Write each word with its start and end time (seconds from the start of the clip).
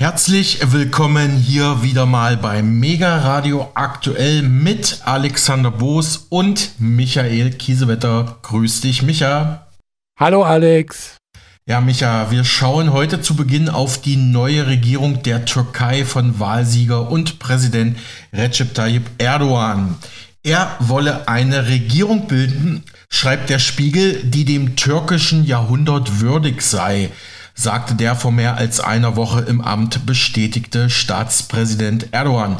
Herzlich 0.00 0.60
willkommen 0.70 1.32
hier 1.32 1.82
wieder 1.82 2.06
mal 2.06 2.36
bei 2.36 2.62
Mega 2.62 3.16
Radio 3.18 3.68
aktuell 3.74 4.42
mit 4.42 5.00
Alexander 5.04 5.72
Boos 5.72 6.28
und 6.28 6.70
Michael 6.78 7.50
Kiesewetter. 7.50 8.38
Grüß 8.42 8.82
dich, 8.82 9.02
Micha. 9.02 9.66
Hallo, 10.16 10.44
Alex. 10.44 11.16
Ja, 11.66 11.80
Micha, 11.80 12.30
wir 12.30 12.44
schauen 12.44 12.92
heute 12.92 13.22
zu 13.22 13.34
Beginn 13.34 13.68
auf 13.68 14.00
die 14.00 14.14
neue 14.14 14.68
Regierung 14.68 15.24
der 15.24 15.46
Türkei 15.46 16.04
von 16.04 16.38
Wahlsieger 16.38 17.10
und 17.10 17.40
Präsident 17.40 17.98
Recep 18.32 18.74
Tayyip 18.74 19.02
Erdogan. 19.18 19.96
Er 20.44 20.76
wolle 20.78 21.26
eine 21.26 21.66
Regierung 21.66 22.28
bilden, 22.28 22.84
schreibt 23.10 23.50
der 23.50 23.58
Spiegel, 23.58 24.22
die 24.22 24.44
dem 24.44 24.76
türkischen 24.76 25.44
Jahrhundert 25.44 26.20
würdig 26.20 26.62
sei 26.62 27.10
sagte 27.58 27.94
der 27.94 28.14
vor 28.14 28.30
mehr 28.30 28.56
als 28.56 28.78
einer 28.78 29.16
Woche 29.16 29.40
im 29.40 29.60
Amt 29.60 30.06
bestätigte 30.06 30.88
Staatspräsident 30.88 32.12
Erdogan. 32.12 32.58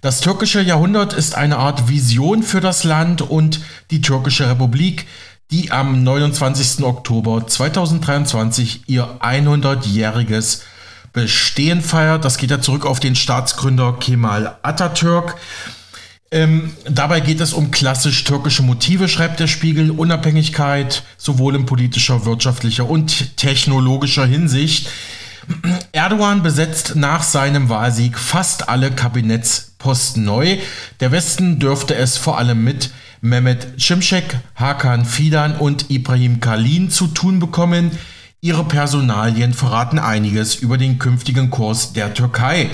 Das 0.00 0.20
türkische 0.20 0.60
Jahrhundert 0.60 1.12
ist 1.12 1.36
eine 1.36 1.58
Art 1.58 1.88
Vision 1.88 2.42
für 2.42 2.60
das 2.60 2.82
Land 2.84 3.22
und 3.22 3.60
die 3.90 4.00
türkische 4.00 4.50
Republik, 4.50 5.06
die 5.52 5.70
am 5.70 6.02
29. 6.02 6.84
Oktober 6.84 7.46
2023 7.46 8.88
ihr 8.88 9.18
100-jähriges 9.20 10.62
Bestehen 11.12 11.80
feiert. 11.80 12.24
Das 12.24 12.36
geht 12.36 12.50
ja 12.50 12.60
zurück 12.60 12.86
auf 12.86 12.98
den 12.98 13.14
Staatsgründer 13.14 13.98
Kemal 14.00 14.56
Atatürk. 14.62 15.36
Ähm, 16.32 16.70
dabei 16.88 17.18
geht 17.18 17.40
es 17.40 17.52
um 17.52 17.72
klassisch 17.72 18.22
türkische 18.22 18.62
Motive, 18.62 19.08
schreibt 19.08 19.40
der 19.40 19.48
Spiegel, 19.48 19.90
Unabhängigkeit 19.90 21.02
sowohl 21.16 21.56
in 21.56 21.66
politischer, 21.66 22.24
wirtschaftlicher 22.24 22.88
und 22.88 23.36
technologischer 23.36 24.26
Hinsicht. 24.26 24.88
Erdogan 25.90 26.44
besetzt 26.44 26.94
nach 26.94 27.24
seinem 27.24 27.68
Wahlsieg 27.68 28.16
fast 28.16 28.68
alle 28.68 28.92
Kabinettsposten 28.92 30.24
neu. 30.24 30.58
Der 31.00 31.10
Westen 31.10 31.58
dürfte 31.58 31.96
es 31.96 32.16
vor 32.16 32.38
allem 32.38 32.62
mit 32.62 32.90
Mehmet 33.20 33.80
Cimcek, 33.80 34.38
Hakan 34.54 35.04
Fidan 35.04 35.56
und 35.56 35.90
Ibrahim 35.90 36.38
Kalin 36.38 36.90
zu 36.90 37.08
tun 37.08 37.40
bekommen. 37.40 37.90
Ihre 38.40 38.64
Personalien 38.64 39.52
verraten 39.52 39.98
einiges 39.98 40.54
über 40.54 40.78
den 40.78 40.98
künftigen 40.98 41.50
Kurs 41.50 41.92
der 41.92 42.14
Türkei. 42.14 42.70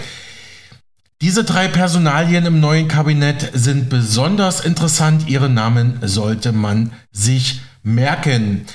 Diese 1.22 1.45
drei 1.45 1.67
Personalien 1.69 2.45
im 2.45 2.61
neuen 2.61 2.89
Kabinett 2.89 3.50
sind 3.55 3.89
besonders 3.89 4.61
interessant. 4.61 5.28
Ihre 5.28 5.48
Namen 5.48 5.98
sollte 6.03 6.53
man 6.53 6.92
sich 7.11 7.62
merken. 7.83 8.67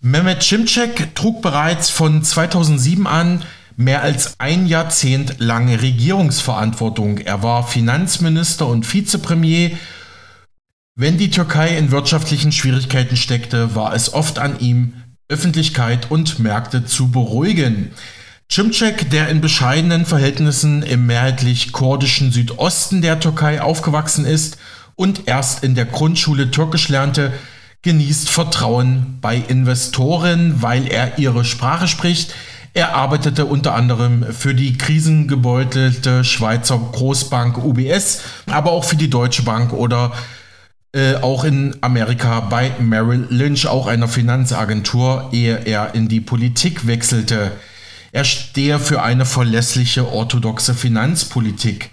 Mehmet 0.00 0.44
Cimcek 0.44 1.16
trug 1.16 1.42
bereits 1.42 1.90
von 1.90 2.22
2007 2.22 3.08
an 3.08 3.44
mehr 3.76 4.02
als 4.02 4.34
ein 4.38 4.66
Jahrzehnt 4.66 5.40
lange 5.40 5.82
Regierungsverantwortung. 5.82 7.18
Er 7.18 7.42
war 7.42 7.66
Finanzminister 7.66 8.68
und 8.68 8.92
Vizepremier. 8.92 9.72
Wenn 10.94 11.18
die 11.18 11.30
Türkei 11.30 11.76
in 11.76 11.90
wirtschaftlichen 11.90 12.52
Schwierigkeiten 12.52 13.16
steckte, 13.16 13.74
war 13.74 13.94
es 13.94 14.14
oft 14.14 14.38
an 14.38 14.60
ihm, 14.60 14.94
Öffentlichkeit 15.28 16.08
und 16.10 16.38
Märkte 16.38 16.84
zu 16.84 17.10
beruhigen. 17.10 17.90
Cimcek, 18.52 19.10
der 19.10 19.28
in 19.28 19.40
bescheidenen 19.40 20.04
Verhältnissen 20.04 20.82
im 20.82 21.06
mehrheitlich 21.06 21.70
kurdischen 21.70 22.32
Südosten 22.32 23.00
der 23.00 23.20
Türkei 23.20 23.62
aufgewachsen 23.62 24.24
ist 24.24 24.58
und 24.96 25.28
erst 25.28 25.62
in 25.62 25.76
der 25.76 25.84
Grundschule 25.84 26.50
Türkisch 26.50 26.88
lernte, 26.88 27.32
genießt 27.82 28.28
Vertrauen 28.28 29.18
bei 29.20 29.36
Investoren, 29.36 30.62
weil 30.62 30.88
er 30.88 31.16
ihre 31.20 31.44
Sprache 31.44 31.86
spricht. 31.86 32.34
Er 32.74 32.96
arbeitete 32.96 33.46
unter 33.46 33.74
anderem 33.76 34.26
für 34.32 34.52
die 34.52 34.76
krisengebeutelte 34.76 36.24
Schweizer 36.24 36.80
Großbank 36.90 37.56
UBS, 37.56 38.22
aber 38.46 38.72
auch 38.72 38.82
für 38.82 38.96
die 38.96 39.10
Deutsche 39.10 39.42
Bank 39.42 39.72
oder 39.72 40.12
äh, 40.92 41.14
auch 41.14 41.44
in 41.44 41.76
Amerika 41.82 42.40
bei 42.40 42.72
Merrill 42.80 43.28
Lynch, 43.30 43.68
auch 43.68 43.86
einer 43.86 44.08
Finanzagentur, 44.08 45.28
ehe 45.30 45.56
er 45.66 45.94
in 45.94 46.08
die 46.08 46.20
Politik 46.20 46.88
wechselte. 46.88 47.52
Er 48.12 48.24
stehe 48.24 48.78
für 48.78 49.02
eine 49.02 49.26
verlässliche 49.26 50.08
orthodoxe 50.08 50.74
Finanzpolitik. 50.74 51.90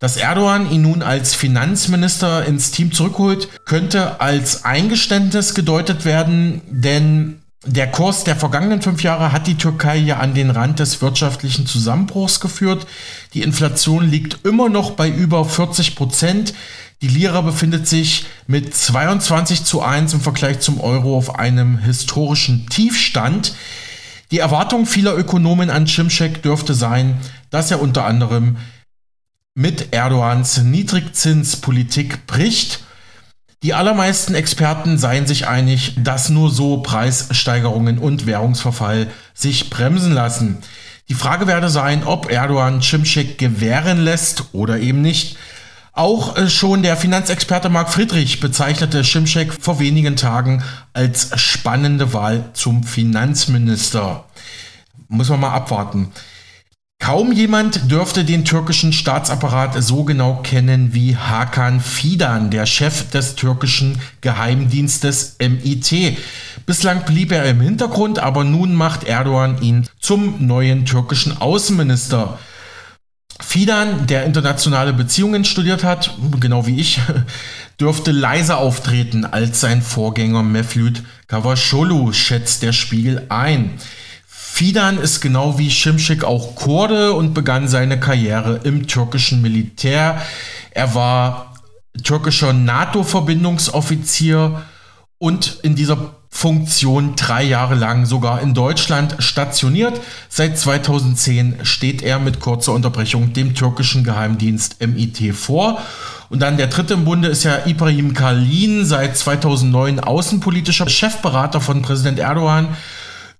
Dass 0.00 0.16
Erdogan 0.16 0.70
ihn 0.70 0.82
nun 0.82 1.02
als 1.02 1.34
Finanzminister 1.34 2.44
ins 2.44 2.70
Team 2.70 2.92
zurückholt, 2.92 3.48
könnte 3.64 4.20
als 4.20 4.64
Eingeständnis 4.64 5.54
gedeutet 5.54 6.04
werden, 6.04 6.62
denn 6.68 7.42
der 7.66 7.90
Kurs 7.90 8.22
der 8.22 8.36
vergangenen 8.36 8.80
fünf 8.80 9.02
Jahre 9.02 9.32
hat 9.32 9.48
die 9.48 9.56
Türkei 9.56 9.96
ja 9.96 10.18
an 10.18 10.32
den 10.32 10.50
Rand 10.50 10.78
des 10.78 11.02
wirtschaftlichen 11.02 11.66
Zusammenbruchs 11.66 12.38
geführt. 12.38 12.86
Die 13.34 13.42
Inflation 13.42 14.08
liegt 14.08 14.46
immer 14.46 14.68
noch 14.68 14.92
bei 14.92 15.10
über 15.10 15.44
40 15.44 15.96
Prozent. 15.96 16.54
Die 17.02 17.08
Lira 17.08 17.40
befindet 17.40 17.88
sich 17.88 18.26
mit 18.46 18.74
22 18.74 19.64
zu 19.64 19.82
1 19.82 20.14
im 20.14 20.20
Vergleich 20.20 20.60
zum 20.60 20.80
Euro 20.80 21.16
auf 21.16 21.34
einem 21.36 21.78
historischen 21.78 22.68
Tiefstand. 22.68 23.54
Die 24.30 24.38
Erwartung 24.38 24.84
vieler 24.84 25.16
Ökonomen 25.16 25.70
an 25.70 25.86
Cimcek 25.86 26.42
dürfte 26.42 26.74
sein, 26.74 27.18
dass 27.50 27.70
er 27.70 27.80
unter 27.80 28.04
anderem 28.04 28.56
mit 29.54 29.92
Erdogans 29.92 30.58
Niedrigzinspolitik 30.58 32.26
bricht. 32.26 32.80
Die 33.62 33.74
allermeisten 33.74 34.34
Experten 34.34 34.98
seien 34.98 35.26
sich 35.26 35.48
einig, 35.48 35.94
dass 35.96 36.28
nur 36.28 36.50
so 36.50 36.76
Preissteigerungen 36.82 37.98
und 37.98 38.26
Währungsverfall 38.26 39.08
sich 39.34 39.70
bremsen 39.70 40.12
lassen. 40.12 40.58
Die 41.08 41.14
Frage 41.14 41.46
werde 41.46 41.70
sein, 41.70 42.04
ob 42.04 42.30
Erdogan 42.30 42.82
Cimcek 42.82 43.38
gewähren 43.38 43.98
lässt 43.98 44.44
oder 44.52 44.78
eben 44.78 45.00
nicht. 45.00 45.38
Auch 45.98 46.36
äh, 46.36 46.48
schon 46.48 46.84
der 46.84 46.96
Finanzexperte 46.96 47.70
Marc 47.70 47.92
Friedrich 47.92 48.38
bezeichnete 48.38 49.02
Schimschek 49.02 49.52
vor 49.52 49.80
wenigen 49.80 50.14
Tagen 50.14 50.62
als 50.92 51.32
spannende 51.40 52.12
Wahl 52.12 52.50
zum 52.52 52.84
Finanzminister. 52.84 54.24
Muss 55.08 55.28
man 55.28 55.40
mal 55.40 55.50
abwarten. 55.50 56.12
Kaum 57.00 57.32
jemand 57.32 57.90
dürfte 57.90 58.24
den 58.24 58.44
türkischen 58.44 58.92
Staatsapparat 58.92 59.82
so 59.82 60.04
genau 60.04 60.36
kennen 60.36 60.94
wie 60.94 61.16
Hakan 61.16 61.80
Fidan, 61.80 62.52
der 62.52 62.66
Chef 62.66 63.10
des 63.10 63.34
türkischen 63.34 64.00
Geheimdienstes 64.20 65.36
MIT. 65.40 66.16
Bislang 66.64 67.06
blieb 67.06 67.32
er 67.32 67.44
im 67.44 67.60
Hintergrund, 67.60 68.20
aber 68.20 68.44
nun 68.44 68.72
macht 68.72 69.02
Erdogan 69.02 69.60
ihn 69.62 69.88
zum 69.98 70.46
neuen 70.46 70.86
türkischen 70.86 71.40
Außenminister. 71.40 72.38
Fidan, 73.40 74.06
der 74.06 74.24
internationale 74.24 74.92
Beziehungen 74.92 75.44
studiert 75.44 75.84
hat, 75.84 76.14
genau 76.40 76.66
wie 76.66 76.80
ich, 76.80 77.00
dürfte 77.80 78.10
leiser 78.10 78.58
auftreten 78.58 79.24
als 79.24 79.60
sein 79.60 79.82
Vorgänger 79.82 80.42
Mevlüt 80.42 81.04
Cavusoglu, 81.28 82.12
schätzt 82.12 82.62
der 82.62 82.72
Spiegel 82.72 83.26
ein. 83.28 83.78
Fidan 84.26 84.98
ist 84.98 85.20
genau 85.20 85.58
wie 85.58 85.70
Şimşek 85.70 86.24
auch 86.24 86.56
Kurde 86.56 87.12
und 87.12 87.32
begann 87.32 87.68
seine 87.68 88.00
Karriere 88.00 88.58
im 88.64 88.88
türkischen 88.88 89.40
Militär. 89.40 90.20
Er 90.72 90.96
war 90.96 91.54
türkischer 92.02 92.52
NATO-Verbindungsoffizier 92.52 94.62
und 95.18 95.60
in 95.62 95.76
dieser 95.76 96.17
Funktion 96.30 97.14
drei 97.16 97.42
Jahre 97.42 97.74
lang 97.74 98.06
sogar 98.06 98.40
in 98.42 98.54
Deutschland 98.54 99.16
stationiert. 99.18 100.00
Seit 100.28 100.58
2010 100.58 101.64
steht 101.64 102.02
er 102.02 102.18
mit 102.18 102.38
kurzer 102.38 102.72
Unterbrechung 102.72 103.32
dem 103.32 103.54
türkischen 103.54 104.04
Geheimdienst 104.04 104.76
MIT 104.86 105.34
vor. 105.34 105.80
Und 106.30 106.40
dann 106.40 106.58
der 106.58 106.66
dritte 106.66 106.94
im 106.94 107.04
Bunde 107.04 107.28
ist 107.28 107.44
ja 107.44 107.66
Ibrahim 107.66 108.14
Kalin, 108.14 108.84
seit 108.84 109.16
2009 109.16 110.00
außenpolitischer 110.00 110.88
Chefberater 110.88 111.60
von 111.60 111.82
Präsident 111.82 112.18
Erdogan. 112.18 112.76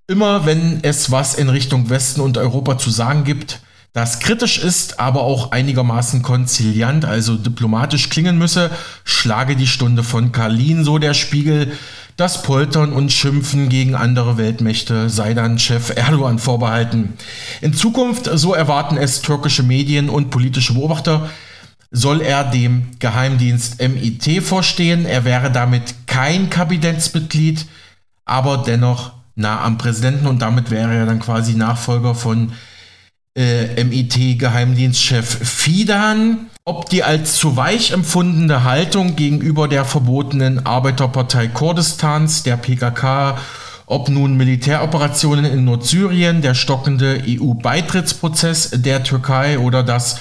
Immer 0.07 0.47
wenn 0.47 0.79
es 0.81 1.11
was 1.11 1.35
in 1.35 1.49
Richtung 1.49 1.89
Westen 1.89 2.21
und 2.21 2.37
Europa 2.37 2.79
zu 2.79 2.89
sagen 2.89 3.23
gibt, 3.23 3.61
das 3.93 4.19
kritisch 4.19 4.59
ist, 4.59 4.99
aber 4.99 5.21
auch 5.21 5.51
einigermaßen 5.51 6.21
konziliant, 6.21 7.05
also 7.05 7.35
diplomatisch 7.35 8.09
klingen 8.09 8.37
müsse, 8.37 8.69
schlage 9.03 9.55
die 9.55 9.67
Stunde 9.67 10.03
von 10.03 10.31
Kalin, 10.31 10.83
so 10.83 10.99
der 10.99 11.15
Spiegel. 11.15 11.71
Das 12.19 12.43
Poltern 12.43 12.91
und 12.91 13.13
Schimpfen 13.13 13.69
gegen 13.69 13.95
andere 13.95 14.37
Weltmächte 14.37 15.09
sei 15.09 15.33
dann 15.33 15.57
Chef 15.57 15.95
Erdogan 15.95 16.37
vorbehalten. 16.37 17.13
In 17.61 17.73
Zukunft, 17.73 18.29
so 18.33 18.53
erwarten 18.53 18.97
es 18.97 19.21
türkische 19.21 19.63
Medien 19.63 20.09
und 20.09 20.29
politische 20.29 20.73
Beobachter, 20.73 21.29
soll 21.91 22.19
er 22.19 22.43
dem 22.43 22.87
Geheimdienst 22.99 23.81
MIT 23.81 24.43
vorstehen. 24.43 25.05
Er 25.05 25.23
wäre 25.23 25.49
damit 25.49 25.95
kein 26.07 26.49
Kabinettsmitglied, 26.49 27.65
aber 28.25 28.65
dennoch 28.67 29.13
nah 29.35 29.61
am 29.61 29.77
Präsidenten 29.77 30.27
und 30.27 30.41
damit 30.41 30.71
wäre 30.71 30.93
er 30.93 31.05
dann 31.05 31.21
quasi 31.21 31.53
Nachfolger 31.53 32.15
von 32.15 32.51
äh, 33.37 33.81
MIT-Geheimdienstchef 33.81 35.25
Fidan. 35.25 36.49
Ob 36.69 36.87
die 36.87 37.03
als 37.03 37.33
zu 37.33 37.57
weich 37.57 37.89
empfundene 37.93 38.63
Haltung 38.63 39.15
gegenüber 39.15 39.67
der 39.67 39.85
verbotenen 39.85 40.67
Arbeiterpartei 40.67 41.47
Kurdistans, 41.47 42.43
der 42.43 42.57
PKK, 42.57 43.39
Ob 43.87 44.07
nun 44.07 44.37
Militäroperationen 44.37 45.45
in 45.45 45.65
Nordsyrien, 45.65 46.43
der 46.43 46.53
stockende 46.53 47.23
EU-Beitrittsprozess 47.27 48.69
der 48.71 49.03
Türkei 49.03 49.57
oder 49.57 49.81
das 49.81 50.19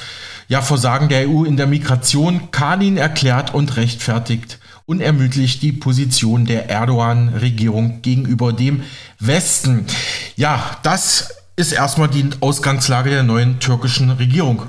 ja, 0.48 0.62
Versagen 0.62 1.10
der 1.10 1.28
EU 1.28 1.44
in 1.44 1.58
der 1.58 1.66
Migration, 1.66 2.50
Kalin 2.50 2.96
erklärt 2.96 3.52
und 3.52 3.76
rechtfertigt 3.76 4.58
unermüdlich 4.86 5.60
die 5.60 5.72
Position 5.72 6.46
der 6.46 6.70
Erdogan-Regierung 6.70 8.00
gegenüber 8.00 8.54
dem 8.54 8.84
Westen. 9.20 9.84
Ja, 10.36 10.78
das 10.82 11.28
ist 11.56 11.72
erstmal 11.72 12.08
die 12.08 12.30
Ausgangslage 12.40 13.10
der 13.10 13.22
neuen 13.22 13.60
türkischen 13.60 14.08
Regierung. 14.08 14.62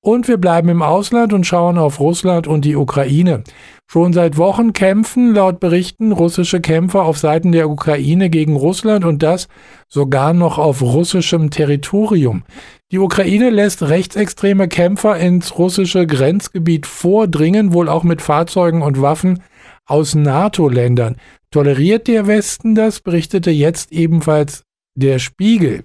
Und 0.00 0.28
wir 0.28 0.36
bleiben 0.36 0.68
im 0.68 0.80
Ausland 0.80 1.32
und 1.32 1.44
schauen 1.44 1.76
auf 1.76 1.98
Russland 1.98 2.46
und 2.46 2.64
die 2.64 2.76
Ukraine. 2.76 3.42
Schon 3.90 4.12
seit 4.12 4.36
Wochen 4.36 4.72
kämpfen 4.72 5.34
laut 5.34 5.58
Berichten 5.60 6.12
russische 6.12 6.60
Kämpfer 6.60 7.02
auf 7.02 7.18
Seiten 7.18 7.50
der 7.50 7.68
Ukraine 7.68 8.30
gegen 8.30 8.54
Russland 8.54 9.04
und 9.04 9.22
das 9.22 9.48
sogar 9.88 10.34
noch 10.34 10.58
auf 10.58 10.82
russischem 10.82 11.50
Territorium. 11.50 12.44
Die 12.92 12.98
Ukraine 12.98 13.50
lässt 13.50 13.82
rechtsextreme 13.82 14.68
Kämpfer 14.68 15.16
ins 15.16 15.58
russische 15.58 16.06
Grenzgebiet 16.06 16.86
vordringen, 16.86 17.72
wohl 17.72 17.88
auch 17.88 18.04
mit 18.04 18.22
Fahrzeugen 18.22 18.82
und 18.82 19.02
Waffen 19.02 19.42
aus 19.84 20.14
NATO-Ländern. 20.14 21.16
Toleriert 21.50 22.06
der 22.06 22.26
Westen 22.26 22.74
das, 22.74 23.00
berichtete 23.00 23.50
jetzt 23.50 23.90
ebenfalls 23.90 24.62
der 24.94 25.18
Spiegel. 25.18 25.84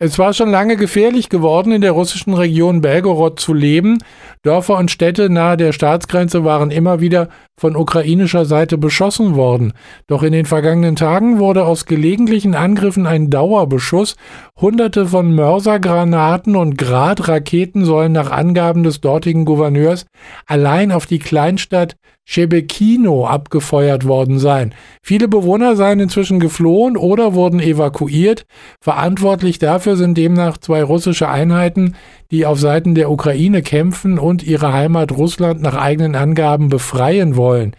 Es 0.00 0.18
war 0.18 0.32
schon 0.32 0.50
lange 0.50 0.76
gefährlich 0.76 1.28
geworden, 1.28 1.70
in 1.70 1.80
der 1.80 1.92
russischen 1.92 2.34
Region 2.34 2.80
Belgorod 2.80 3.38
zu 3.38 3.54
leben. 3.54 3.98
Dörfer 4.42 4.76
und 4.76 4.90
Städte 4.90 5.30
nahe 5.30 5.56
der 5.56 5.72
Staatsgrenze 5.72 6.44
waren 6.44 6.72
immer 6.72 7.00
wieder 7.00 7.28
von 7.56 7.76
ukrainischer 7.76 8.44
Seite 8.44 8.76
beschossen 8.76 9.36
worden. 9.36 9.72
Doch 10.08 10.24
in 10.24 10.32
den 10.32 10.46
vergangenen 10.46 10.96
Tagen 10.96 11.38
wurde 11.38 11.64
aus 11.64 11.86
gelegentlichen 11.86 12.56
Angriffen 12.56 13.06
ein 13.06 13.30
Dauerbeschuss. 13.30 14.16
Hunderte 14.60 15.06
von 15.06 15.32
Mörsergranaten 15.32 16.56
und 16.56 16.76
Gradraketen 16.76 17.84
sollen 17.84 18.10
nach 18.10 18.32
Angaben 18.32 18.82
des 18.82 19.00
dortigen 19.00 19.44
Gouverneurs 19.44 20.06
allein 20.46 20.90
auf 20.90 21.06
die 21.06 21.20
Kleinstadt 21.20 21.94
Shebekino 22.26 23.26
abgefeuert 23.26 24.06
worden 24.06 24.38
sein. 24.38 24.74
Viele 25.02 25.28
Bewohner 25.28 25.76
seien 25.76 26.00
inzwischen 26.00 26.40
geflohen 26.40 26.96
oder 26.96 27.34
wurden 27.34 27.60
evakuiert. 27.60 28.46
Verantwortlich 28.80 29.58
dafür 29.58 29.96
sind 29.96 30.16
demnach 30.16 30.56
zwei 30.56 30.82
russische 30.82 31.28
Einheiten, 31.28 31.96
die 32.30 32.46
auf 32.46 32.58
Seiten 32.58 32.94
der 32.94 33.10
Ukraine 33.10 33.60
kämpfen 33.60 34.18
und 34.18 34.42
ihre 34.42 34.72
Heimat 34.72 35.12
Russland 35.12 35.60
nach 35.60 35.74
eigenen 35.74 36.16
Angaben 36.16 36.70
befreien 36.70 37.36
wollen. 37.36 37.76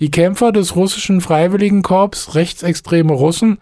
Die 0.00 0.12
Kämpfer 0.12 0.52
des 0.52 0.76
russischen 0.76 1.20
Freiwilligenkorps, 1.20 2.36
rechtsextreme 2.36 3.12
Russen, 3.12 3.58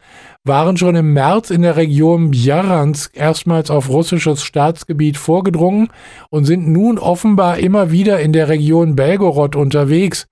waren 0.47 0.77
schon 0.77 0.95
im 0.95 1.13
März 1.13 1.51
in 1.51 1.63
der 1.63 1.77
Region 1.77 2.31
Bjaransk 2.31 3.17
erstmals 3.17 3.71
auf 3.71 3.89
russisches 3.89 4.43
Staatsgebiet 4.43 5.17
vorgedrungen 5.17 5.89
und 6.31 6.45
sind 6.45 6.69
nun 6.69 6.99
offenbar 6.99 7.59
immer 7.59 7.91
wieder 7.91 8.21
in 8.21 8.33
der 8.33 8.49
Region 8.49 8.97
Belgorod 8.97 9.57
unterwegs. 9.57 10.27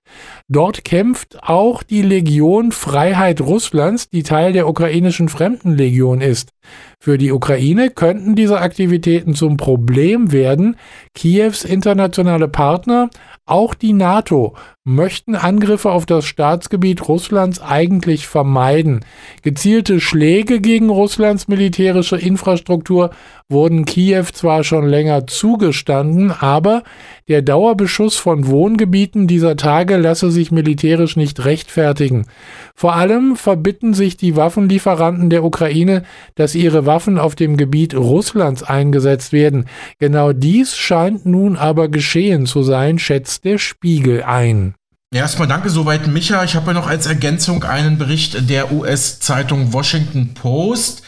Dort 0.47 0.85
kämpft 0.85 1.43
auch 1.43 1.83
die 1.83 2.01
Legion 2.01 2.71
Freiheit 2.71 3.41
Russlands, 3.41 4.09
die 4.09 4.23
Teil 4.23 4.53
der 4.53 4.67
ukrainischen 4.67 5.29
Fremdenlegion 5.29 6.21
ist. 6.21 6.54
Für 6.99 7.17
die 7.17 7.31
Ukraine 7.31 7.89
könnten 7.89 8.35
diese 8.35 8.59
Aktivitäten 8.59 9.35
zum 9.35 9.57
Problem 9.57 10.31
werden. 10.31 10.75
Kiews 11.13 11.63
internationale 11.63 12.47
Partner, 12.47 13.09
auch 13.45 13.73
die 13.73 13.93
NATO, 13.93 14.55
möchten 14.83 15.35
Angriffe 15.35 15.91
auf 15.91 16.05
das 16.05 16.25
Staatsgebiet 16.25 17.07
Russlands 17.07 17.61
eigentlich 17.61 18.27
vermeiden. 18.27 19.05
Gezielte 19.41 19.99
Schläge 19.99 20.61
gegen 20.61 20.89
Russlands 20.89 21.47
militärische 21.47 22.17
Infrastruktur 22.17 23.11
wurden 23.47 23.85
Kiew 23.85 24.25
zwar 24.33 24.63
schon 24.63 24.87
länger 24.87 25.27
zugestanden, 25.27 26.31
aber 26.31 26.83
der 27.27 27.43
Dauerbeschuss 27.43 28.17
von 28.17 28.47
Wohngebieten 28.47 29.27
dieser 29.27 29.55
Tage 29.55 29.97
lasse 29.97 30.31
sich 30.31 30.51
militärisch 30.51 31.15
nicht 31.15 31.45
rechtfertigen. 31.45 32.25
Vor 32.73 32.95
allem 32.95 33.35
verbitten 33.35 33.93
sich 33.93 34.17
die 34.17 34.35
Waffenlieferanten 34.35 35.29
der 35.29 35.43
Ukraine, 35.43 36.03
dass 36.33 36.55
ihre 36.55 36.85
Waffen 36.87 37.19
auf 37.19 37.35
dem 37.35 37.55
Gebiet 37.55 37.93
Russlands 37.93 38.63
eingesetzt 38.63 39.31
werden. 39.31 39.65
Genau 39.99 40.33
dies 40.33 40.75
scheint 40.75 41.25
nun 41.25 41.55
aber 41.55 41.87
geschehen 41.87 42.47
zu 42.47 42.63
sein, 42.63 42.97
schätzt 42.97 43.45
der 43.45 43.59
Spiegel 43.59 44.23
ein. 44.23 44.73
Erstmal 45.15 45.47
danke 45.47 45.69
soweit, 45.69 46.07
Micha. 46.07 46.43
Ich 46.43 46.55
habe 46.55 46.67
ja 46.67 46.73
noch 46.73 46.87
als 46.87 47.05
Ergänzung 47.05 47.63
einen 47.63 47.97
Bericht 47.97 48.49
der 48.49 48.73
US-Zeitung 48.73 49.71
Washington 49.71 50.33
Post. 50.33 51.03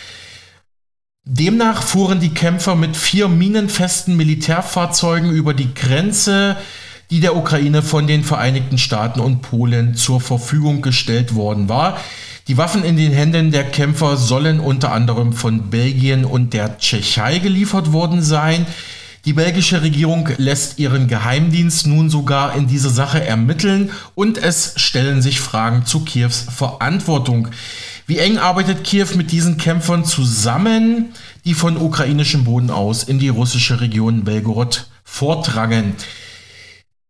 Demnach 1.30 1.84
fuhren 1.84 2.22
die 2.22 2.34
Kämpfer 2.34 2.76
mit 2.76 2.96
vier 2.96 3.28
minenfesten 3.28 4.16
Militärfahrzeugen 4.16 5.30
über 5.30 5.54
die 5.54 5.74
Grenze, 5.74 6.56
die 7.12 7.20
der 7.20 7.36
Ukraine 7.36 7.82
von 7.82 8.08
den 8.08 8.24
Vereinigten 8.24 8.78
Staaten 8.78 9.20
und 9.20 9.42
Polen 9.42 9.94
zur 9.94 10.22
Verfügung 10.22 10.82
gestellt 10.82 11.36
worden 11.36 11.68
war. 11.68 12.00
Die 12.48 12.56
Waffen 12.56 12.86
in 12.86 12.96
den 12.96 13.12
Händen 13.12 13.52
der 13.52 13.66
Kämpfer 13.66 14.16
sollen 14.16 14.62
unter 14.62 14.94
anderem 14.94 15.34
von 15.34 15.70
Belgien 15.70 16.24
und 16.24 16.54
der 16.54 16.78
Tschechei 16.78 17.40
geliefert 17.40 17.92
worden 17.92 18.22
sein. 18.22 18.66
Die 19.26 19.34
belgische 19.34 19.82
Regierung 19.82 20.30
lässt 20.38 20.80
ihren 20.80 21.10
Geheimdienst 21.10 21.88
nun 21.88 22.10
sogar 22.10 22.56
in 22.56 22.68
diese 22.68 22.90
Sache 22.90 23.22
ermitteln 23.22 23.92
und 24.16 24.38
es 24.38 24.76
stellen 24.78 25.22
sich 25.22 25.42
Fragen 25.42 25.86
zu 25.86 26.06
Kiews 26.06 26.46
Verantwortung. 26.56 27.50
Wie 28.08 28.20
eng 28.20 28.38
arbeitet 28.38 28.86
Kiew 28.86 29.08
mit 29.18 29.34
diesen 29.34 29.58
Kämpfern 29.58 30.06
zusammen, 30.06 31.14
die 31.44 31.54
von 31.54 31.76
ukrainischem 31.76 32.46
Boden 32.46 32.72
aus 32.72 33.04
in 33.04 33.20
die 33.20 33.28
russische 33.28 33.82
Region 33.82 34.24
Belgorod 34.24 34.88
vordrangen? 35.04 35.94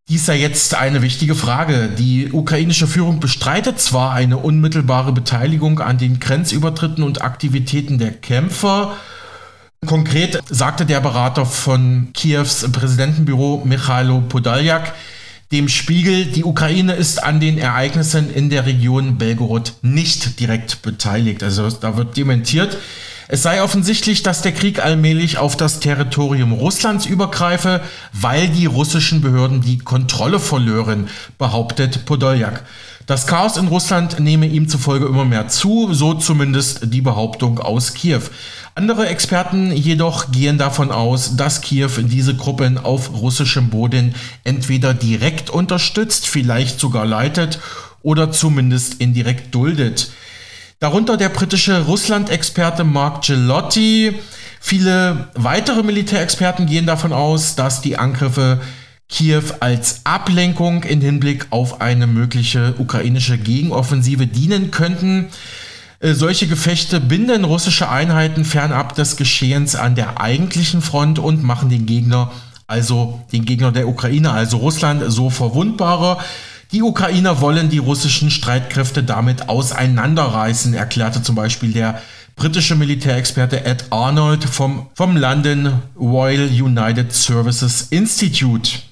Dies 0.09 0.25
sei 0.25 0.39
jetzt 0.39 0.73
eine 0.73 1.03
wichtige 1.03 1.35
Frage. 1.35 1.89
Die 1.95 2.31
ukrainische 2.31 2.87
Führung 2.87 3.19
bestreitet 3.19 3.79
zwar 3.79 4.13
eine 4.13 4.37
unmittelbare 4.37 5.11
Beteiligung 5.11 5.81
an 5.81 5.99
den 5.99 6.19
Grenzübertritten 6.19 7.03
und 7.03 7.21
Aktivitäten 7.21 7.99
der 7.99 8.13
Kämpfer, 8.13 8.97
Konkret 9.85 10.41
sagte 10.49 10.87
der 10.87 10.99
Berater 10.99 11.45
von 11.45 12.09
Kiews 12.13 12.65
Präsidentenbüro 12.71 13.61
Michailo 13.63 14.21
Podaljak 14.21 14.93
dem 15.51 15.69
Spiegel, 15.69 16.25
die 16.25 16.43
Ukraine 16.43 16.93
ist 16.93 17.23
an 17.23 17.39
den 17.39 17.57
Ereignissen 17.57 18.33
in 18.33 18.49
der 18.49 18.65
Region 18.65 19.17
Belgorod 19.17 19.73
nicht 19.81 20.39
direkt 20.39 20.81
beteiligt. 20.81 21.41
Also 21.41 21.69
da 21.69 21.95
wird 21.95 22.17
dementiert. 22.17 22.77
Es 23.29 23.43
sei 23.43 23.61
offensichtlich, 23.61 24.23
dass 24.23 24.41
der 24.41 24.53
Krieg 24.53 24.83
allmählich 24.83 25.37
auf 25.37 25.57
das 25.57 25.79
Territorium 25.79 26.53
Russlands 26.53 27.05
übergreife, 27.05 27.81
weil 28.13 28.47
die 28.49 28.65
russischen 28.65 29.21
Behörden 29.21 29.61
die 29.61 29.79
Kontrolle 29.79 30.39
verlören, 30.39 31.09
behauptet 31.37 32.05
Podoljak. 32.05 32.63
Das 33.05 33.25
Chaos 33.25 33.55
in 33.55 33.67
Russland 33.67 34.19
nehme 34.19 34.47
ihm 34.47 34.67
zufolge 34.67 35.05
immer 35.05 35.23
mehr 35.23 35.47
zu, 35.47 35.93
so 35.93 36.13
zumindest 36.13 36.93
die 36.93 37.01
Behauptung 37.01 37.59
aus 37.59 37.93
Kiew. 37.93 38.23
Andere 38.77 39.07
Experten 39.07 39.71
jedoch 39.71 40.31
gehen 40.31 40.59
davon 40.59 40.91
aus, 40.91 41.35
dass 41.35 41.61
Kiew 41.61 41.89
diese 41.97 42.35
Gruppen 42.35 42.77
auf 42.77 43.11
russischem 43.11 43.71
Boden 43.71 44.13
entweder 44.43 44.93
direkt 44.93 45.49
unterstützt, 45.49 46.27
vielleicht 46.27 46.79
sogar 46.79 47.03
leitet 47.03 47.57
oder 48.03 48.31
zumindest 48.31 49.01
indirekt 49.01 49.55
duldet. 49.55 50.11
Darunter 50.79 51.17
der 51.17 51.29
britische 51.29 51.85
Russland-Experte 51.85 52.83
Mark 52.83 53.25
Gelotti. 53.25 54.13
Viele 54.59 55.29
weitere 55.33 55.81
Militärexperten 55.81 56.67
gehen 56.67 56.85
davon 56.85 57.13
aus, 57.13 57.55
dass 57.55 57.81
die 57.81 57.97
Angriffe 57.97 58.61
Kiew 59.09 59.41
als 59.59 60.01
Ablenkung 60.03 60.83
in 60.83 61.01
Hinblick 61.01 61.47
auf 61.49 61.81
eine 61.81 62.05
mögliche 62.05 62.75
ukrainische 62.77 63.39
Gegenoffensive 63.39 64.27
dienen 64.27 64.69
könnten. 64.69 65.29
Äh, 65.99 66.13
solche 66.13 66.47
Gefechte 66.47 66.99
binden 66.99 67.43
russische 67.43 67.89
Einheiten 67.89 68.45
fernab 68.45 68.93
des 68.95 69.17
Geschehens 69.17 69.75
an 69.75 69.95
der 69.95 70.21
eigentlichen 70.21 70.81
Front 70.81 71.17
und 71.17 71.43
machen 71.43 71.69
den 71.69 71.85
Gegner, 71.85 72.31
also 72.67 73.21
den 73.31 73.45
Gegner 73.45 73.71
der 73.71 73.87
Ukraine, 73.87 74.31
also 74.31 74.57
Russland, 74.57 75.03
so 75.07 75.29
verwundbarer. 75.29 76.19
Die 76.71 76.83
Ukrainer 76.83 77.41
wollen 77.41 77.69
die 77.69 77.77
russischen 77.79 78.29
Streitkräfte 78.29 79.01
damit 79.01 79.49
auseinanderreißen, 79.49 80.73
erklärte 80.73 81.23
zum 81.23 81.35
Beispiel 81.35 81.71
der 81.71 82.01
britische 82.35 82.75
Militärexperte 82.75 83.65
Ed 83.65 83.85
Arnold 83.89 84.43
vom, 84.43 84.87
vom 84.93 85.17
London 85.17 85.81
Royal 85.97 86.47
United 86.47 87.11
Services 87.11 87.87
Institute. 87.89 88.86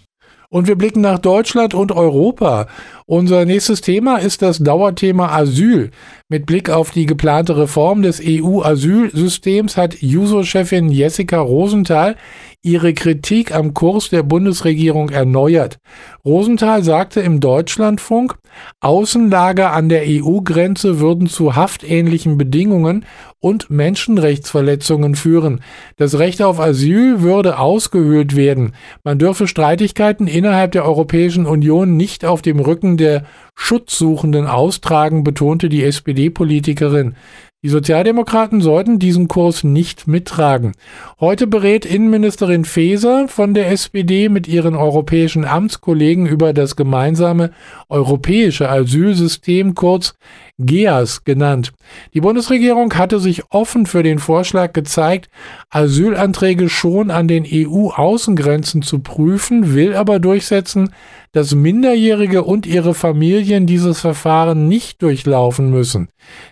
Und 0.50 0.68
wir 0.68 0.75
blicken 0.75 1.02
nach 1.02 1.20
Deutschland 1.20 1.74
und 1.74 1.92
Europa. 1.92 2.68
Unser 3.06 3.46
nächstes 3.46 3.82
Thema 3.82 4.18
ist 4.18 4.42
das 4.42 4.60
Dauerthema 4.60 5.30
Asyl. 5.36 5.92
Mit 6.30 6.46
Blick 6.46 6.70
auf 6.70 6.92
die 6.92 7.06
geplante 7.06 7.58
Reform 7.58 8.02
des 8.02 8.22
EU-Asylsystems 8.24 9.78
hat 9.78 10.02
Juso-Chefin 10.02 10.90
Jessica 10.90 11.40
Rosenthal 11.40 12.16
ihre 12.64 12.94
Kritik 12.94 13.54
am 13.54 13.74
Kurs 13.74 14.10
der 14.10 14.24
Bundesregierung 14.24 15.10
erneuert. 15.10 15.78
Rosenthal 16.25 16.84
sagte 16.84 17.22
im 17.22 17.40
Deutschlandfunk, 17.40 18.36
Außenlager 18.80 19.72
an 19.72 19.90
der 19.90 20.04
EU-Grenze 20.06 21.00
würden 21.00 21.28
zu 21.28 21.56
haftähnlichen 21.56 22.38
Bedingungen 22.38 23.06
und 23.40 23.70
Menschenrechtsverletzungen 23.70 25.16
führen. 25.16 25.62
Das 25.98 26.18
Recht 26.18 26.42
auf 26.42 26.60
Asyl 26.60 27.22
würde 27.22 27.60
ausgehöhlt 27.60 28.36
werden. 28.36 28.74
Man 29.04 29.20
dürfe 29.20 29.48
Streitigkeiten 29.48 30.28
innerhalb 30.28 30.72
der 30.72 30.86
Europäischen 30.86 31.46
Union 31.46 31.96
nicht 31.96 32.26
auf 32.26 32.42
dem 32.42 32.60
Rücken 32.60 32.98
der 32.98 33.26
Schutzsuchenden 33.56 34.48
austragen, 34.48 35.24
betonte 35.24 35.70
die 35.70 35.84
SPD-Politikerin. 35.84 37.16
Die 37.66 37.70
Sozialdemokraten 37.70 38.62
sollten 38.62 39.00
diesen 39.00 39.28
Kurs 39.28 39.64
nicht 39.64 40.08
mittragen. 40.08 40.74
Heute 41.20 41.48
berät 41.48 41.84
Innenministerin 41.84 42.64
Faeser 42.64 43.28
von 43.28 43.56
der 43.56 43.72
SPD 43.72 44.30
mit 44.30 44.48
ihren 44.48 44.76
europäischen 44.76 45.46
Amtskollegen 45.46 46.28
über 46.28 46.54
das 46.54 46.76
gemeinsame 46.76 47.50
europäische 47.90 48.70
Asylsystem, 48.70 49.74
kurz 49.74 50.14
GEAS 50.60 51.24
genannt. 51.24 51.74
Die 52.14 52.22
Bundesregierung 52.22 52.94
hatte 52.94 53.20
sich 53.20 53.42
offen 53.50 53.88
für 53.88 54.04
den 54.04 54.20
Vorschlag 54.20 54.74
gezeigt, 54.74 55.30
Asylanträge 55.72 56.70
schon 56.70 57.10
an 57.10 57.28
den 57.28 57.48
EU-Außengrenzen 57.52 58.84
zu 58.84 59.00
prüfen, 59.00 59.74
will 59.74 59.96
aber 59.96 60.20
durchsetzen, 60.20 60.92
dass 61.36 61.54
Minderjährige 61.54 62.46
und 62.46 62.65
ihre 62.65 62.94
Familien 62.94 63.65
dieses 63.65 64.00
Verfahren 64.00 64.70
nicht 64.70 65.01
durchlaufen 65.01 65.70
müssen. 65.70 66.08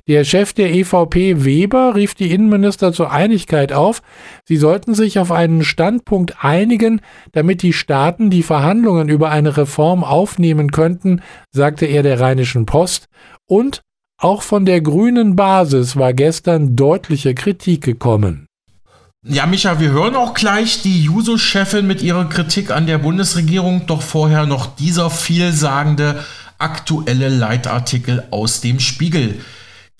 Der 0.09 0.25
Chef 0.25 0.51
der 0.51 0.73
EVP 0.73 1.45
Weber 1.45 1.95
rief 1.95 2.15
die 2.15 2.31
Innenminister 2.31 2.91
zur 2.91 3.09
Einigkeit 3.09 3.71
auf, 3.71 4.01
sie 4.43 4.57
sollten 4.57 4.93
sich 4.93 5.19
auf 5.19 5.31
einen 5.31 5.63
Standpunkt 5.63 6.43
einigen, 6.43 6.99
damit 7.31 7.61
die 7.61 7.71
Staaten 7.71 8.29
die 8.29 8.43
Verhandlungen 8.43 9.07
über 9.07 9.31
eine 9.31 9.55
Reform 9.55 10.03
aufnehmen 10.03 10.71
könnten, 10.71 11.21
sagte 11.49 11.85
er 11.85 12.03
der 12.03 12.19
Rheinischen 12.19 12.65
Post, 12.65 13.07
und 13.47 13.83
auch 14.17 14.41
von 14.41 14.65
der 14.65 14.81
grünen 14.81 15.37
Basis 15.37 15.95
war 15.95 16.11
gestern 16.11 16.75
deutliche 16.75 17.33
Kritik 17.33 17.85
gekommen. 17.85 18.42
Ja, 19.25 19.45
Micha, 19.45 19.79
wir 19.79 19.91
hören 19.91 20.17
auch 20.17 20.33
gleich 20.33 20.81
die 20.81 21.01
Juso-Chefin 21.01 21.87
mit 21.87 22.01
ihrer 22.01 22.27
Kritik 22.27 22.71
an 22.71 22.87
der 22.87 22.97
Bundesregierung, 22.97 23.85
doch 23.87 24.01
vorher 24.01 24.45
noch 24.45 24.75
dieser 24.75 25.09
vielsagende 25.09 26.25
aktuelle 26.57 27.29
Leitartikel 27.29 28.25
aus 28.31 28.59
dem 28.59 28.81
Spiegel. 28.81 29.39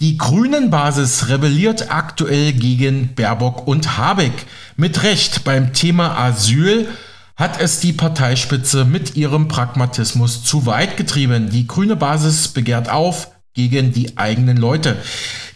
Die 0.02 0.18
Grünen-Basis 0.18 1.30
rebelliert 1.30 1.90
aktuell 1.90 2.52
gegen 2.52 3.16
Baerbock 3.16 3.66
und 3.66 3.98
Habeck. 3.98 4.46
Mit 4.76 5.04
Recht 5.04 5.46
beim 5.46 5.72
Thema 5.72 6.18
Asyl 6.18 6.90
hat 7.38 7.62
es 7.62 7.80
die 7.80 7.94
Parteispitze 7.94 8.84
mit 8.84 9.16
ihrem 9.16 9.48
Pragmatismus 9.48 10.44
zu 10.44 10.66
weit 10.66 10.98
getrieben. 10.98 11.50
Die 11.50 11.66
grüne 11.66 11.96
Basis 11.96 12.50
begehrt 12.50 12.90
auf 12.90 13.30
gegen 13.54 13.94
die 13.94 14.18
eigenen 14.18 14.58
Leute. 14.58 14.98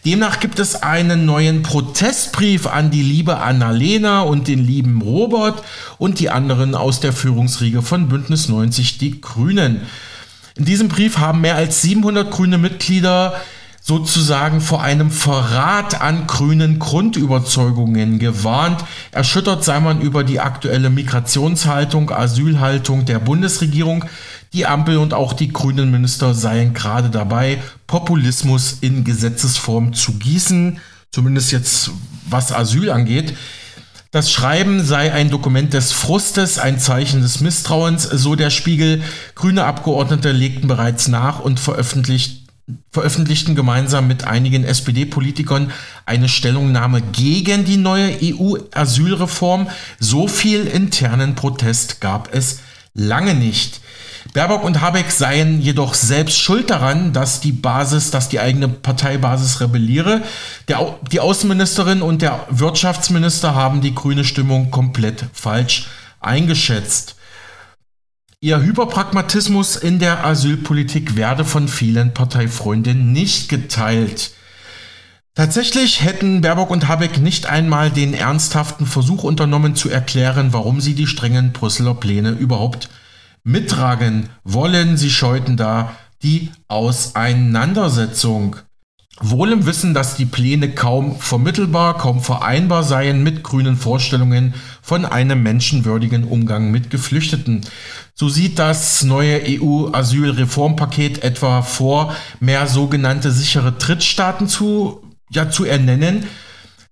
Demnach 0.05 0.39
gibt 0.39 0.59
es 0.59 0.83
einen 0.83 1.25
neuen 1.25 1.63
Protestbrief 1.63 2.67
an 2.67 2.91
die 2.91 3.01
liebe 3.01 3.39
Annalena 3.39 4.21
und 4.21 4.47
den 4.47 4.63
lieben 4.65 5.01
Robert 5.01 5.63
und 5.97 6.19
die 6.19 6.29
anderen 6.29 6.75
aus 6.75 6.99
der 6.99 7.11
Führungsriege 7.11 7.81
von 7.81 8.07
Bündnis 8.07 8.47
90 8.47 8.99
Die 8.99 9.19
Grünen. 9.19 9.81
In 10.55 10.65
diesem 10.65 10.87
Brief 10.87 11.17
haben 11.17 11.41
mehr 11.41 11.55
als 11.55 11.81
700 11.81 12.31
grüne 12.31 12.57
Mitglieder 12.57 13.41
sozusagen 13.87 14.59
vor 14.59 14.83
einem 14.83 15.11
Verrat 15.11 16.01
an 16.01 16.27
grünen 16.27 16.77
Grundüberzeugungen 16.77 18.19
gewarnt. 18.19 18.83
Erschüttert 19.11 19.63
sei 19.63 19.79
man 19.79 20.01
über 20.01 20.25
die 20.25 20.41
aktuelle 20.41 20.89
Migrationshaltung, 20.89 22.11
Asylhaltung 22.11 23.05
der 23.05 23.19
Bundesregierung. 23.19 24.03
Die 24.53 24.65
Ampel 24.65 24.97
und 24.97 25.13
auch 25.13 25.33
die 25.33 25.49
grünen 25.49 25.91
Minister 25.91 26.33
seien 26.33 26.73
gerade 26.73 27.09
dabei, 27.09 27.61
Populismus 27.85 28.77
in 28.81 29.03
Gesetzesform 29.03 29.93
zu 29.93 30.13
gießen, 30.13 30.79
zumindest 31.11 31.51
jetzt 31.51 31.91
was 32.29 32.51
Asyl 32.51 32.89
angeht. 32.89 33.35
Das 34.11 34.31
Schreiben 34.31 34.83
sei 34.83 35.11
ein 35.11 35.29
Dokument 35.29 35.73
des 35.73 35.91
Frustes, 35.91 36.59
ein 36.59 36.79
Zeichen 36.79 37.21
des 37.21 37.41
Misstrauens, 37.41 38.03
so 38.03 38.35
der 38.35 38.49
Spiegel. 38.49 39.03
Grüne 39.35 39.65
Abgeordnete 39.65 40.31
legten 40.31 40.67
bereits 40.67 41.09
nach 41.09 41.39
und 41.41 41.59
veröffentlicht, 41.59 42.47
veröffentlichten 42.89 43.53
gemeinsam 43.53 44.07
mit 44.07 44.23
einigen 44.23 44.63
SPD-Politikern 44.63 45.71
eine 46.05 46.29
Stellungnahme 46.29 47.01
gegen 47.01 47.65
die 47.65 47.77
neue 47.77 48.17
EU-Asylreform. 48.23 49.67
So 49.99 50.29
viel 50.29 50.65
internen 50.65 51.35
Protest 51.35 51.99
gab 51.99 52.33
es 52.33 52.61
lange 52.93 53.35
nicht. 53.35 53.81
Baerbock 54.37 54.63
und 54.63 54.81
Habeck 54.81 55.09
seien 55.09 55.59
jedoch 55.61 55.95
selbst 55.95 56.37
schuld 56.37 56.69
daran, 56.69 57.11
dass 57.11 57.41
die 57.41 57.51
Basis, 57.51 58.11
dass 58.11 58.29
die 58.29 58.39
eigene 58.39 58.67
Parteibasis 58.67 59.61
rebelliere. 59.61 60.21
Der, 60.67 60.99
die 61.11 61.19
Außenministerin 61.19 62.03
und 62.03 62.21
der 62.21 62.45
Wirtschaftsminister 62.51 63.55
haben 63.55 63.81
die 63.81 63.95
grüne 63.95 64.23
Stimmung 64.23 64.69
komplett 64.69 65.25
falsch 65.33 65.87
eingeschätzt. 66.19 67.15
Ihr 68.39 68.61
Hyperpragmatismus 68.61 69.75
in 69.75 69.97
der 69.97 70.23
Asylpolitik 70.23 71.15
werde 71.15 71.43
von 71.43 71.67
vielen 71.67 72.13
Parteifreunden 72.13 73.11
nicht 73.11 73.49
geteilt. 73.49 74.33
Tatsächlich 75.33 76.03
hätten 76.03 76.41
Baerbock 76.41 76.69
und 76.69 76.87
Habeck 76.87 77.17
nicht 77.17 77.47
einmal 77.47 77.89
den 77.89 78.13
ernsthaften 78.13 78.85
Versuch 78.85 79.23
unternommen 79.23 79.73
zu 79.73 79.89
erklären, 79.89 80.53
warum 80.53 80.79
sie 80.79 80.93
die 80.93 81.07
strengen 81.07 81.53
Brüsseler 81.53 81.95
Pläne 81.95 82.29
überhaupt 82.29 82.87
mittragen 83.43 84.29
wollen. 84.43 84.97
Sie 84.97 85.09
scheuten 85.09 85.57
da 85.57 85.93
die 86.23 86.51
Auseinandersetzung. 86.67 88.57
Wohl 89.19 89.51
im 89.51 89.65
Wissen, 89.65 89.95
dass 89.95 90.15
die 90.15 90.25
Pläne 90.25 90.75
kaum 90.75 91.19
vermittelbar, 91.19 91.97
kaum 91.97 92.21
vereinbar 92.21 92.83
seien 92.83 93.23
mit 93.23 93.43
grünen 93.43 93.75
Vorstellungen 93.75 94.53
von 94.83 95.05
einem 95.05 95.41
menschenwürdigen 95.41 96.23
Umgang 96.23 96.69
mit 96.69 96.91
Geflüchteten. 96.91 97.61
So 98.13 98.29
sieht 98.29 98.59
das 98.59 99.03
neue 99.03 99.41
EU-Asylreformpaket 99.43 101.23
etwa 101.23 101.63
vor, 101.63 102.15
mehr 102.39 102.67
sogenannte 102.67 103.31
sichere 103.31 103.71
Drittstaaten 103.71 104.47
zu, 104.47 105.01
ja, 105.31 105.49
zu 105.49 105.65
ernennen, 105.65 106.27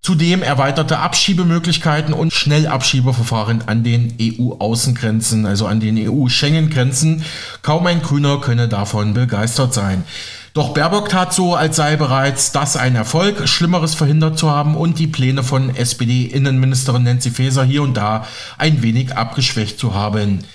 Zudem 0.05 0.43
erweiterte 0.43 0.99
Abschiebemöglichkeiten 0.99 2.13
und 2.13 2.31
Schnellabschiebeverfahren 2.31 3.63
an 3.65 3.83
den 3.83 4.15
EU-Außengrenzen, 4.21 5.47
also 5.47 5.65
an 5.65 5.79
den 5.79 5.97
EU-Schengen-Grenzen. 5.97 7.23
Kaum 7.63 7.87
ein 7.87 8.03
Grüner 8.03 8.39
könne 8.39 8.67
davon 8.67 9.15
begeistert 9.15 9.73
sein. 9.73 10.03
Doch 10.53 10.75
Baerbock 10.75 11.09
tat 11.09 11.33
so, 11.33 11.55
als 11.55 11.77
sei 11.77 11.95
bereits 11.95 12.51
das 12.51 12.77
ein 12.77 12.95
Erfolg, 12.95 13.49
Schlimmeres 13.49 13.95
verhindert 13.95 14.37
zu 14.37 14.51
haben 14.51 14.75
und 14.75 14.99
die 14.99 15.07
Pläne 15.07 15.41
von 15.41 15.75
SPD-Innenministerin 15.75 17.01
Nancy 17.01 17.31
Faeser 17.31 17.63
hier 17.63 17.81
und 17.81 17.97
da 17.97 18.27
ein 18.59 18.83
wenig 18.83 19.17
abgeschwächt 19.17 19.79
zu 19.79 19.95
haben. 19.95 20.45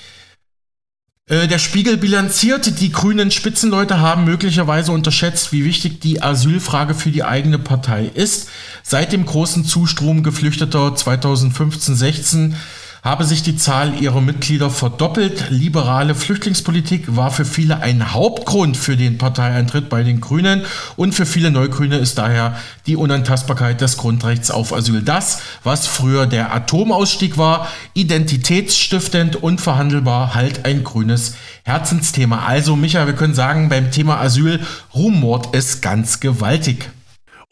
Äh, 1.30 1.46
der 1.46 1.58
Spiegel 1.58 1.96
bilanziert, 1.96 2.80
die 2.80 2.90
grünen 2.90 3.30
Spitzenleute 3.30 4.00
haben 4.00 4.25
möglicherweise 4.25 4.90
unterschätzt, 4.90 5.52
wie 5.52 5.64
wichtig 5.64 6.00
die 6.00 6.20
Asylfrage 6.20 6.94
für 6.94 7.10
die 7.10 7.22
eigene 7.22 7.58
Partei 7.58 8.10
ist. 8.12 8.49
Seit 8.82 9.12
dem 9.12 9.25
großen 9.25 9.64
Zustrom 9.64 10.25
Geflüchteter 10.25 10.88
2015-16 10.88 12.54
habe 13.02 13.25
sich 13.25 13.42
die 13.42 13.57
Zahl 13.57 14.00
ihrer 14.00 14.21
Mitglieder 14.21 14.71
verdoppelt. 14.71 15.47
Liberale 15.50 16.14
Flüchtlingspolitik 16.14 17.16
war 17.16 17.30
für 17.30 17.45
viele 17.45 17.80
ein 17.80 18.12
Hauptgrund 18.12 18.76
für 18.76 18.97
den 18.97 19.16
Parteieintritt 19.16 19.88
bei 19.88 20.02
den 20.02 20.21
Grünen 20.21 20.62
und 20.97 21.14
für 21.14 21.26
viele 21.26 21.50
Neugrüne 21.50 21.97
ist 21.97 22.19
daher 22.19 22.57
die 22.87 22.97
Unantastbarkeit 22.97 23.80
des 23.80 23.97
Grundrechts 23.97 24.50
auf 24.50 24.73
Asyl 24.73 25.02
das, 25.02 25.40
was 25.64 25.87
früher 25.87 26.26
der 26.26 26.54
Atomausstieg 26.54 27.38
war, 27.38 27.69
identitätsstiftend 27.95 29.37
und 29.37 29.61
verhandelbar, 29.61 30.35
halt 30.35 30.66
ein 30.66 30.85
grünes 30.85 31.37
Herzensthema. 31.64 32.45
Also 32.47 32.76
Micha, 32.76 33.07
wir 33.07 33.14
können 33.14 33.35
sagen, 33.35 33.69
beim 33.69 33.90
Thema 33.90 34.21
Asyl 34.21 34.61
rumort 34.95 35.54
es 35.54 35.80
ganz 35.80 36.21
gewaltig. 36.21 36.90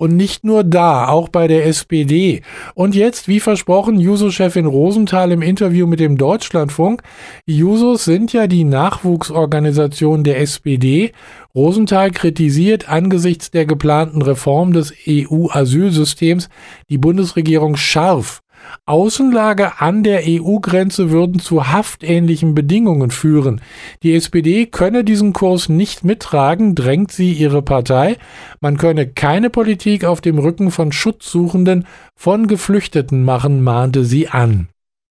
Und 0.00 0.14
nicht 0.14 0.44
nur 0.44 0.62
da, 0.62 1.08
auch 1.08 1.28
bei 1.28 1.48
der 1.48 1.66
SPD. 1.66 2.42
Und 2.74 2.94
jetzt, 2.94 3.26
wie 3.26 3.40
versprochen, 3.40 3.98
Juso-Chefin 3.98 4.66
Rosenthal 4.66 5.32
im 5.32 5.42
Interview 5.42 5.88
mit 5.88 5.98
dem 5.98 6.16
Deutschlandfunk. 6.16 7.02
Jusos 7.46 8.04
sind 8.04 8.32
ja 8.32 8.46
die 8.46 8.62
Nachwuchsorganisation 8.62 10.22
der 10.22 10.40
SPD. 10.40 11.10
Rosenthal 11.52 12.12
kritisiert 12.12 12.88
angesichts 12.88 13.50
der 13.50 13.66
geplanten 13.66 14.22
Reform 14.22 14.72
des 14.72 14.94
EU-Asylsystems 15.08 16.48
die 16.88 16.98
Bundesregierung 16.98 17.76
scharf. 17.76 18.40
Außenlager 18.86 19.80
an 19.82 20.02
der 20.02 20.22
EU-Grenze 20.26 21.10
würden 21.10 21.40
zu 21.40 21.68
haftähnlichen 21.68 22.54
Bedingungen 22.54 23.10
führen. 23.10 23.60
Die 24.02 24.14
SPD 24.14 24.66
könne 24.66 25.04
diesen 25.04 25.32
Kurs 25.32 25.68
nicht 25.68 26.04
mittragen, 26.04 26.74
drängt 26.74 27.12
sie 27.12 27.32
ihre 27.32 27.62
Partei. 27.62 28.16
Man 28.60 28.76
könne 28.76 29.06
keine 29.06 29.50
Politik 29.50 30.04
auf 30.04 30.20
dem 30.20 30.38
Rücken 30.38 30.70
von 30.70 30.92
Schutzsuchenden, 30.92 31.86
von 32.14 32.46
Geflüchteten 32.46 33.24
machen, 33.24 33.62
mahnte 33.62 34.04
sie 34.04 34.28
an. 34.28 34.68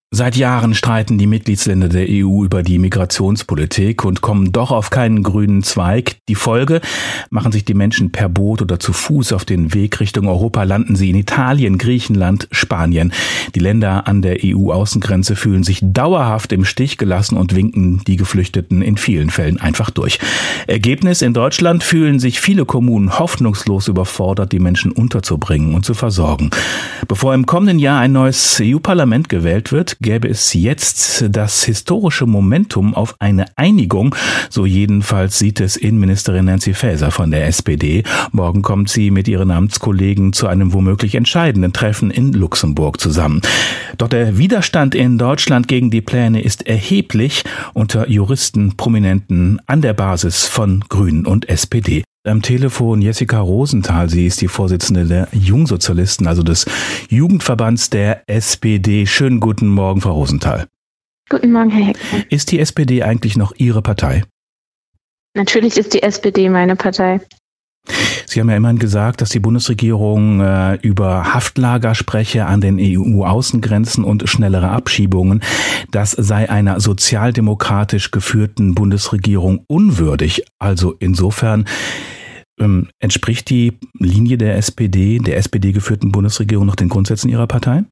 Seit 0.09 0.37
Jahren 0.37 0.73
streiten 0.73 1.17
die 1.17 1.27
Mitgliedsländer 1.27 1.89
der 1.89 2.07
EU 2.09 2.45
über 2.45 2.63
die 2.63 2.79
Migrationspolitik 2.79 4.05
und 4.05 4.21
kommen 4.21 4.53
doch 4.53 4.71
auf 4.71 4.89
keinen 4.89 5.21
grünen 5.21 5.63
Zweig. 5.63 6.15
Die 6.29 6.35
Folge 6.35 6.79
machen 7.29 7.51
sich 7.51 7.65
die 7.65 7.73
Menschen 7.73 8.13
per 8.13 8.29
Boot 8.29 8.61
oder 8.61 8.79
zu 8.79 8.93
Fuß 8.93 9.33
auf 9.33 9.43
den 9.43 9.73
Weg 9.73 9.99
Richtung 9.99 10.29
Europa, 10.29 10.63
landen 10.63 10.95
sie 10.95 11.09
in 11.09 11.17
Italien, 11.17 11.77
Griechenland, 11.77 12.47
Spanien. 12.51 13.11
Die 13.53 13.59
Länder 13.59 14.07
an 14.07 14.21
der 14.21 14.37
EU-Außengrenze 14.45 15.35
fühlen 15.35 15.63
sich 15.63 15.81
dauerhaft 15.83 16.53
im 16.53 16.63
Stich 16.63 16.97
gelassen 16.97 17.35
und 17.35 17.53
winken 17.53 18.01
die 18.07 18.15
Geflüchteten 18.15 18.81
in 18.81 18.95
vielen 18.95 19.29
Fällen 19.29 19.59
einfach 19.59 19.89
durch. 19.89 20.19
Ergebnis 20.67 21.21
in 21.21 21.33
Deutschland 21.33 21.83
fühlen 21.83 22.19
sich 22.19 22.39
viele 22.39 22.63
Kommunen 22.63 23.19
hoffnungslos 23.19 23.89
überfordert, 23.89 24.53
die 24.53 24.59
Menschen 24.59 24.93
unterzubringen 24.93 25.75
und 25.75 25.83
zu 25.83 25.93
versorgen. 25.93 26.49
Bevor 27.09 27.33
im 27.33 27.45
kommenden 27.45 27.77
Jahr 27.77 27.99
ein 27.99 28.13
neues 28.13 28.57
EU-Parlament 28.61 29.27
gewählt 29.27 29.73
wird, 29.73 29.96
gäbe 30.01 30.27
es 30.27 30.53
jetzt 30.53 31.25
das 31.29 31.63
historische 31.63 32.25
Momentum 32.25 32.93
auf 32.93 33.15
eine 33.19 33.45
Einigung. 33.55 34.15
So 34.49 34.65
jedenfalls 34.65 35.39
sieht 35.39 35.59
es 35.59 35.75
Innenministerin 35.75 36.45
Nancy 36.45 36.73
Faeser 36.73 37.11
von 37.11 37.31
der 37.31 37.47
SPD. 37.47 38.03
Morgen 38.31 38.61
kommt 38.61 38.89
sie 38.89 39.11
mit 39.11 39.27
ihren 39.27 39.51
Amtskollegen 39.51 40.33
zu 40.33 40.47
einem 40.47 40.73
womöglich 40.73 41.15
entscheidenden 41.15 41.73
Treffen 41.73 42.11
in 42.11 42.33
Luxemburg 42.33 42.99
zusammen. 42.99 43.41
Doch 43.97 44.07
der 44.07 44.37
Widerstand 44.37 44.95
in 44.95 45.17
Deutschland 45.17 45.67
gegen 45.67 45.91
die 45.91 46.01
Pläne 46.01 46.41
ist 46.41 46.67
erheblich 46.67 47.43
unter 47.73 48.09
Juristen, 48.09 48.77
Prominenten 48.77 49.59
an 49.65 49.81
der 49.81 49.93
Basis 49.93 50.45
von 50.45 50.83
Grünen 50.87 51.25
und 51.25 51.49
SPD. 51.49 52.03
Am 52.27 52.41
Telefon 52.41 53.01
Jessica 53.01 53.39
Rosenthal. 53.39 54.09
Sie 54.09 54.25
ist 54.25 54.41
die 54.41 54.47
Vorsitzende 54.47 55.05
der 55.05 55.27
Jungsozialisten, 55.31 56.27
also 56.27 56.43
des 56.43 56.65
Jugendverbands 57.09 57.89
der 57.89 58.23
SPD. 58.27 59.05
Schönen 59.05 59.39
guten 59.39 59.67
Morgen, 59.67 60.01
Frau 60.01 60.13
Rosenthal. 60.13 60.67
Guten 61.29 61.51
Morgen, 61.51 61.69
Herr 61.69 61.87
Heckmann. 61.87 62.23
Ist 62.29 62.51
die 62.51 62.59
SPD 62.59 63.03
eigentlich 63.03 63.37
noch 63.37 63.53
Ihre 63.57 63.81
Partei? 63.81 64.23
Natürlich 65.35 65.77
ist 65.77 65.93
die 65.93 66.03
SPD 66.03 66.49
meine 66.49 66.75
Partei. 66.75 67.21
Sie 68.25 68.41
haben 68.41 68.49
ja 68.49 68.57
immerhin 68.57 68.79
gesagt, 68.79 69.21
dass 69.21 69.29
die 69.29 69.39
Bundesregierung 69.39 70.41
äh, 70.41 70.75
über 70.81 71.33
Haftlager 71.33 71.95
spreche 71.95 72.45
an 72.45 72.59
den 72.59 72.77
EU-Außengrenzen 72.79 74.03
und 74.03 74.27
schnellere 74.27 74.69
Abschiebungen. 74.69 75.41
Das 75.91 76.11
sei 76.11 76.49
einer 76.49 76.79
sozialdemokratisch 76.81 78.11
geführten 78.11 78.75
Bundesregierung 78.75 79.63
unwürdig. 79.67 80.43
Also 80.59 80.95
insofern 80.99 81.65
ähm, 82.59 82.89
entspricht 82.99 83.49
die 83.49 83.79
Linie 83.99 84.37
der 84.37 84.57
SPD, 84.57 85.19
der 85.19 85.37
SPD 85.37 85.71
geführten 85.71 86.11
Bundesregierung 86.11 86.65
noch 86.65 86.75
den 86.75 86.89
Grundsätzen 86.89 87.29
ihrer 87.29 87.47
Partei? 87.47 87.83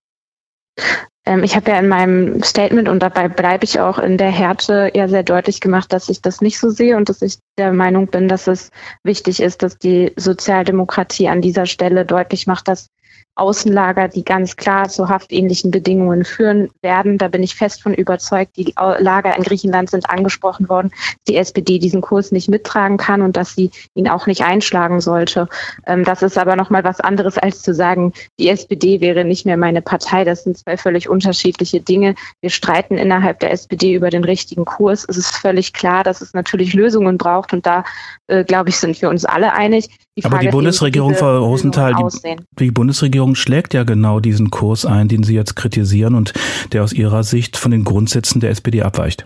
Ähm, 1.25 1.43
ich 1.43 1.55
habe 1.55 1.71
ja 1.71 1.79
in 1.79 1.87
meinem 1.87 2.43
Statement 2.43 2.87
und 2.87 2.99
dabei 2.99 3.27
bleibe 3.27 3.65
ich 3.65 3.79
auch 3.79 3.97
in 3.97 4.17
der 4.17 4.29
Härte 4.29 4.91
eher 4.93 5.09
sehr 5.09 5.23
deutlich 5.23 5.59
gemacht, 5.59 5.91
dass 5.91 6.09
ich 6.09 6.21
das 6.21 6.41
nicht 6.41 6.59
so 6.59 6.69
sehe 6.69 6.97
und 6.97 7.09
dass 7.09 7.21
ich 7.21 7.37
der 7.57 7.73
Meinung 7.73 8.07
bin, 8.07 8.27
dass 8.27 8.47
es 8.47 8.71
wichtig 9.03 9.41
ist, 9.41 9.63
dass 9.63 9.77
die 9.77 10.11
Sozialdemokratie 10.15 11.27
an 11.27 11.41
dieser 11.41 11.65
Stelle 11.65 12.05
deutlich 12.05 12.45
macht, 12.47 12.67
dass 12.67 12.87
Außenlager, 13.35 14.07
die 14.07 14.23
ganz 14.23 14.55
klar 14.55 14.87
zu 14.87 15.09
haftähnlichen 15.09 15.69
Bedingungen 15.69 16.23
führen 16.23 16.69
werden. 16.81 17.17
Da 17.17 17.27
bin 17.27 17.43
ich 17.43 17.55
fest 17.55 17.83
von 17.83 17.93
überzeugt. 17.93 18.55
Die 18.55 18.73
Lager 18.75 19.35
in 19.35 19.43
Griechenland 19.43 19.89
sind 19.89 20.09
angesprochen 20.09 20.69
worden, 20.69 20.91
die 21.27 21.35
SPD 21.35 21.77
diesen 21.77 22.01
Kurs 22.01 22.31
nicht 22.31 22.47
mittragen 22.47 22.97
kann 22.97 23.21
und 23.21 23.35
dass 23.35 23.53
sie 23.53 23.71
ihn 23.93 24.07
auch 24.07 24.25
nicht 24.25 24.43
einschlagen 24.43 25.01
sollte. 25.01 25.49
Ähm, 25.85 26.05
das 26.05 26.21
ist 26.21 26.37
aber 26.37 26.55
nochmal 26.55 26.85
was 26.85 27.01
anderes, 27.01 27.37
als 27.37 27.61
zu 27.61 27.73
sagen, 27.73 28.13
die 28.39 28.47
SPD 28.47 29.01
wäre 29.01 29.25
nicht 29.25 29.45
mehr 29.45 29.57
meine 29.57 29.81
Partei. 29.81 30.23
Das 30.23 30.43
sind 30.43 30.57
zwei 30.57 30.77
völlig 30.77 31.09
unterschiedliche 31.09 31.81
Dinge. 31.81 32.15
Wir 32.41 32.49
streiten 32.49 32.97
innerhalb 32.97 33.39
der 33.41 33.51
SPD 33.51 33.93
über 33.93 34.09
den 34.09 34.23
richtigen 34.23 34.63
Kurs. 34.63 35.05
Es 35.09 35.17
ist 35.17 35.35
völlig 35.35 35.73
klar, 35.73 36.03
dass 36.03 36.21
es 36.21 36.33
natürlich 36.33 36.73
Lösungen 36.73 37.17
braucht 37.17 37.51
und 37.51 37.65
da, 37.65 37.83
äh, 38.27 38.45
glaube 38.45 38.69
ich, 38.69 38.77
sind 38.77 39.01
wir 39.01 39.09
uns 39.09 39.25
alle 39.25 39.53
einig. 39.53 39.89
Die 40.17 40.23
aber 40.23 40.37
die 40.37 40.47
Bundesregierung, 40.47 41.13
Frau 41.13 41.43
Rosenthal, 41.43 41.93
die, 41.95 42.37
die 42.57 42.71
Bundesregierung 42.71 43.24
Regierung 43.25 43.35
schlägt 43.35 43.73
ja 43.73 43.83
genau 43.83 44.19
diesen 44.19 44.51
Kurs 44.51 44.85
ein, 44.85 45.07
den 45.07 45.23
Sie 45.23 45.33
jetzt 45.33 45.55
kritisieren 45.55 46.13
und 46.13 46.33
der 46.73 46.83
aus 46.83 46.93
Ihrer 46.93 47.23
Sicht 47.23 47.57
von 47.57 47.71
den 47.71 47.83
Grundsätzen 47.83 48.39
der 48.39 48.51
SPD 48.51 48.83
abweicht. 48.83 49.25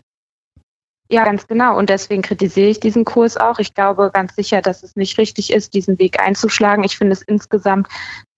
Ja, 1.11 1.25
ganz 1.25 1.47
genau. 1.47 1.77
Und 1.77 1.89
deswegen 1.89 2.21
kritisiere 2.21 2.69
ich 2.69 2.79
diesen 2.79 3.03
Kurs 3.03 3.35
auch. 3.35 3.59
Ich 3.59 3.73
glaube 3.73 4.11
ganz 4.13 4.35
sicher, 4.35 4.61
dass 4.61 4.83
es 4.83 4.95
nicht 4.95 5.17
richtig 5.17 5.51
ist, 5.51 5.73
diesen 5.73 5.99
Weg 5.99 6.21
einzuschlagen. 6.21 6.85
Ich 6.85 6.97
finde 6.97 7.13
es 7.13 7.23
insgesamt 7.23 7.87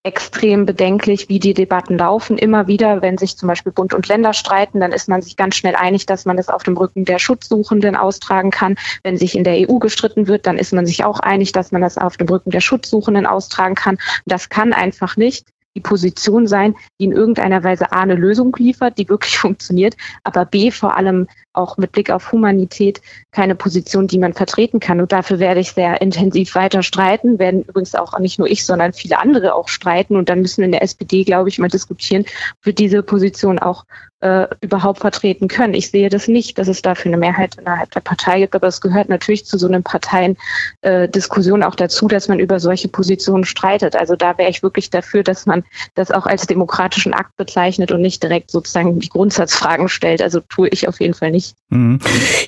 extrem 0.03 0.65
bedenklich, 0.65 1.29
wie 1.29 1.39
die 1.39 1.53
Debatten 1.53 1.97
laufen. 1.97 2.37
Immer 2.37 2.67
wieder, 2.67 3.01
wenn 3.01 3.17
sich 3.17 3.37
zum 3.37 3.47
Beispiel 3.47 3.71
Bund 3.71 3.93
und 3.93 4.07
Länder 4.07 4.33
streiten, 4.33 4.79
dann 4.79 4.91
ist 4.91 5.07
man 5.07 5.21
sich 5.21 5.37
ganz 5.37 5.55
schnell 5.55 5.75
einig, 5.75 6.07
dass 6.07 6.25
man 6.25 6.39
es 6.39 6.49
auf 6.49 6.63
dem 6.63 6.75
Rücken 6.75 7.05
der 7.05 7.19
Schutzsuchenden 7.19 7.95
austragen 7.95 8.49
kann. 8.49 8.75
Wenn 9.03 9.17
sich 9.17 9.35
in 9.35 9.43
der 9.43 9.69
EU 9.69 9.77
gestritten 9.77 10.27
wird, 10.27 10.47
dann 10.47 10.57
ist 10.57 10.73
man 10.73 10.87
sich 10.87 11.03
auch 11.03 11.19
einig, 11.19 11.51
dass 11.51 11.71
man 11.71 11.81
das 11.81 11.99
auf 11.99 12.17
dem 12.17 12.27
Rücken 12.27 12.49
der 12.49 12.61
Schutzsuchenden 12.61 13.27
austragen 13.27 13.75
kann. 13.75 13.99
Das 14.25 14.49
kann 14.49 14.73
einfach 14.73 15.17
nicht 15.17 15.45
die 15.75 15.81
Position 15.81 16.47
sein, 16.47 16.75
die 16.99 17.05
in 17.05 17.12
irgendeiner 17.12 17.63
Weise 17.63 17.91
A 17.91 18.01
eine 18.01 18.15
Lösung 18.15 18.55
liefert, 18.57 18.97
die 18.97 19.07
wirklich 19.07 19.38
funktioniert, 19.39 19.95
aber 20.23 20.45
B 20.45 20.71
vor 20.71 20.95
allem 20.95 21.27
auch 21.53 21.77
mit 21.77 21.91
Blick 21.91 22.10
auf 22.10 22.31
Humanität 22.31 23.01
keine 23.31 23.55
Position, 23.55 24.07
die 24.07 24.19
man 24.19 24.34
vertreten 24.34 24.79
kann. 24.79 25.01
Und 25.01 25.12
dafür 25.12 25.39
werde 25.39 25.60
ich 25.60 25.73
sehr 25.73 26.01
intensiv 26.01 26.55
weiter 26.55 26.81
streiten, 26.81 27.39
werden 27.39 27.63
übrigens 27.63 27.95
auch 27.95 28.17
nicht 28.19 28.39
nur 28.39 28.49
ich, 28.49 28.65
sondern 28.65 28.93
viele 28.93 29.19
andere 29.19 29.53
auch 29.53 29.67
streiten. 29.67 30.15
Und 30.15 30.29
dann 30.29 30.41
müssen 30.41 30.57
wir 30.57 30.65
in 30.65 30.71
der 30.71 30.84
SPD, 30.84 31.23
glaube 31.23 31.49
ich, 31.49 31.60
mal 31.60 31.67
diskutieren, 31.67 32.23
ob 32.23 32.65
wir 32.65 32.73
diese 32.73 33.03
Position 33.03 33.60
auch 33.60 33.86
äh, 34.21 34.47
überhaupt 34.62 34.99
vertreten 34.99 35.47
können. 35.47 35.73
Ich 35.73 35.89
sehe 35.89 36.10
das 36.10 36.27
nicht, 36.27 36.57
dass 36.57 36.67
es 36.67 36.81
dafür 36.81 37.10
eine 37.10 37.17
Mehrheit 37.17 37.55
innerhalb 37.55 37.91
der 37.91 38.01
Partei 38.01 38.39
gibt, 38.39 38.55
aber 38.55 38.67
es 38.67 38.79
gehört 38.79 39.10
natürlich 39.10 39.45
zu 39.45 39.57
so 39.57 39.67
einer 39.67 39.81
Parteiendiskussion 39.81 41.62
äh, 41.62 41.65
auch 41.65 41.75
dazu, 41.75 42.07
dass 42.07 42.27
man 42.27 42.39
über 42.39 42.60
solche 42.60 42.88
Positionen 42.88 43.45
streitet. 43.45 43.95
Also 43.95 44.15
da 44.15 44.38
wäre 44.38 44.49
ich 44.49 44.63
wirklich 44.63 44.89
dafür, 44.89 45.23
dass 45.23 45.45
man 45.45 45.63
das 45.95 46.12
auch 46.12 46.25
als 46.25 46.45
demokratischen 46.45 47.13
Akt 47.13 47.36
bezeichnet 47.36 47.91
und 47.91 48.01
nicht 48.01 48.21
direkt 48.21 48.51
sozusagen 48.51 48.99
die 48.99 49.10
Grundsatzfragen 49.10 49.89
stellt. 49.89 50.21
Also 50.21 50.39
tue 50.39 50.69
ich 50.69 50.88
auf 50.88 50.99
jeden 50.99 51.13
Fall 51.13 51.31
nicht. 51.31 51.55
Mhm. 51.69 51.99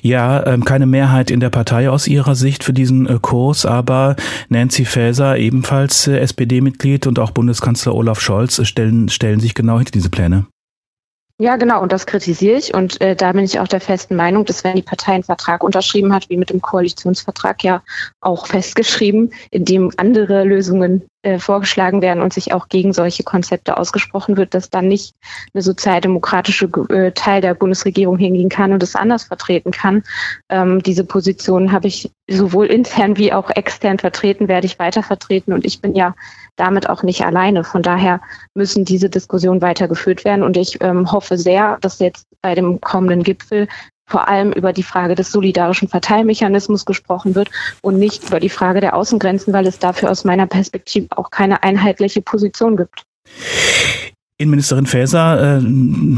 Ja, 0.02 0.46
ähm, 0.46 0.64
keine 0.64 0.86
Mehrheit 0.86 1.30
in 1.30 1.40
der 1.40 1.50
Partei 1.50 1.90
aus 1.90 2.06
Ihrer 2.06 2.36
Sicht 2.36 2.62
für 2.62 2.72
diesen 2.72 3.08
äh, 3.08 3.18
Kurs, 3.20 3.66
aber 3.66 4.16
Nancy 4.48 4.84
Faeser, 4.84 5.36
ebenfalls 5.38 6.06
äh, 6.06 6.18
SPD-Mitglied 6.18 7.06
und 7.06 7.18
auch 7.18 7.32
Bundeskanzler 7.32 7.94
Olaf 7.94 8.20
Scholz 8.20 8.64
stellen, 8.66 9.08
stellen 9.08 9.40
sich 9.40 9.54
genau 9.54 9.78
hinter 9.78 9.92
diese 9.92 10.10
Pläne. 10.10 10.46
Ja, 11.40 11.56
genau, 11.56 11.82
und 11.82 11.90
das 11.90 12.06
kritisiere 12.06 12.58
ich. 12.58 12.74
Und 12.74 13.00
äh, 13.00 13.16
da 13.16 13.32
bin 13.32 13.44
ich 13.44 13.58
auch 13.58 13.66
der 13.66 13.80
festen 13.80 14.14
Meinung, 14.14 14.44
dass 14.44 14.62
wenn 14.62 14.76
die 14.76 14.82
Partei 14.82 15.14
einen 15.14 15.24
Vertrag 15.24 15.64
unterschrieben 15.64 16.14
hat, 16.14 16.30
wie 16.30 16.36
mit 16.36 16.50
dem 16.50 16.62
Koalitionsvertrag 16.62 17.64
ja 17.64 17.82
auch 18.20 18.46
festgeschrieben, 18.46 19.32
in 19.50 19.64
dem 19.64 19.90
andere 19.96 20.44
Lösungen 20.44 21.02
äh, 21.24 21.40
vorgeschlagen 21.40 22.02
werden 22.02 22.22
und 22.22 22.32
sich 22.32 22.52
auch 22.52 22.68
gegen 22.68 22.92
solche 22.92 23.24
Konzepte 23.24 23.76
ausgesprochen 23.78 24.36
wird, 24.36 24.54
dass 24.54 24.70
dann 24.70 24.86
nicht 24.86 25.14
eine 25.52 25.62
sozialdemokratische 25.62 26.66
äh, 26.90 27.10
Teil 27.10 27.40
der 27.40 27.54
Bundesregierung 27.54 28.16
hingehen 28.16 28.48
kann 28.48 28.72
und 28.72 28.82
es 28.84 28.94
anders 28.94 29.24
vertreten 29.24 29.72
kann. 29.72 30.04
Ähm, 30.50 30.84
diese 30.84 31.02
Position 31.02 31.72
habe 31.72 31.88
ich 31.88 32.12
sowohl 32.28 32.66
intern 32.66 33.16
wie 33.16 33.32
auch 33.32 33.50
extern 33.50 33.98
vertreten, 33.98 34.46
werde 34.46 34.66
ich 34.66 34.78
weiter 34.78 35.02
vertreten 35.02 35.52
und 35.52 35.64
ich 35.64 35.80
bin 35.80 35.96
ja 35.96 36.14
damit 36.56 36.88
auch 36.88 37.02
nicht 37.02 37.24
alleine. 37.24 37.64
Von 37.64 37.82
daher 37.82 38.20
müssen 38.54 38.84
diese 38.84 39.10
Diskussionen 39.10 39.62
weitergeführt 39.62 40.24
werden. 40.24 40.42
Und 40.42 40.56
ich 40.56 40.80
ähm, 40.82 41.10
hoffe 41.10 41.36
sehr, 41.36 41.78
dass 41.80 41.98
jetzt 41.98 42.26
bei 42.42 42.54
dem 42.54 42.80
kommenden 42.80 43.22
Gipfel 43.22 43.68
vor 44.06 44.28
allem 44.28 44.52
über 44.52 44.72
die 44.72 44.82
Frage 44.82 45.14
des 45.14 45.32
solidarischen 45.32 45.88
Verteilmechanismus 45.88 46.84
gesprochen 46.84 47.34
wird 47.34 47.50
und 47.80 47.98
nicht 47.98 48.24
über 48.24 48.38
die 48.38 48.50
Frage 48.50 48.80
der 48.80 48.94
Außengrenzen, 48.94 49.52
weil 49.52 49.66
es 49.66 49.78
dafür 49.78 50.10
aus 50.10 50.24
meiner 50.24 50.46
Perspektive 50.46 51.08
auch 51.16 51.30
keine 51.30 51.62
einheitliche 51.62 52.20
Position 52.20 52.76
gibt. 52.76 53.04
Innenministerin 54.36 54.86
Faeser 54.86 55.58
äh, 55.58 55.60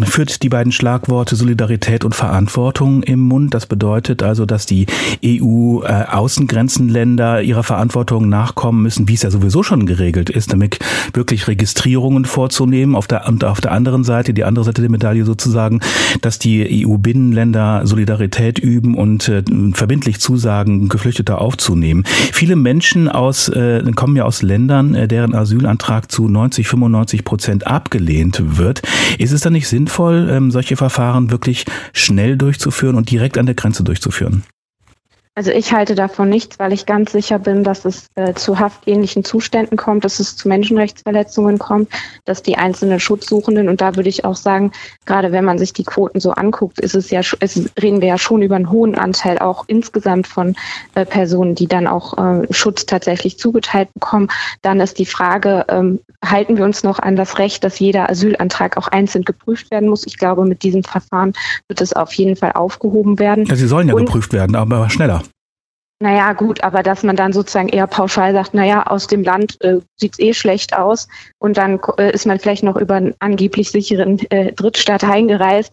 führt 0.07 0.43
die 0.43 0.49
beiden 0.49 0.73
Schlagworte 0.73 1.37
Solidarität 1.37 2.03
und 2.03 2.15
Verantwortung 2.15 3.03
im 3.03 3.21
Mund. 3.21 3.53
Das 3.53 3.67
bedeutet 3.67 4.23
also, 4.23 4.47
dass 4.47 4.65
die 4.65 4.87
EU-Außengrenzenländer 5.23 7.41
äh, 7.41 7.47
ihrer 7.47 7.63
Verantwortung 7.63 8.31
nachkommen 8.31 8.83
müssen, 8.83 9.07
wie 9.07 9.13
es 9.13 9.23
ja 9.23 9.31
sowieso 9.31 9.63
schon 9.63 9.85
geregelt 9.85 10.31
ist, 10.31 10.51
damit 10.51 10.79
wirklich 11.13 11.47
Registrierungen 11.47 12.25
vorzunehmen. 12.25 12.97
Auf 12.97 13.07
der, 13.07 13.29
und 13.29 13.45
auf 13.45 13.61
der 13.61 13.73
anderen 13.73 14.03
Seite, 14.03 14.33
die 14.33 14.45
andere 14.45 14.65
Seite 14.65 14.81
der 14.81 14.91
Medaille 14.91 15.27
sozusagen, 15.27 15.81
dass 16.23 16.39
die 16.39 16.87
EU-Binnenländer 16.87 17.87
Solidarität 17.87 18.59
üben 18.59 18.95
und 18.95 19.29
äh, 19.29 19.43
verbindlich 19.75 20.21
zusagen, 20.21 20.89
Geflüchtete 20.89 21.37
aufzunehmen. 21.37 22.05
Viele 22.07 22.57
Menschen 22.57 23.11
aus, 23.11 23.51
äh, 23.51 23.83
kommen 23.95 24.17
ja 24.17 24.25
aus 24.25 24.41
Ländern, 24.41 24.95
äh, 24.95 25.07
deren 25.07 25.35
Asylantrag 25.35 26.11
zu 26.11 26.29
90, 26.29 26.67
95 26.67 27.23
Prozent 27.23 27.67
abgelehnt 27.67 28.06
abgelehnt 28.07 28.59
wird. 28.59 28.83
Ist 29.19 29.33
es 29.33 29.41
dann 29.41 29.53
nicht 29.53 29.69
sinnvoll, 29.69 30.29
ähm, 30.31 30.51
solche 30.51 30.77
Verfahren 30.77 31.31
wirklich 31.31 31.65
schnell 31.93 32.37
durchzuführen 32.37 32.95
und 32.95 33.11
direkt 33.11 33.37
an 33.39 33.47
der 33.47 33.55
Grenze 33.55 33.83
durchzuführen? 33.83 34.45
Also 35.39 35.51
ich 35.51 35.71
halte 35.75 35.95
davon 35.95 36.31
nichts, 36.31 36.59
weil 36.59 36.73
ich 36.73 36.87
ganz 36.87 37.13
sicher 37.13 37.39
bin, 37.39 37.63
dass 37.63 37.85
es 37.85 38.07
äh, 38.15 38.33
zu 38.33 38.59
haftähnlichen 38.59 39.23
Zuständen 39.23 39.77
kommt, 39.77 40.03
dass 40.07 40.19
es 40.19 40.35
zu 40.35 40.49
Menschenrechtsverletzungen 40.49 41.59
kommt, 41.59 41.91
dass 42.25 42.43
die 42.43 42.57
einzelnen 42.57 43.01
Schutzsuchenden, 43.01 43.69
und 43.69 43.83
da 43.83 43.97
würde 43.97 44.09
ich 44.09 44.25
auch 44.25 44.35
sagen, 44.35 44.73
gerade 45.05 45.33
wenn 45.33 45.45
man 45.45 45.59
sich 45.59 45.75
die 45.75 45.85
Quoten 45.85 46.21
so 46.21 46.31
anguckt, 46.31 46.81
ist 46.81 46.95
es 46.95 47.11
ja, 47.11 47.21
es 47.21 47.71
reden 47.79 48.01
wir 48.01 48.09
ja 48.09 48.17
schon 48.17 48.41
über 48.41 48.57
einen 48.57 48.71
hohen 48.71 48.95
Anteil 48.95 49.39
auch 49.39 49.65
insgesamt 49.67 50.27
von 50.27 50.57
äh, 50.95 51.05
Personen, 51.05 51.55
die 51.55 51.67
dann 51.67 51.87
auch 51.87 52.17
äh, 52.17 52.47
Schutz 52.51 52.87
tatsächlich 52.87 53.39
zugeteilt 53.39 53.93
bekommen. 53.93 54.29
Dann 54.63 54.81
ist 54.81 54.99
die 54.99 55.05
Frage, 55.05 55.67
ähm, 55.69 56.01
halten 56.25 56.57
wir 56.57 56.65
uns 56.65 56.83
noch 56.83 56.99
an 56.99 57.15
das 57.15 57.39
Recht, 57.39 57.63
dass 57.63 57.79
jeder 57.79 58.09
Asylantrag 58.09 58.79
auch 58.79 58.89
einzeln 58.89 59.23
geprüft 59.27 59.71
werden 59.71 59.91
muss? 59.91 60.07
Ich 60.07 60.17
glaube, 60.17 60.47
mit 60.47 60.63
diesem 60.63 60.83
Verfahren 60.83 61.35
wird 61.69 61.83
es 61.83 61.93
auf 61.93 62.15
jeden 62.15 62.37
Fall 62.37 62.53
aufgehoben 62.53 63.19
werden. 63.19 63.45
Ja, 63.45 63.57
sie 63.57 63.67
sollen 63.67 63.89
ja 63.89 63.95
und, 63.95 64.07
geprüft 64.07 64.33
werden, 64.33 64.57
aber 64.57 64.89
schneller. 64.89 65.23
Naja, 65.99 66.35
gut, 66.35 66.63
aber 66.63 66.83
dass 66.83 67.03
man 67.05 67.17
dann 67.17 67.33
sozusagen 67.33 67.71
eher 67.71 67.87
pauschal 67.87 68.35
sagt, 68.35 68.53
naja, 68.53 68.83
aus 68.87 69.07
dem 69.07 69.23
Land 69.23 69.57
äh, 69.63 69.79
sieht 69.97 70.21
eh 70.21 70.35
schlecht 70.35 70.77
aus. 70.77 71.09
Und 71.39 71.57
dann 71.57 71.81
äh, 71.97 72.13
ist 72.13 72.27
man 72.27 72.39
vielleicht 72.39 72.65
noch 72.65 72.77
über 72.77 72.97
einen 72.97 73.15
angeblich 73.19 73.71
sicheren 73.71 74.19
äh, 74.31 74.53
Drittstaat 74.53 75.05
eingereist, 75.05 75.73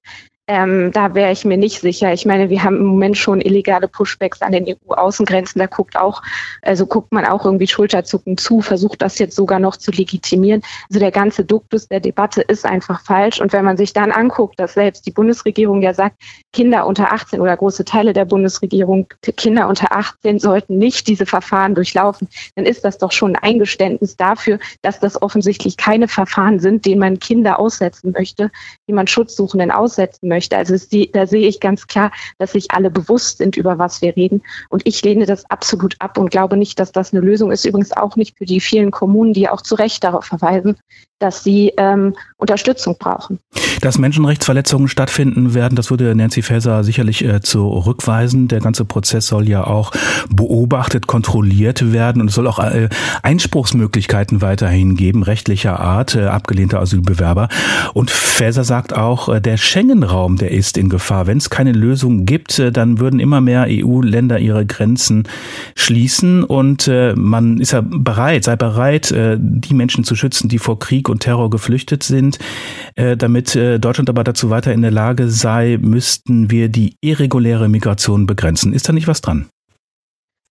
ähm, 0.54 0.92
da 0.92 1.16
wäre 1.16 1.32
ich 1.32 1.46
mir 1.46 1.58
nicht 1.58 1.82
sicher. 1.82 2.14
Ich 2.14 2.28
meine, 2.28 2.52
wir 2.52 2.64
haben 2.64 2.78
im 2.78 2.86
Moment 2.86 3.18
schon 3.18 3.42
illegale 3.42 3.88
Pushbacks 3.88 4.44
an 4.44 4.52
den 4.52 4.68
EU-Außengrenzen. 4.68 5.58
Da 5.58 5.66
guckt 5.66 5.98
auch, 5.98 6.22
also 6.62 6.86
guckt 6.86 7.12
man 7.12 7.26
auch 7.26 7.44
irgendwie 7.44 7.66
Schulterzucken 7.66 8.38
zu, 8.38 8.62
versucht 8.62 9.02
das 9.02 9.18
jetzt 9.18 9.36
sogar 9.36 9.58
noch 9.60 9.78
zu 9.78 9.90
legitimieren. 9.90 10.62
Also 10.90 11.00
der 11.00 11.10
ganze 11.10 11.44
Duktus 11.44 11.88
der 11.88 12.02
Debatte 12.02 12.42
ist 12.42 12.68
einfach 12.68 13.04
falsch. 13.04 13.42
Und 13.42 13.52
wenn 13.52 13.66
man 13.66 13.78
sich 13.78 13.94
dann 13.94 14.12
anguckt, 14.12 14.60
dass 14.60 14.76
selbst 14.76 15.08
die 15.08 15.12
Bundesregierung 15.12 15.82
ja 15.82 15.96
sagt, 15.96 16.18
Kinder 16.52 16.86
unter 16.86 17.12
18 17.12 17.42
oder 17.42 17.58
große 17.58 17.84
Teile 17.84 18.14
der 18.14 18.26
Bundesregierung, 18.26 19.08
Kinder 19.36 19.68
unter 19.68 19.92
18 19.92 20.38
sollten 20.38 20.78
nicht 20.78 21.08
diese 21.08 21.26
Verfahren 21.26 21.74
durchlaufen, 21.74 22.28
dann 22.56 22.68
ist 22.68 22.86
das 22.86 23.00
doch 23.00 23.12
schon 23.12 23.36
ein 23.36 23.42
Eingeständnis 23.54 24.18
dafür, 24.18 24.60
dass 24.84 25.00
das 25.00 25.20
offensichtlich 25.20 25.78
keine 25.78 26.08
Verfahren 26.08 26.60
sind, 26.60 26.86
denen 26.86 27.00
man 27.00 27.18
Kinder 27.18 27.60
aussetzen 27.60 28.12
möchte, 28.16 28.52
die 28.88 28.94
man 28.94 29.08
Schutzsuchenden 29.08 29.72
aussetzen 29.72 30.28
möchte 30.28 30.43
möchte. 30.44 30.58
Also 30.58 30.76
die, 30.92 31.12
da 31.12 31.26
sehe 31.28 31.48
ich 31.48 31.60
ganz 31.60 31.88
klar, 31.88 32.12
dass 32.38 32.54
sich 32.54 32.72
alle 32.72 32.90
bewusst 32.90 33.38
sind, 33.38 33.58
über 33.58 33.78
was 33.78 34.02
wir 34.02 34.16
reden. 34.16 34.42
Und 34.70 34.82
ich 34.86 35.02
lehne 35.04 35.26
das 35.26 35.50
absolut 35.50 35.96
ab 36.00 36.18
und 36.18 36.32
glaube 36.32 36.58
nicht, 36.58 36.80
dass 36.80 36.92
das 36.92 37.14
eine 37.14 37.22
Lösung 37.22 37.52
ist. 37.52 37.66
Übrigens 37.66 37.92
auch 37.92 38.16
nicht 38.16 38.38
für 38.38 38.46
die 38.46 38.60
vielen 38.60 38.92
Kommunen, 38.92 39.34
die 39.34 39.50
auch 39.50 39.62
zu 39.62 39.76
Recht 39.76 40.04
darauf 40.04 40.26
verweisen, 40.26 40.78
dass 41.20 41.44
sie 41.44 41.74
ähm, 41.78 42.16
Unterstützung 42.44 42.98
brauchen. 43.00 43.40
Dass 43.82 43.98
Menschenrechtsverletzungen 43.98 44.90
stattfinden 44.90 45.54
werden, 45.54 45.76
das 45.76 45.90
würde 45.90 46.14
Nancy 46.14 46.42
Faeser 46.42 46.84
sicherlich 46.84 47.24
äh, 47.24 47.42
zurückweisen. 47.42 48.50
Der 48.50 48.60
ganze 48.60 48.86
Prozess 48.86 49.28
soll 49.28 49.48
ja 49.48 49.66
auch 49.66 49.92
beobachtet, 50.30 51.08
kontrolliert 51.08 51.94
werden 51.94 52.22
und 52.22 52.28
es 52.28 52.36
soll 52.36 52.48
auch 52.48 52.60
äh, 52.60 52.90
Einspruchsmöglichkeiten 53.24 54.42
weiterhin 54.42 54.96
geben, 54.96 55.24
rechtlicher 55.24 55.80
Art, 55.80 56.16
äh, 56.16 56.26
abgelehnter 56.26 56.80
Asylbewerber. 56.82 57.48
Und 57.94 58.12
Faeser 58.12 58.64
sagt 58.64 58.94
auch, 58.94 59.30
äh, 59.30 59.40
der 59.40 59.58
Schengen-Raum, 59.58 60.38
der 60.38 60.52
ist 60.52 60.78
in 60.78 60.90
Gefahr. 60.90 61.28
Wenn 61.28 61.38
es 61.38 61.50
keine 61.50 61.72
Lösung 61.72 62.26
gibt, 62.26 62.60
äh, 62.60 62.72
dann 62.72 63.00
würden 63.00 63.20
immer 63.20 63.40
mehr 63.40 63.68
EU-Länder 63.70 64.40
ihre 64.40 64.66
Grenzen 64.66 65.28
schließen 65.76 66.44
und 66.44 66.88
äh, 66.90 67.14
man 67.16 67.60
ist 67.60 67.72
ja 67.72 67.82
bereit, 67.82 68.44
sei 68.44 68.58
bereit, 68.58 69.14
die 69.14 69.74
Menschen 69.74 70.04
zu 70.04 70.16
schützen, 70.16 70.50
die 70.50 70.58
vor 70.58 70.80
Krieg 70.80 71.10
und 71.10 71.22
Terror 71.22 71.50
geflüchtet 71.50 72.04
sind. 72.04 72.33
Äh, 72.96 73.18
damit 73.18 73.56
äh, 73.56 73.80
Deutschland 73.80 74.10
aber 74.10 74.24
dazu 74.24 74.50
weiter 74.50 74.74
in 74.74 74.82
der 74.82 74.92
Lage 74.92 75.30
sei, 75.30 75.78
müssten 75.82 76.52
wir 76.52 76.70
die 76.70 76.96
irreguläre 77.02 77.70
Migration 77.70 78.26
begrenzen. 78.26 78.74
Ist 78.74 78.88
da 78.88 78.94
nicht 78.94 79.08
was 79.08 79.22
dran? 79.22 79.50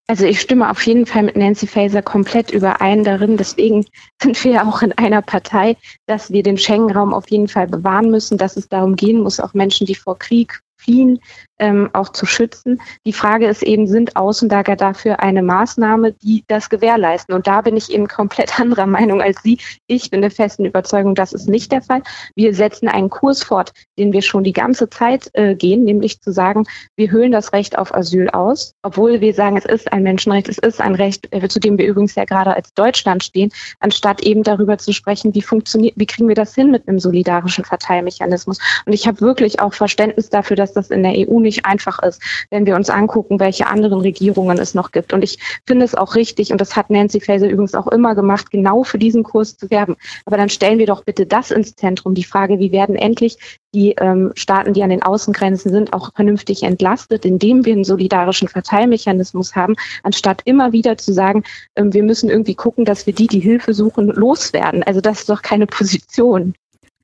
Also 0.08 0.26
ich 0.26 0.40
stimme 0.40 0.68
auf 0.68 0.82
jeden 0.82 1.06
Fall 1.06 1.22
mit 1.22 1.36
Nancy 1.36 1.66
Faeser 1.66 2.02
komplett 2.02 2.50
überein 2.50 3.04
darin. 3.04 3.36
Deswegen 3.36 3.86
sind 4.22 4.42
wir 4.44 4.52
ja 4.52 4.68
auch 4.68 4.82
in 4.82 4.92
einer 4.92 5.22
Partei, 5.22 5.76
dass 6.06 6.30
wir 6.30 6.42
den 6.42 6.58
Schengen-Raum 6.58 7.14
auf 7.14 7.30
jeden 7.30 7.48
Fall 7.48 7.66
bewahren 7.66 8.10
müssen, 8.10 8.36
dass 8.38 8.56
es 8.56 8.68
darum 8.68 8.96
gehen 8.96 9.20
muss, 9.20 9.40
auch 9.40 9.54
Menschen, 9.54 9.86
die 9.86 9.94
vor 9.94 10.18
Krieg 10.18 10.60
fliehen, 10.76 11.20
ähm, 11.62 11.90
auch 11.92 12.08
zu 12.08 12.26
schützen. 12.26 12.82
Die 13.06 13.12
Frage 13.12 13.46
ist 13.46 13.62
eben, 13.62 13.86
sind 13.86 14.16
Außenlager 14.16 14.74
dafür 14.74 15.20
eine 15.20 15.42
Maßnahme, 15.42 16.12
die 16.12 16.44
das 16.48 16.68
gewährleisten? 16.68 17.34
Und 17.34 17.46
da 17.46 17.60
bin 17.60 17.76
ich 17.76 17.90
eben 17.92 18.08
komplett 18.08 18.58
anderer 18.60 18.86
Meinung 18.86 19.22
als 19.22 19.40
Sie. 19.42 19.58
Ich 19.86 20.10
bin 20.10 20.20
der 20.20 20.32
festen 20.32 20.64
Überzeugung, 20.64 21.14
das 21.14 21.32
ist 21.32 21.48
nicht 21.48 21.70
der 21.70 21.80
Fall. 21.80 22.02
Wir 22.34 22.52
setzen 22.52 22.88
einen 22.88 23.10
Kurs 23.10 23.44
fort, 23.44 23.72
den 23.96 24.12
wir 24.12 24.22
schon 24.22 24.42
die 24.42 24.52
ganze 24.52 24.90
Zeit 24.90 25.30
äh, 25.34 25.54
gehen, 25.54 25.84
nämlich 25.84 26.20
zu 26.20 26.32
sagen, 26.32 26.64
wir 26.96 27.12
höhlen 27.12 27.30
das 27.30 27.52
Recht 27.52 27.78
auf 27.78 27.94
Asyl 27.94 28.28
aus, 28.30 28.74
obwohl 28.82 29.20
wir 29.20 29.32
sagen, 29.32 29.56
es 29.56 29.64
ist 29.64 29.92
ein 29.92 30.02
Menschenrecht, 30.02 30.48
es 30.48 30.58
ist 30.58 30.80
ein 30.80 30.96
Recht, 30.96 31.28
äh, 31.30 31.46
zu 31.48 31.60
dem 31.60 31.78
wir 31.78 31.86
übrigens 31.86 32.16
ja 32.16 32.24
gerade 32.24 32.56
als 32.56 32.74
Deutschland 32.74 33.22
stehen, 33.22 33.52
anstatt 33.78 34.20
eben 34.22 34.42
darüber 34.42 34.78
zu 34.78 34.92
sprechen, 34.92 35.32
wie 35.34 35.42
funktioniert, 35.42 35.94
wie 35.96 36.06
kriegen 36.06 36.26
wir 36.26 36.34
das 36.34 36.56
hin 36.56 36.72
mit 36.72 36.88
einem 36.88 36.98
solidarischen 36.98 37.64
Verteilmechanismus. 37.64 38.58
Und 38.84 38.92
ich 38.92 39.06
habe 39.06 39.20
wirklich 39.20 39.60
auch 39.60 39.74
Verständnis 39.74 40.28
dafür, 40.28 40.56
dass 40.56 40.72
das 40.72 40.90
in 40.90 41.04
der 41.04 41.12
EU 41.28 41.38
nicht 41.38 41.51
nicht 41.52 41.66
einfach 41.66 42.02
ist, 42.02 42.22
wenn 42.50 42.64
wir 42.64 42.74
uns 42.76 42.88
angucken, 42.88 43.38
welche 43.38 43.66
anderen 43.66 44.00
Regierungen 44.00 44.58
es 44.58 44.74
noch 44.74 44.90
gibt. 44.90 45.12
Und 45.12 45.22
ich 45.22 45.38
finde 45.66 45.84
es 45.84 45.94
auch 45.94 46.14
richtig, 46.14 46.50
und 46.50 46.60
das 46.60 46.76
hat 46.76 46.88
Nancy 46.88 47.20
Faeser 47.20 47.48
übrigens 47.48 47.74
auch 47.74 47.88
immer 47.88 48.14
gemacht, 48.14 48.50
genau 48.50 48.84
für 48.84 48.98
diesen 48.98 49.22
Kurs 49.22 49.56
zu 49.58 49.70
werben. 49.70 49.96
Aber 50.24 50.38
dann 50.38 50.48
stellen 50.48 50.78
wir 50.78 50.86
doch 50.86 51.04
bitte 51.04 51.26
das 51.26 51.50
ins 51.50 51.74
Zentrum, 51.74 52.14
die 52.14 52.24
Frage, 52.24 52.58
wie 52.58 52.72
werden 52.72 52.96
endlich 52.96 53.36
die 53.74 53.94
ähm, 53.98 54.32
Staaten, 54.34 54.72
die 54.72 54.82
an 54.82 54.90
den 54.90 55.02
Außengrenzen 55.02 55.70
sind, 55.70 55.92
auch 55.92 56.14
vernünftig 56.14 56.62
entlastet, 56.62 57.24
indem 57.24 57.64
wir 57.64 57.72
einen 57.72 57.84
solidarischen 57.84 58.48
Verteilmechanismus 58.48 59.54
haben, 59.54 59.76
anstatt 60.02 60.42
immer 60.44 60.72
wieder 60.72 60.96
zu 60.96 61.12
sagen, 61.12 61.44
ähm, 61.76 61.92
wir 61.92 62.02
müssen 62.02 62.30
irgendwie 62.30 62.54
gucken, 62.54 62.84
dass 62.84 63.06
wir 63.06 63.14
die, 63.14 63.26
die 63.26 63.40
Hilfe 63.40 63.74
suchen, 63.74 64.08
loswerden. 64.08 64.82
Also 64.82 65.00
das 65.00 65.20
ist 65.20 65.30
doch 65.30 65.42
keine 65.42 65.66
Position. 65.66 66.54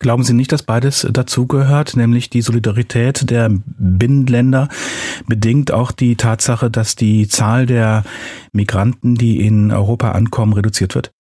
Glauben 0.00 0.22
Sie 0.22 0.32
nicht, 0.32 0.52
dass 0.52 0.62
beides 0.62 1.06
dazugehört, 1.10 1.96
nämlich 1.96 2.30
die 2.30 2.42
Solidarität 2.42 3.30
der 3.30 3.50
Binnenländer 3.50 4.68
bedingt 5.26 5.72
auch 5.72 5.90
die 5.90 6.14
Tatsache, 6.14 6.70
dass 6.70 6.94
die 6.94 7.26
Zahl 7.26 7.66
der 7.66 8.04
Migranten, 8.52 9.16
die 9.16 9.44
in 9.44 9.72
Europa 9.72 10.12
ankommen, 10.12 10.52
reduziert 10.52 10.94
wird? 10.94 11.10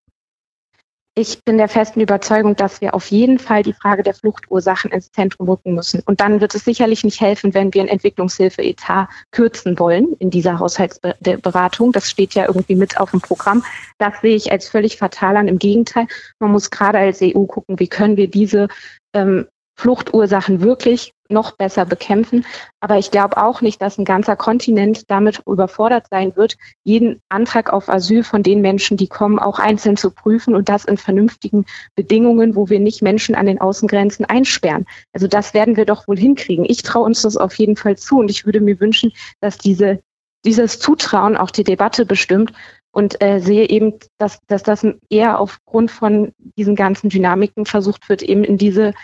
Ich 1.18 1.42
bin 1.42 1.58
der 1.58 1.68
festen 1.68 2.00
Überzeugung, 2.00 2.54
dass 2.54 2.80
wir 2.80 2.94
auf 2.94 3.10
jeden 3.10 3.40
Fall 3.40 3.64
die 3.64 3.72
Frage 3.72 4.04
der 4.04 4.14
Fluchtursachen 4.14 4.92
ins 4.92 5.10
Zentrum 5.10 5.48
rücken 5.48 5.74
müssen. 5.74 6.00
Und 6.06 6.20
dann 6.20 6.40
wird 6.40 6.54
es 6.54 6.64
sicherlich 6.64 7.02
nicht 7.02 7.20
helfen, 7.20 7.54
wenn 7.54 7.74
wir 7.74 7.80
einen 7.80 7.90
Entwicklungshilfe-Etat 7.90 9.08
kürzen 9.32 9.76
wollen 9.80 10.12
in 10.20 10.30
dieser 10.30 10.60
Haushaltsberatung. 10.60 11.90
Das 11.90 12.08
steht 12.08 12.34
ja 12.34 12.46
irgendwie 12.46 12.76
mit 12.76 13.00
auf 13.00 13.10
dem 13.10 13.20
Programm. 13.20 13.64
Das 13.98 14.20
sehe 14.22 14.36
ich 14.36 14.52
als 14.52 14.68
völlig 14.68 14.96
fatal 14.96 15.36
an. 15.36 15.48
Im 15.48 15.58
Gegenteil, 15.58 16.06
man 16.38 16.52
muss 16.52 16.70
gerade 16.70 16.98
als 16.98 17.20
EU 17.20 17.46
gucken, 17.46 17.80
wie 17.80 17.88
können 17.88 18.16
wir 18.16 18.30
diese 18.30 18.68
ähm, 19.12 19.48
Fluchtursachen 19.74 20.60
wirklich 20.60 21.12
noch 21.28 21.52
besser 21.52 21.84
bekämpfen. 21.84 22.44
Aber 22.80 22.98
ich 22.98 23.10
glaube 23.10 23.36
auch 23.36 23.60
nicht, 23.60 23.80
dass 23.82 23.98
ein 23.98 24.04
ganzer 24.04 24.36
Kontinent 24.36 25.10
damit 25.10 25.42
überfordert 25.46 26.06
sein 26.10 26.36
wird, 26.36 26.56
jeden 26.84 27.20
Antrag 27.28 27.72
auf 27.72 27.88
Asyl 27.88 28.24
von 28.24 28.42
den 28.42 28.60
Menschen, 28.60 28.96
die 28.96 29.08
kommen, 29.08 29.38
auch 29.38 29.58
einzeln 29.58 29.96
zu 29.96 30.10
prüfen 30.10 30.54
und 30.54 30.68
das 30.68 30.84
in 30.84 30.96
vernünftigen 30.96 31.66
Bedingungen, 31.94 32.56
wo 32.56 32.68
wir 32.68 32.80
nicht 32.80 33.02
Menschen 33.02 33.34
an 33.34 33.46
den 33.46 33.60
Außengrenzen 33.60 34.24
einsperren. 34.24 34.86
Also 35.12 35.26
das 35.26 35.54
werden 35.54 35.76
wir 35.76 35.84
doch 35.84 36.08
wohl 36.08 36.18
hinkriegen. 36.18 36.64
Ich 36.68 36.82
traue 36.82 37.04
uns 37.04 37.22
das 37.22 37.36
auf 37.36 37.54
jeden 37.54 37.76
Fall 37.76 37.96
zu 37.96 38.18
und 38.18 38.30
ich 38.30 38.46
würde 38.46 38.60
mir 38.60 38.80
wünschen, 38.80 39.12
dass 39.40 39.58
diese, 39.58 40.00
dieses 40.44 40.78
Zutrauen 40.78 41.36
auch 41.36 41.50
die 41.50 41.64
Debatte 41.64 42.06
bestimmt 42.06 42.52
und 42.90 43.22
äh, 43.22 43.40
sehe 43.40 43.68
eben, 43.68 43.94
dass, 44.18 44.38
dass 44.46 44.62
das 44.62 44.86
eher 45.10 45.40
aufgrund 45.40 45.90
von 45.90 46.32
diesen 46.56 46.74
ganzen 46.74 47.10
Dynamiken 47.10 47.66
versucht 47.66 48.08
wird, 48.08 48.22
eben 48.22 48.44
in 48.44 48.58
diese 48.58 48.94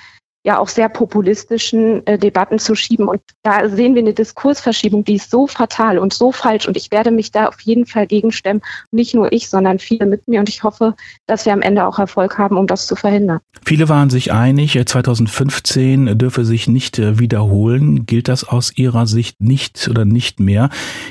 ja 0.44 0.58
auch 0.58 0.68
sehr 0.68 0.90
populistischen 0.90 2.06
äh, 2.06 2.18
Debatten 2.18 2.58
zu 2.58 2.74
schieben. 2.74 3.08
Und 3.08 3.22
da 3.42 3.68
sehen 3.68 3.94
wir 3.94 4.02
eine 4.02 4.12
Diskursverschiebung, 4.12 5.02
die 5.02 5.14
ist 5.14 5.30
so 5.30 5.46
fatal 5.46 5.98
und 5.98 6.12
so 6.12 6.32
falsch. 6.32 6.68
Und 6.68 6.76
ich 6.76 6.90
werde 6.90 7.10
mich 7.10 7.32
da 7.32 7.46
auf 7.46 7.60
jeden 7.62 7.86
Fall 7.86 8.06
gegenstemmen. 8.06 8.62
Nicht 8.90 9.14
nur 9.14 9.32
ich, 9.32 9.48
sondern 9.48 9.78
viele 9.78 10.04
mit 10.04 10.28
mir. 10.28 10.40
Und 10.40 10.50
ich 10.50 10.62
hoffe, 10.62 10.94
dass 11.26 11.46
wir 11.46 11.54
am 11.54 11.62
Ende 11.62 11.86
auch 11.86 11.98
Erfolg 11.98 12.36
haben, 12.36 12.58
um 12.58 12.66
das 12.66 12.86
zu 12.86 12.94
verhindern. 12.94 13.40
Viele 13.64 13.88
waren 13.88 14.10
sich 14.10 14.32
einig, 14.32 14.78
2015 14.84 16.08
äh, 16.08 16.16
dürfe 16.16 16.44
sich 16.44 16.68
nicht 16.68 16.98
äh, 16.98 17.18
wiederholen. 17.18 18.04
Gilt 18.04 18.28
das 18.28 18.44
aus 18.44 18.76
Ihrer 18.76 19.06
Sicht 19.06 19.40
nicht 19.40 19.88
oder 19.88 20.04
nicht 20.04 20.40
mehr? 20.40 20.68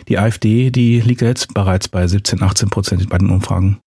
Die 0.07 0.19
AfD, 0.19 0.69
die 0.69 1.01
liegt 1.01 1.21
jetzt 1.21 1.55
bereits 1.55 1.87
bei 1.87 2.05
17, 2.05 2.43
18 2.43 2.69
Prozent 2.69 3.09
bei 3.09 3.17
den 3.17 3.31
Umfragen. 3.31 3.79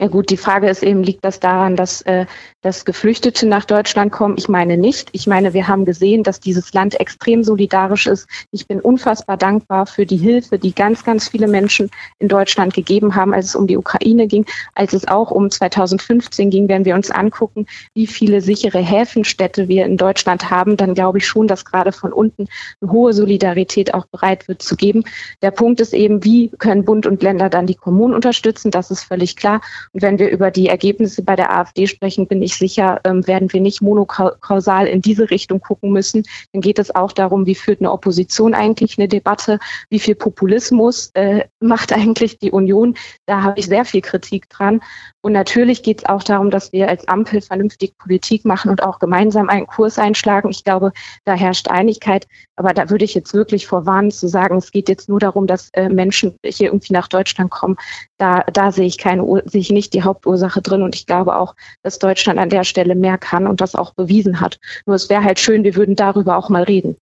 Ja 0.00 0.08
gut, 0.08 0.30
die 0.30 0.36
Frage 0.36 0.68
ist 0.68 0.82
eben, 0.82 1.04
liegt 1.04 1.24
das 1.24 1.38
daran, 1.38 1.76
dass, 1.76 2.02
äh, 2.02 2.26
dass 2.62 2.84
Geflüchtete 2.84 3.46
nach 3.46 3.64
Deutschland 3.64 4.10
kommen? 4.10 4.34
Ich 4.36 4.48
meine 4.48 4.76
nicht. 4.76 5.08
Ich 5.12 5.28
meine, 5.28 5.54
wir 5.54 5.68
haben 5.68 5.84
gesehen, 5.84 6.24
dass 6.24 6.40
dieses 6.40 6.74
Land 6.74 6.98
extrem 6.98 7.44
solidarisch 7.44 8.08
ist. 8.08 8.26
Ich 8.50 8.66
bin 8.66 8.80
unfassbar 8.80 9.36
dankbar 9.36 9.86
für 9.86 10.04
die 10.04 10.16
Hilfe, 10.16 10.58
die 10.58 10.74
ganz, 10.74 11.04
ganz 11.04 11.28
viele 11.28 11.46
Menschen 11.46 11.92
in 12.18 12.26
Deutschland 12.26 12.74
gegeben 12.74 13.14
haben, 13.14 13.32
als 13.32 13.46
es 13.46 13.54
um 13.54 13.68
die 13.68 13.76
Ukraine 13.76 14.26
ging, 14.26 14.44
als 14.74 14.94
es 14.94 15.06
auch 15.06 15.30
um 15.30 15.48
2015 15.48 16.50
ging. 16.50 16.68
Wenn 16.68 16.84
wir 16.84 16.96
uns 16.96 17.12
angucken, 17.12 17.64
wie 17.94 18.08
viele 18.08 18.40
sichere 18.40 18.80
Häfenstädte 18.80 19.68
wir 19.68 19.86
in 19.86 19.96
Deutschland 19.96 20.50
haben, 20.50 20.76
dann 20.76 20.94
glaube 20.94 21.18
ich 21.18 21.26
schon, 21.26 21.46
dass 21.46 21.64
gerade 21.64 21.92
von 21.92 22.12
unten 22.12 22.48
eine 22.80 22.90
hohe 22.90 23.12
Solidarität 23.12 23.94
auch 23.94 24.06
bereit 24.06 24.48
wird 24.48 24.60
zu 24.60 24.74
geben. 24.74 25.04
Der 25.40 25.52
Punkt 25.52 25.80
ist 25.80 25.94
eben, 25.94 26.24
wie 26.24 26.48
können 26.58 26.84
Bund 26.84 27.06
und 27.06 27.22
Länder 27.22 27.48
dann 27.48 27.68
die 27.68 27.76
Kommunen 27.76 28.12
unterstützen? 28.12 28.72
Das 28.72 28.90
ist 28.90 29.04
völlig 29.04 29.36
klar. 29.36 29.60
Wenn 29.94 30.18
wir 30.18 30.28
über 30.28 30.50
die 30.50 30.68
Ergebnisse 30.68 31.22
bei 31.22 31.36
der 31.36 31.56
AfD 31.56 31.86
sprechen, 31.86 32.26
bin 32.26 32.42
ich 32.42 32.56
sicher, 32.56 33.00
ähm, 33.04 33.26
werden 33.28 33.52
wir 33.52 33.60
nicht 33.60 33.80
monokausal 33.80 34.88
in 34.88 35.00
diese 35.00 35.30
Richtung 35.30 35.60
gucken 35.60 35.92
müssen. 35.92 36.24
Dann 36.52 36.60
geht 36.60 36.80
es 36.80 36.94
auch 36.94 37.12
darum, 37.12 37.46
wie 37.46 37.54
führt 37.54 37.80
eine 37.80 37.92
Opposition 37.92 38.54
eigentlich 38.54 38.98
eine 38.98 39.06
Debatte, 39.06 39.60
wie 39.90 40.00
viel 40.00 40.16
Populismus 40.16 41.10
äh, 41.14 41.44
macht 41.60 41.92
eigentlich 41.92 42.38
die 42.40 42.50
Union. 42.50 42.96
Da 43.26 43.42
habe 43.42 43.60
ich 43.60 43.66
sehr 43.66 43.84
viel 43.84 44.00
Kritik 44.00 44.48
dran. 44.50 44.80
Und 45.22 45.32
natürlich 45.32 45.82
geht 45.82 46.00
es 46.00 46.06
auch 46.06 46.22
darum, 46.22 46.50
dass 46.50 46.72
wir 46.72 46.88
als 46.88 47.08
Ampel 47.08 47.40
vernünftig 47.40 47.96
Politik 47.96 48.44
machen 48.44 48.70
und 48.70 48.82
auch 48.82 48.98
gemeinsam 48.98 49.48
einen 49.48 49.66
Kurs 49.66 49.98
einschlagen. 49.98 50.50
Ich 50.50 50.64
glaube, 50.64 50.92
da 51.24 51.34
herrscht 51.34 51.68
Einigkeit. 51.68 52.26
Aber 52.56 52.74
da 52.74 52.90
würde 52.90 53.04
ich 53.04 53.14
jetzt 53.14 53.32
wirklich 53.32 53.66
vorwarnen 53.66 54.10
zu 54.10 54.28
sagen, 54.28 54.56
es 54.56 54.70
geht 54.70 54.88
jetzt 54.88 55.08
nur 55.08 55.20
darum, 55.20 55.46
dass 55.46 55.70
äh, 55.70 55.88
Menschen 55.88 56.36
hier 56.44 56.68
irgendwie 56.68 56.92
nach 56.92 57.08
Deutschland 57.08 57.50
kommen. 57.50 57.76
Da, 58.18 58.44
da 58.52 58.70
sehe 58.70 58.86
ich 58.86 58.98
keine, 58.98 59.24
sehe 59.46 59.60
ich 59.60 59.70
nicht 59.70 59.92
die 59.92 60.02
Hauptursache 60.02 60.62
drin. 60.62 60.82
Und 60.82 60.94
ich 60.94 61.06
glaube 61.06 61.36
auch, 61.36 61.54
dass 61.82 61.98
Deutschland 61.98 62.38
an 62.38 62.50
der 62.50 62.64
Stelle 62.64 62.94
mehr 62.94 63.18
kann 63.18 63.46
und 63.46 63.60
das 63.60 63.74
auch 63.74 63.94
bewiesen 63.94 64.40
hat. 64.40 64.58
Nur 64.86 64.96
es 64.96 65.10
wäre 65.10 65.24
halt 65.24 65.40
schön, 65.40 65.64
wir 65.64 65.74
würden 65.74 65.96
darüber 65.96 66.36
auch 66.36 66.48
mal 66.48 66.62
reden. 66.62 66.96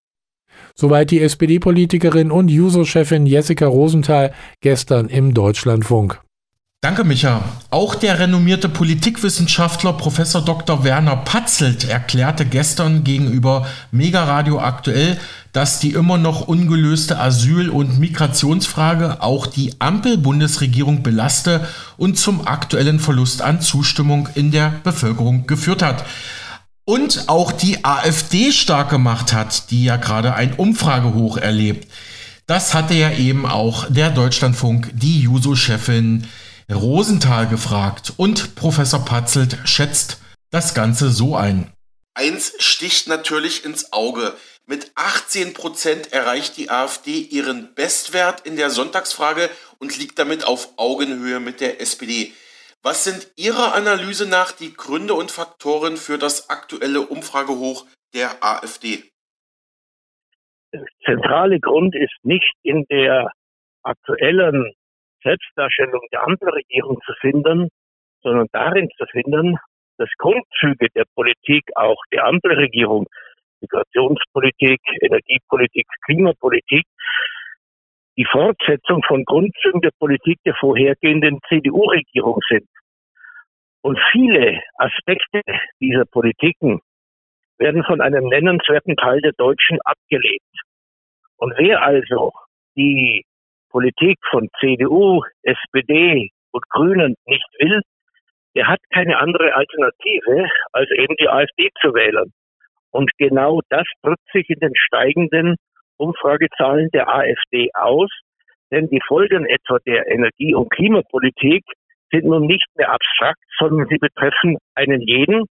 Soweit 0.75 1.11
die 1.11 1.21
SPD-Politikerin 1.21 2.31
und 2.31 2.49
Juso-Chefin 2.49 3.27
Jessica 3.27 3.67
Rosenthal 3.67 4.33
gestern 4.61 5.09
im 5.09 5.35
Deutschlandfunk. 5.35 6.21
Danke, 6.85 7.05
Micha. 7.05 7.45
Auch 7.71 7.95
der 7.95 8.19
renommierte 8.19 8.69
Politikwissenschaftler 8.69 9.93
Professor 9.93 10.45
Dr. 10.45 10.83
Werner 10.83 11.15
Patzelt 11.15 11.85
erklärte 11.85 12.45
gestern 12.45 13.05
gegenüber 13.05 13.69
Mega 13.93 14.25
Radio 14.25 14.59
aktuell, 14.59 15.17
dass 15.53 15.79
die 15.79 15.93
immer 15.93 16.19
noch 16.19 16.49
ungelöste 16.49 17.21
Asyl- 17.21 17.71
und 17.71 18.01
Migrationsfrage 18.01 19.23
auch 19.23 19.47
die 19.47 19.77
Ampel-Bundesregierung 19.79 21.05
belaste 21.05 21.69
und 21.99 22.19
zum 22.19 22.49
aktuellen 22.49 22.99
Verlust 22.99 23.43
an 23.43 23.61
Zustimmung 23.61 24.29
in 24.35 24.51
der 24.51 24.75
Bevölkerung 24.83 25.47
geführt 25.47 25.83
hat. 25.83 26.05
Und 26.85 27.29
auch 27.29 27.53
die 27.53 27.85
AfD 27.85 28.51
stark 28.51 28.91
gemacht 28.91 29.33
hat, 29.33 29.71
die 29.71 29.85
ja 29.85 29.99
gerade 29.99 30.35
ein 30.35 30.55
Umfragehoch 30.55 31.37
erlebt. 31.37 31.87
Das 32.49 32.75
hatte 32.75 32.95
ja 32.95 33.13
eben 33.13 33.47
auch 33.47 33.87
der 33.89 34.11
Deutschlandfunk, 34.11 34.91
die 34.95 35.21
Juso-Chefin 35.21 36.27
Rosenthal 36.75 37.49
gefragt 37.49 38.13
und 38.17 38.55
Professor 38.55 39.05
Patzelt 39.05 39.59
schätzt 39.65 40.21
das 40.51 40.75
Ganze 40.75 41.11
so 41.11 41.37
ein. 41.37 41.73
Eins 42.15 42.55
sticht 42.59 43.09
natürlich 43.09 43.65
ins 43.65 43.93
Auge. 43.93 44.35
Mit 44.67 44.93
18 44.95 45.55
Prozent 45.55 46.13
erreicht 46.13 46.57
die 46.57 46.71
AfD 46.71 47.19
ihren 47.19 47.75
Bestwert 47.75 48.47
in 48.47 48.57
der 48.57 48.71
Sonntagsfrage 48.71 49.51
und 49.79 49.99
liegt 49.99 50.19
damit 50.19 50.47
auf 50.47 50.69
Augenhöhe 50.77 51.41
mit 51.41 51.61
der 51.61 51.81
SPD. 51.81 52.33
Was 52.83 53.05
sind 53.05 53.31
Ihrer 53.37 53.75
Analyse 53.75 54.29
nach 54.29 54.51
die 54.51 54.75
Gründe 54.75 55.15
und 55.15 55.31
Faktoren 55.31 55.97
für 55.97 56.19
das 56.19 56.51
aktuelle 56.51 57.03
Umfragehoch 57.03 57.87
der 58.13 58.43
AfD? 58.43 59.05
Der 60.73 60.85
zentrale 61.05 61.61
Grund 61.61 61.95
ist 61.95 62.17
nicht 62.25 62.53
in 62.63 62.85
der 62.91 63.31
aktuellen 63.85 64.75
Selbstdarstellung 65.23 66.03
der 66.13 66.25
Ampelregierung 66.25 67.01
zu 67.05 67.13
finden, 67.21 67.69
sondern 68.23 68.47
darin 68.53 68.89
zu 68.97 69.05
finden, 69.07 69.57
dass 69.99 70.09
Grundzüge 70.19 70.89
der 70.95 71.05
Politik, 71.15 71.65
auch 71.75 72.01
der 72.13 72.25
Ampelregierung, 72.27 73.07
Migrationspolitik, 73.61 74.81
Energiepolitik, 75.01 75.87
Klimapolitik, 76.05 76.85
die 78.17 78.27
Fortsetzung 78.27 79.03
von 79.07 79.25
Grundzügen 79.25 79.81
der 79.81 79.93
Politik 79.99 80.39
der 80.45 80.55
vorhergehenden 80.55 81.39
CDU-Regierung 81.49 82.41
sind. 82.49 82.69
Und 83.83 83.99
viele 84.13 84.61
Aspekte 84.77 85.43
dieser 85.81 86.05
Politiken 86.05 86.81
werden 87.59 87.85
von 87.85 88.01
einem 88.01 88.25
nennenswerten 88.25 88.97
Teil 88.97 89.21
der 89.21 89.33
Deutschen 89.33 89.79
abgelehnt. 89.85 90.43
Und 91.37 91.55
wer 91.57 91.83
also 91.83 92.33
die 92.77 93.25
Politik 93.73 94.19
von 94.31 94.49
CDU, 94.61 95.23
SPD 95.43 96.31
und 96.53 96.69
Grünen 96.69 97.15
nicht 97.27 97.49
will, 97.59 97.81
der 98.55 98.69
hat 98.69 98.81
keine 98.93 99.19
andere 99.19 99.55
Alternative, 99.55 100.49
als 100.73 100.91
eben 100.91 101.17
die 101.19 101.29
AfD 101.29 101.71
zu 101.81 101.95
wählen. 101.95 102.33
Und 102.91 103.11
genau 103.17 103.61
das 103.71 103.87
drückt 104.03 104.31
sich 104.33 104.49
in 104.51 104.61
den 104.61 104.75
steigenden 104.77 105.57
Umfragezahlen 105.97 106.91
der 106.93 107.09
AfD 107.09 107.71
aus, 107.75 108.11
denn 108.71 108.89
die 108.89 109.01
Folgen 109.07 109.47
etwa 109.47 109.79
der 109.87 110.07
Energie- 110.09 110.55
und 110.55 110.71
Klimapolitik 110.71 111.65
sind 112.11 112.25
nun 112.25 112.47
nicht 112.47 112.67
mehr 112.77 112.93
abstrakt, 112.93 113.41
sondern 113.59 113.89
sie 113.89 113.99
betreffen 113.99 114.59
einen 114.75 115.01
jeden 115.01 115.47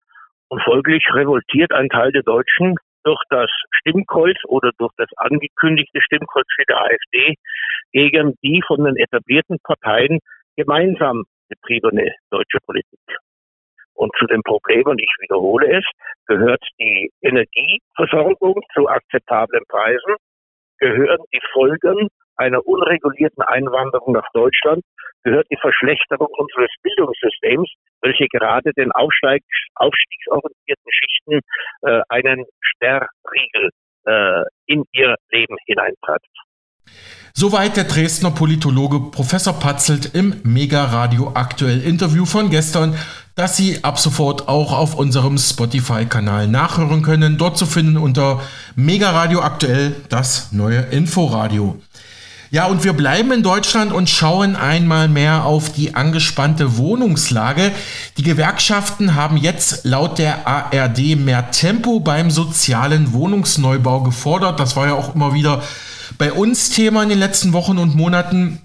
und 0.48 0.62
folglich 0.62 1.04
revoltiert 1.12 1.72
ein 1.72 1.88
Teil 1.88 2.10
der 2.10 2.22
Deutschen 2.22 2.74
durch 3.04 3.22
das 3.30 3.50
Stimmkreuz 3.80 4.36
oder 4.46 4.70
durch 4.78 4.92
das 4.96 5.08
angekündigte 5.16 6.00
Stimmkreuz 6.00 6.46
für 6.54 6.64
die 6.68 6.74
AfD 6.74 7.34
gegen 7.92 8.34
die 8.42 8.62
von 8.66 8.84
den 8.84 8.96
etablierten 8.96 9.58
Parteien 9.62 10.18
gemeinsam 10.56 11.24
betriebene 11.48 12.14
deutsche 12.30 12.58
Politik. 12.66 13.00
Und 13.94 14.12
zu 14.18 14.26
dem 14.26 14.42
Problem, 14.42 14.86
und 14.86 15.00
ich 15.00 15.12
wiederhole 15.20 15.78
es, 15.78 15.84
gehört 16.26 16.62
die 16.78 17.10
Energieversorgung 17.22 18.60
zu 18.74 18.88
akzeptablen 18.88 19.64
Preisen, 19.68 20.16
gehören 20.78 21.24
die 21.32 21.40
Folgen 21.52 22.08
einer 22.36 22.64
unregulierten 22.64 23.42
Einwanderung 23.42 24.12
nach 24.12 24.28
Deutschland, 24.32 24.84
gehört 25.28 25.46
die 25.50 25.58
Verschlechterung 25.60 26.28
unseres 26.38 26.70
Bildungssystems, 26.82 27.68
welche 28.00 28.26
gerade 28.28 28.72
den 28.72 28.90
Aufsteig, 28.92 29.42
aufstiegsorientierten 29.74 30.90
Schichten 30.90 31.40
äh, 31.82 32.00
einen 32.08 32.44
Sperrriegel 32.60 33.70
äh, 34.06 34.42
in 34.66 34.84
ihr 34.92 35.16
Leben 35.30 35.56
hineintreibt. 35.66 36.26
Soweit 37.34 37.76
der 37.76 37.84
Dresdner 37.84 38.30
Politologe 38.30 39.10
Professor 39.10 39.52
Patzelt 39.52 40.14
im 40.14 40.40
Mega 40.44 40.84
Radio 40.84 41.32
Aktuell 41.34 41.82
Interview 41.82 42.24
von 42.24 42.50
gestern, 42.50 42.96
das 43.36 43.56
Sie 43.56 43.84
ab 43.84 43.98
sofort 43.98 44.48
auch 44.48 44.72
auf 44.72 44.94
unserem 44.96 45.36
Spotify-Kanal 45.38 46.48
nachhören 46.48 47.02
können. 47.02 47.36
Dort 47.36 47.58
zu 47.58 47.66
finden 47.66 47.98
unter 47.98 48.40
Mega 48.74 49.10
Radio 49.10 49.42
Aktuell, 49.42 49.94
das 50.08 50.52
neue 50.52 50.80
Inforadio. 50.90 51.76
Ja, 52.50 52.64
und 52.64 52.82
wir 52.82 52.94
bleiben 52.94 53.30
in 53.30 53.42
Deutschland 53.42 53.92
und 53.92 54.08
schauen 54.08 54.56
einmal 54.56 55.08
mehr 55.08 55.44
auf 55.44 55.70
die 55.70 55.94
angespannte 55.94 56.78
Wohnungslage. 56.78 57.72
Die 58.16 58.22
Gewerkschaften 58.22 59.14
haben 59.14 59.36
jetzt 59.36 59.84
laut 59.84 60.18
der 60.18 60.46
ARD 60.46 61.16
mehr 61.16 61.50
Tempo 61.50 62.00
beim 62.00 62.30
sozialen 62.30 63.12
Wohnungsneubau 63.12 64.00
gefordert. 64.00 64.60
Das 64.60 64.76
war 64.76 64.86
ja 64.86 64.94
auch 64.94 65.14
immer 65.14 65.34
wieder 65.34 65.62
bei 66.16 66.32
uns 66.32 66.70
Thema 66.70 67.02
in 67.02 67.10
den 67.10 67.18
letzten 67.18 67.52
Wochen 67.52 67.76
und 67.76 67.94
Monaten. 67.94 68.60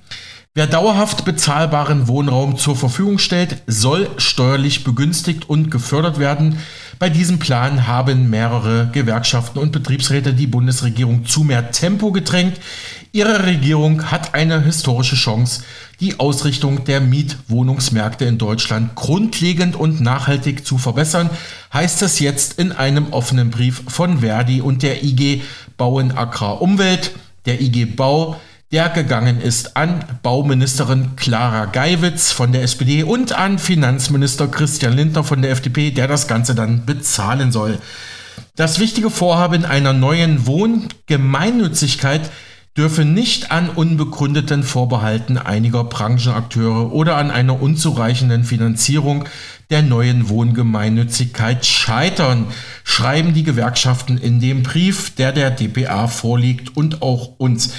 Wer 0.56 0.68
dauerhaft 0.68 1.26
bezahlbaren 1.26 2.08
Wohnraum 2.08 2.58
zur 2.58 2.78
Verfügung 2.78 3.18
stellt, 3.18 3.64
soll 3.68 4.10
steuerlich 4.18 4.86
begünstigt 4.86 5.50
und 5.50 5.72
gefördert 5.72 6.20
werden. 6.20 6.60
Bei 7.00 7.10
diesem 7.10 7.40
Plan 7.40 7.88
haben 7.88 8.30
mehrere 8.30 8.90
Gewerkschaften 8.94 9.60
und 9.60 9.72
Betriebsräte 9.72 10.34
die 10.34 10.48
Bundesregierung 10.48 11.26
zu 11.26 11.44
mehr 11.44 11.72
Tempo 11.72 12.12
gedrängt. 12.12 12.60
Ihre 13.16 13.46
Regierung 13.46 14.10
hat 14.10 14.34
eine 14.34 14.64
historische 14.64 15.16
Chance, 15.16 15.62
die 16.00 16.20
Ausrichtung 16.20 16.84
der 16.86 17.00
Mietwohnungsmärkte 17.00 18.26
in 18.26 18.40
Deutschland 18.40 18.96
grundlegend 18.96 19.76
und 19.76 20.02
nachhaltig 20.02 20.66
zu 20.66 20.80
verbessern, 20.80 21.30
heißt 21.72 22.02
es 22.02 22.18
jetzt 22.18 22.58
in 22.58 22.72
einem 22.72 23.14
offenen 23.14 23.52
Brief 23.52 23.84
von 23.88 24.22
Verdi 24.22 24.62
und 24.62 24.82
der 24.82 25.04
IG 25.04 25.44
Bauen 25.78 26.18
Agrar 26.18 26.60
Umwelt. 26.60 27.12
Der 27.46 27.62
IG 27.62 27.86
Bau, 27.86 28.42
der 28.72 28.90
gegangen 28.90 29.42
ist 29.42 29.78
an 29.78 30.04
Bauministerin 30.24 31.16
Clara 31.16 31.66
Geiwitz 31.66 32.32
von 32.32 32.52
der 32.52 32.64
SPD 32.64 33.04
und 33.04 33.32
an 33.34 33.60
Finanzminister 33.60 34.48
Christian 34.48 34.94
Lindner 34.94 35.24
von 35.24 35.44
der 35.44 35.52
FDP, 35.52 35.92
der 35.92 36.08
das 36.08 36.28
Ganze 36.28 36.56
dann 36.56 36.88
bezahlen 36.88 37.52
soll. 37.52 37.78
Das 38.56 38.80
wichtige 38.80 39.12
Vorhaben 39.12 39.66
einer 39.66 39.94
neuen 39.94 40.48
Wohngemeinnützigkeit 40.48 42.32
dürfe 42.76 43.06
nicht 43.06 43.52
an 43.52 43.70
unbegründeten 43.70 44.64
Vorbehalten 44.64 45.38
einiger 45.38 45.84
Branchenakteure 45.84 46.92
oder 46.92 47.18
an 47.18 47.30
einer 47.30 47.62
unzureichenden 47.62 48.44
Finanzierung 48.44 49.26
der 49.70 49.84
neuen 49.84 50.28
Wohngemeinnützigkeit 50.28 51.66
scheitern, 51.66 52.48
schreiben 52.84 53.34
die 53.34 53.44
Gewerkschaften 53.44 54.18
in 54.18 54.40
dem 54.40 54.64
Brief, 54.64 55.14
der 55.16 55.32
der 55.32 55.52
DPA 55.52 56.08
vorliegt 56.08 56.76
und 56.76 57.04
auch 57.04 57.34
uns. 57.38 57.74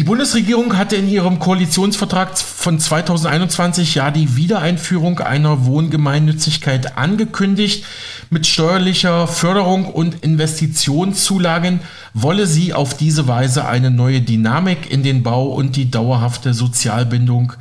Die 0.00 0.04
Bundesregierung 0.04 0.78
hatte 0.78 0.96
in 0.96 1.10
ihrem 1.10 1.40
Koalitionsvertrag 1.40 2.38
von 2.38 2.80
2021 2.80 3.96
ja 3.96 4.10
die 4.10 4.34
Wiedereinführung 4.34 5.18
einer 5.18 5.66
Wohngemeinnützigkeit 5.66 6.96
angekündigt. 6.96 7.84
Mit 8.30 8.46
steuerlicher 8.46 9.28
Förderung 9.28 9.84
und 9.84 10.24
Investitionszulagen 10.24 11.80
wolle 12.14 12.46
sie 12.46 12.72
auf 12.72 12.96
diese 12.96 13.28
Weise 13.28 13.66
eine 13.66 13.90
neue 13.90 14.22
Dynamik 14.22 14.90
in 14.90 15.02
den 15.02 15.22
Bau 15.22 15.48
und 15.48 15.76
die 15.76 15.90
dauerhafte 15.90 16.54
Sozialbindung 16.54 17.52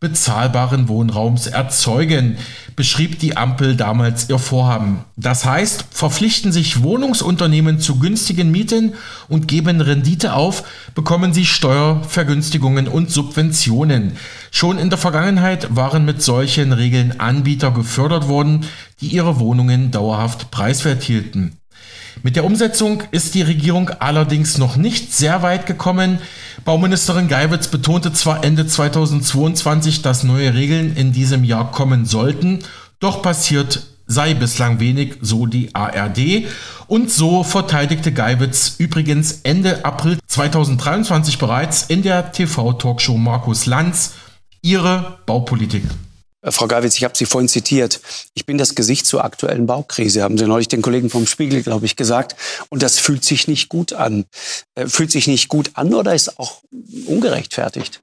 bezahlbaren 0.00 0.88
Wohnraums 0.88 1.46
erzeugen 1.46 2.38
beschrieb 2.78 3.18
die 3.18 3.36
Ampel 3.36 3.74
damals 3.74 4.30
ihr 4.30 4.38
Vorhaben. 4.38 5.04
Das 5.16 5.44
heißt, 5.44 5.86
verpflichten 5.90 6.52
sich 6.52 6.84
Wohnungsunternehmen 6.84 7.80
zu 7.80 7.98
günstigen 7.98 8.52
Mieten 8.52 8.94
und 9.28 9.48
geben 9.48 9.80
Rendite 9.80 10.34
auf, 10.34 10.62
bekommen 10.94 11.32
sie 11.32 11.44
Steuervergünstigungen 11.44 12.86
und 12.86 13.10
Subventionen. 13.10 14.12
Schon 14.52 14.78
in 14.78 14.90
der 14.90 14.98
Vergangenheit 14.98 15.74
waren 15.74 16.04
mit 16.04 16.22
solchen 16.22 16.72
Regeln 16.72 17.18
Anbieter 17.18 17.72
gefördert 17.72 18.28
worden, 18.28 18.64
die 19.00 19.08
ihre 19.08 19.40
Wohnungen 19.40 19.90
dauerhaft 19.90 20.52
preiswert 20.52 21.02
hielten. 21.02 21.57
Mit 22.22 22.36
der 22.36 22.44
Umsetzung 22.44 23.02
ist 23.10 23.34
die 23.34 23.42
Regierung 23.42 23.90
allerdings 24.00 24.58
noch 24.58 24.76
nicht 24.76 25.14
sehr 25.14 25.42
weit 25.42 25.66
gekommen. 25.66 26.18
Bauministerin 26.64 27.28
Geiwitz 27.28 27.68
betonte 27.68 28.12
zwar 28.12 28.44
Ende 28.44 28.66
2022, 28.66 30.02
dass 30.02 30.24
neue 30.24 30.54
Regeln 30.54 30.96
in 30.96 31.12
diesem 31.12 31.44
Jahr 31.44 31.70
kommen 31.70 32.06
sollten, 32.06 32.60
doch 32.98 33.22
passiert 33.22 33.86
sei 34.08 34.34
bislang 34.34 34.80
wenig, 34.80 35.18
so 35.20 35.46
die 35.46 35.74
ARD. 35.74 36.46
Und 36.88 37.10
so 37.10 37.44
verteidigte 37.44 38.12
Geiwitz 38.12 38.76
übrigens 38.78 39.40
Ende 39.42 39.84
April 39.84 40.18
2023 40.26 41.38
bereits 41.38 41.84
in 41.84 42.02
der 42.02 42.32
TV-Talkshow 42.32 43.16
Markus 43.16 43.66
Lanz 43.66 44.14
ihre 44.62 45.18
Baupolitik. 45.26 45.84
Äh, 46.42 46.50
Frau 46.50 46.66
Geiwitz, 46.66 46.96
ich 46.96 47.04
habe 47.04 47.16
Sie 47.16 47.26
vorhin 47.26 47.48
zitiert. 47.48 48.00
Ich 48.34 48.46
bin 48.46 48.58
das 48.58 48.74
Gesicht 48.74 49.06
zur 49.06 49.24
aktuellen 49.24 49.66
Baukrise, 49.66 50.22
haben 50.22 50.38
Sie 50.38 50.46
neulich 50.46 50.68
den 50.68 50.82
Kollegen 50.82 51.10
vom 51.10 51.26
Spiegel, 51.26 51.62
glaube 51.62 51.86
ich, 51.86 51.96
gesagt. 51.96 52.36
Und 52.68 52.82
das 52.82 52.98
fühlt 52.98 53.24
sich 53.24 53.48
nicht 53.48 53.68
gut 53.68 53.92
an. 53.92 54.24
Äh, 54.74 54.86
fühlt 54.86 55.10
sich 55.10 55.26
nicht 55.26 55.48
gut 55.48 55.70
an 55.74 55.94
oder 55.94 56.14
ist 56.14 56.38
auch 56.38 56.62
ungerechtfertigt? 57.06 58.00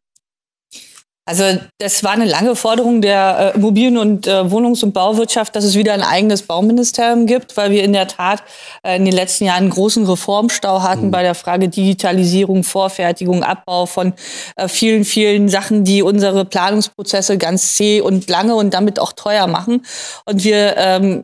Also 1.28 1.44
das 1.80 2.04
war 2.04 2.12
eine 2.12 2.26
lange 2.26 2.56
Forderung 2.56 3.02
der 3.02 3.54
äh, 3.54 3.58
Immobilien- 3.58 3.98
und 3.98 4.28
äh, 4.28 4.52
Wohnungs- 4.52 4.84
und 4.84 4.94
Bauwirtschaft, 4.94 5.56
dass 5.56 5.64
es 5.64 5.76
wieder 5.76 5.94
ein 5.94 6.04
eigenes 6.04 6.44
Bauministerium 6.44 7.26
gibt, 7.26 7.58
weil 7.58 7.72
wir 7.72 7.84
in 7.84 7.94
der 7.94 8.08
Tat 8.08 8.44
äh, 8.84 8.96
in 8.96 9.06
den 9.06 9.14
letzten 9.14 9.46
Jahren 9.46 9.64
einen 9.64 9.70
großen 9.72 10.06
Reformstau 10.06 10.84
hatten 10.84 11.08
mhm. 11.08 11.12
bei 11.12 11.24
der 11.24 11.34
Frage 11.34 11.68
Digitalisierung, 11.68 12.64
Vorfertigung, 12.64 13.44
Abbau 13.44 13.88
von 13.88 14.14
äh, 14.56 14.68
vielen, 14.68 15.04
vielen 15.04 15.50
Sachen, 15.50 15.84
die 15.84 16.04
unsere 16.04 16.46
Planungsprozesse 16.46 17.40
ganz 17.40 17.76
zäh 17.76 18.02
und 18.02 18.30
lange 18.30 18.54
und 18.54 18.76
damit 18.76 19.00
auch 19.00 19.12
teuer 19.12 19.48
machen. 19.48 19.84
Und 20.26 20.44
wir 20.44 20.78
ähm, 20.78 21.24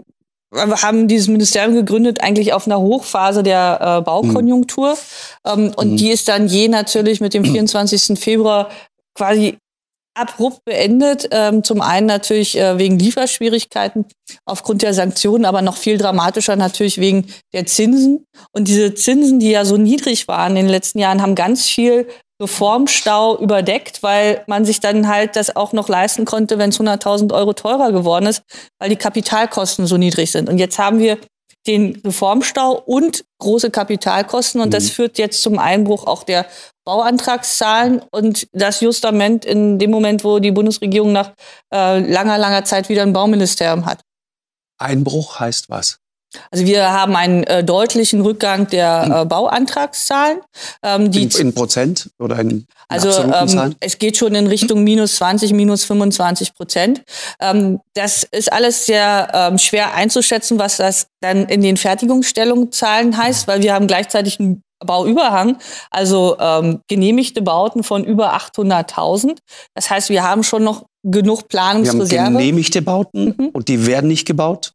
haben 0.51 1.07
dieses 1.07 1.27
Ministerium 1.27 1.75
gegründet 1.75 2.21
eigentlich 2.21 2.53
auf 2.53 2.65
einer 2.65 2.79
Hochphase 2.79 3.43
der 3.43 3.99
äh, 3.99 4.01
Baukonjunktur. 4.01 4.93
Mhm. 5.45 5.51
Ähm, 5.51 5.73
und 5.75 5.91
mhm. 5.91 5.97
die 5.97 6.09
ist 6.09 6.27
dann 6.27 6.47
je 6.47 6.67
natürlich 6.69 7.21
mit 7.21 7.35
dem 7.35 7.45
24. 7.51 8.19
Februar 8.19 8.69
quasi 9.13 9.57
abrupt 10.13 10.63
beendet. 10.65 11.27
Ähm, 11.31 11.63
zum 11.63 11.81
einen 11.81 12.07
natürlich 12.07 12.57
äh, 12.57 12.77
wegen 12.77 12.99
Lieferschwierigkeiten 12.99 14.05
aufgrund 14.45 14.81
der 14.81 14.93
Sanktionen, 14.93 15.45
aber 15.45 15.61
noch 15.61 15.77
viel 15.77 15.97
dramatischer 15.97 16.55
natürlich 16.55 16.99
wegen 16.99 17.27
der 17.53 17.65
Zinsen. 17.65 18.25
Und 18.51 18.67
diese 18.67 18.93
Zinsen, 18.93 19.39
die 19.39 19.51
ja 19.51 19.65
so 19.65 19.77
niedrig 19.77 20.27
waren 20.27 20.51
in 20.51 20.65
den 20.65 20.69
letzten 20.69 20.99
Jahren, 20.99 21.21
haben 21.21 21.35
ganz 21.35 21.67
viel 21.67 22.07
Reformstau 22.41 23.37
überdeckt, 23.37 24.01
weil 24.01 24.43
man 24.47 24.65
sich 24.65 24.79
dann 24.79 25.07
halt 25.07 25.35
das 25.35 25.55
auch 25.55 25.73
noch 25.73 25.87
leisten 25.87 26.25
konnte, 26.25 26.57
wenn 26.57 26.71
es 26.71 26.79
100.000 26.79 27.33
Euro 27.33 27.53
teurer 27.53 27.91
geworden 27.91 28.25
ist, 28.25 28.41
weil 28.79 28.89
die 28.89 28.95
Kapitalkosten 28.95 29.85
so 29.85 29.97
niedrig 29.97 30.31
sind. 30.31 30.49
Und 30.49 30.57
jetzt 30.57 30.79
haben 30.79 30.99
wir 30.99 31.19
den 31.67 32.01
Reformstau 32.03 32.81
und 32.85 33.23
große 33.39 33.69
Kapitalkosten 33.69 34.61
und 34.61 34.69
mhm. 34.69 34.71
das 34.71 34.89
führt 34.89 35.19
jetzt 35.19 35.43
zum 35.43 35.59
Einbruch 35.59 36.07
auch 36.07 36.23
der 36.23 36.47
Bauantragszahlen 36.85 38.01
und 38.11 38.47
das 38.53 38.81
Justament 38.81 39.45
in 39.45 39.79
dem 39.79 39.91
Moment, 39.91 40.23
wo 40.23 40.39
die 40.39 40.51
Bundesregierung 40.51 41.11
nach 41.11 41.33
äh, 41.73 41.99
langer, 41.99 42.37
langer 42.37 42.65
Zeit 42.65 42.89
wieder 42.89 43.03
ein 43.03 43.13
Bauministerium 43.13 43.85
hat. 43.85 44.01
Einbruch 44.77 45.39
heißt 45.39 45.69
was? 45.69 46.01
Also 46.49 46.65
wir 46.65 46.91
haben 46.91 47.15
einen 47.15 47.43
äh, 47.43 47.63
deutlichen 47.63 48.21
Rückgang 48.21 48.67
der 48.67 49.03
hm. 49.03 49.11
äh, 49.11 49.25
Bauantragszahlen. 49.25 50.39
Ähm, 50.81 51.11
die 51.11 51.23
in, 51.23 51.29
in, 51.29 51.53
Prozent 51.53 52.09
oder 52.19 52.39
in, 52.39 52.49
in 52.49 52.67
Also 52.87 53.09
ähm, 53.21 53.75
es 53.81 53.99
geht 53.99 54.17
schon 54.17 54.33
in 54.35 54.47
Richtung 54.47 54.83
minus 54.83 55.17
20, 55.17 55.51
minus 55.51 55.83
25 55.83 56.53
Prozent. 56.53 57.03
Ähm, 57.39 57.81
das 57.95 58.23
ist 58.23 58.51
alles 58.51 58.85
sehr 58.85 59.29
ähm, 59.33 59.57
schwer 59.57 59.93
einzuschätzen, 59.93 60.57
was 60.57 60.77
das 60.77 61.07
dann 61.19 61.47
in 61.47 61.61
den 61.61 61.75
Fertigungsstellungszahlen 61.75 63.17
heißt, 63.17 63.47
weil 63.47 63.61
wir 63.61 63.73
haben 63.73 63.87
gleichzeitig 63.87 64.39
einen 64.39 64.63
Bauüberhang, 64.85 65.57
also 65.89 66.37
ähm, 66.39 66.81
genehmigte 66.87 67.41
Bauten 67.41 67.83
von 67.83 68.03
über 68.03 68.35
800.000. 68.35 69.37
Das 69.73 69.89
heißt, 69.89 70.09
wir 70.09 70.23
haben 70.23 70.43
schon 70.43 70.63
noch 70.63 70.85
genug 71.03 71.47
Planungsreserve. 71.47 72.11
Wir 72.11 72.23
haben 72.23 72.37
genehmigte 72.37 72.81
Bauten 72.81 73.35
mhm. 73.37 73.49
und 73.49 73.67
die 73.67 73.85
werden 73.85 74.07
nicht 74.07 74.25
gebaut? 74.25 74.73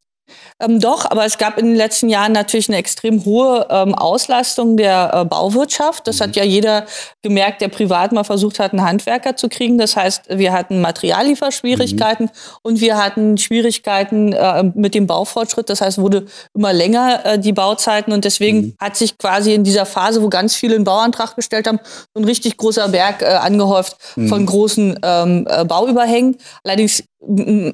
Ähm, 0.59 0.81
doch, 0.81 1.11
aber 1.11 1.27
es 1.27 1.37
gab 1.37 1.59
in 1.59 1.66
den 1.66 1.75
letzten 1.75 2.09
Jahren 2.09 2.33
natürlich 2.33 2.68
eine 2.68 2.79
extrem 2.79 3.25
hohe 3.25 3.66
ähm, 3.68 3.94
Auslastung 3.94 4.77
der 4.77 5.11
äh, 5.12 5.25
Bauwirtschaft. 5.25 6.07
Das 6.07 6.18
mhm. 6.18 6.25
hat 6.25 6.37
ja 6.37 6.44
jeder 6.44 6.87
gemerkt, 7.22 7.61
der 7.61 7.68
privat 7.68 8.12
mal 8.12 8.25
versucht 8.25 8.59
hat, 8.59 8.72
einen 8.72 8.83
Handwerker 8.83 9.37
zu 9.37 9.49
kriegen. 9.49 9.77
Das 9.77 9.96
heißt, 9.96 10.25
wir 10.31 10.53
hatten 10.53 10.81
Materiallieferschwierigkeiten 10.81 12.27
mhm. 12.27 12.59
und 12.62 12.81
wir 12.81 12.96
hatten 12.96 13.37
Schwierigkeiten 13.37 14.33
äh, 14.33 14.62
mit 14.75 14.94
dem 14.94 15.07
Baufortschritt. 15.07 15.68
Das 15.68 15.81
heißt, 15.81 15.99
wurde 15.99 16.27
immer 16.55 16.72
länger 16.72 17.25
äh, 17.25 17.38
die 17.38 17.53
Bauzeiten 17.53 18.12
und 18.12 18.25
deswegen 18.25 18.59
mhm. 18.59 18.77
hat 18.81 18.96
sich 18.96 19.18
quasi 19.18 19.53
in 19.53 19.64
dieser 19.64 19.85
Phase, 19.85 20.22
wo 20.22 20.29
ganz 20.29 20.55
viele 20.55 20.77
einen 20.77 20.85
Bauantrag 20.85 21.37
gestellt 21.37 21.66
haben, 21.66 21.81
so 22.14 22.20
ein 22.20 22.25
richtig 22.25 22.57
großer 22.57 22.88
Berg 22.88 23.22
äh, 23.22 23.27
angehäuft 23.27 23.96
mhm. 24.16 24.29
von 24.29 24.46
großen 24.46 24.99
ähm, 25.03 25.46
äh, 25.51 25.64
Bauüberhängen. 25.64 26.38
Allerdings 26.64 27.05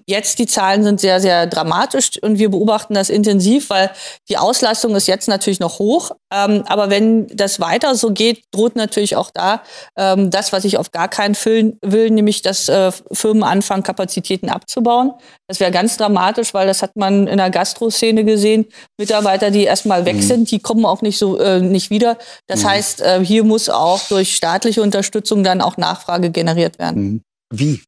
Jetzt 0.07 0.39
die 0.39 0.47
Zahlen 0.47 0.85
sind 0.85 1.01
sehr, 1.01 1.21
sehr 1.21 1.47
dramatisch 1.47 2.23
und 2.23 2.39
wir 2.39 2.51
beobachten 2.51 2.95
das 2.95 3.11
intensiv, 3.11 3.71
weil 3.71 3.91
die 4.29 4.39
Auslastung 4.39 4.95
ist 4.95 5.09
jetzt 5.09 5.27
natürlich 5.27 5.59
noch 5.59 5.81
hoch. 5.81 6.13
Ähm, 6.33 6.63
aber 6.67 6.91
wenn 6.91 7.27
das 7.27 7.59
weiter 7.59 7.95
so 7.97 8.13
geht, 8.13 8.45
droht 8.53 8.77
natürlich 8.77 9.17
auch 9.17 9.31
da 9.35 9.63
ähm, 9.97 10.31
das, 10.31 10.53
was 10.53 10.65
ich 10.65 10.79
auf 10.79 10.93
gar 10.93 11.09
keinen 11.09 11.35
Fall 11.35 11.75
will, 11.83 12.11
nämlich 12.11 12.43
dass 12.43 12.69
äh, 12.69 12.93
Firmen 13.13 13.43
anfangen, 13.43 13.83
Kapazitäten 13.83 14.49
abzubauen. 14.49 15.13
Das 15.49 15.59
wäre 15.59 15.73
ganz 15.73 15.97
dramatisch, 15.97 16.55
weil 16.55 16.69
das 16.69 16.81
hat 16.81 16.97
man 16.97 17.27
in 17.27 17.37
der 17.37 17.51
Gastroszene 17.51 18.25
gesehen. 18.25 18.67
Mitarbeiter, 18.97 19.51
die 19.51 19.65
erstmal 19.65 20.07
weg 20.07 20.17
mhm. 20.17 20.23
sind, 20.23 20.51
die 20.51 20.61
kommen 20.61 20.87
auch 20.87 21.03
nicht 21.03 21.19
so 21.19 21.39
äh, 21.39 21.61
nicht 21.61 21.91
wieder. 21.91 22.17
Das 22.47 22.63
mhm. 22.63 22.69
heißt, 22.69 23.01
äh, 23.03 23.25
hier 23.25 23.43
muss 23.43 23.69
auch 23.69 24.01
durch 24.09 24.37
staatliche 24.37 24.83
Unterstützung 24.83 25.43
dann 25.43 25.61
auch 25.61 25.77
Nachfrage 25.77 26.31
generiert 26.31 26.79
werden. 26.79 27.03
Mhm. 27.03 27.23
Wie? 27.53 27.83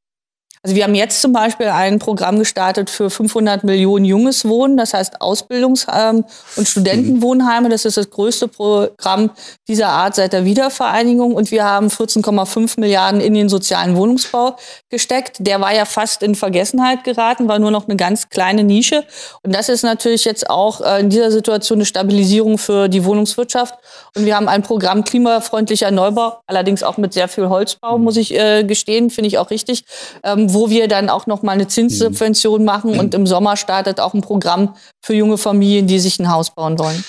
Also 0.65 0.77
wir 0.77 0.85
haben 0.85 0.95
jetzt 0.95 1.21
zum 1.21 1.35
Beispiel 1.35 1.67
ein 1.67 1.99
Programm 1.99 2.39
gestartet 2.39 2.89
für 2.89 3.11
500 3.11 3.65
Millionen 3.65 4.07
junges 4.07 4.49
Wohnen, 4.49 4.79
das 4.79 4.95
heißt 4.95 5.21
Ausbildungs- 5.21 5.87
ähm, 5.95 6.25
und 6.57 6.67
Studentenwohnheime. 6.67 7.69
Das 7.69 7.85
ist 7.85 7.99
das 7.99 8.09
größte 8.09 8.49
Programm 8.49 9.29
dieser 9.69 9.89
Art 9.89 10.15
seit 10.15 10.33
der 10.33 10.47
Wiedervereinigung. 10.47 11.35
Und 11.35 11.51
wir 11.51 11.65
haben 11.65 11.89
14,5 11.89 12.81
Milliarden 12.81 13.21
in 13.21 13.35
den 13.35 13.51
sozialen 13.51 13.95
Wohnungsbau 13.95 14.57
gesteckt. 14.89 15.37
Der 15.41 15.61
war 15.61 15.75
ja 15.75 15.85
fast 15.85 16.23
in 16.23 16.35
Vergessenheit 16.35 17.05
geraten, 17.05 17.47
war 17.47 17.59
nur 17.59 17.71
noch 17.71 17.87
eine 17.87 17.97
ganz 17.97 18.31
kleine 18.31 18.65
Nische. 18.65 19.05
Und 19.43 19.55
das 19.55 19.69
ist 19.69 19.83
natürlich 19.83 20.25
jetzt 20.25 20.49
auch 20.49 20.81
äh, 20.81 21.01
in 21.01 21.11
dieser 21.11 21.31
Situation 21.31 21.81
eine 21.81 21.85
Stabilisierung 21.85 22.57
für 22.57 22.89
die 22.89 23.05
Wohnungswirtschaft. 23.05 23.75
Und 24.17 24.25
wir 24.25 24.35
haben 24.35 24.49
ein 24.49 24.63
Programm 24.63 25.05
klimafreundlicher 25.05 25.91
Neubau, 25.91 26.39
allerdings 26.47 26.83
auch 26.83 26.97
mit 26.97 27.13
sehr 27.13 27.29
viel 27.29 27.51
Holzbau, 27.51 27.99
muss 27.99 28.17
ich 28.17 28.35
äh, 28.35 28.65
gestehen, 28.65 29.11
finde 29.11 29.29
ich 29.29 29.37
auch 29.37 29.51
richtig 29.51 29.85
ähm, 30.23 30.54
wo 30.55 30.71
wir 30.71 30.89
dann 30.89 31.11
auch 31.11 31.27
noch 31.27 31.43
mal 31.43 31.53
eine 31.53 31.69
Zinssubvention 31.69 32.61
mhm. 32.61 32.65
machen 32.65 32.99
und 32.99 33.15
im 33.15 33.27
Sommer 33.27 33.57
startet 33.57 34.01
auch 34.01 34.15
ein 34.15 34.23
Programm 34.23 34.75
für 35.05 35.15
junge 35.15 35.37
Familien, 35.37 35.87
die 35.87 35.99
sich 35.99 36.19
ein 36.19 36.31
Haus 36.31 36.55
bauen 36.55 36.79
wollen. 36.79 37.05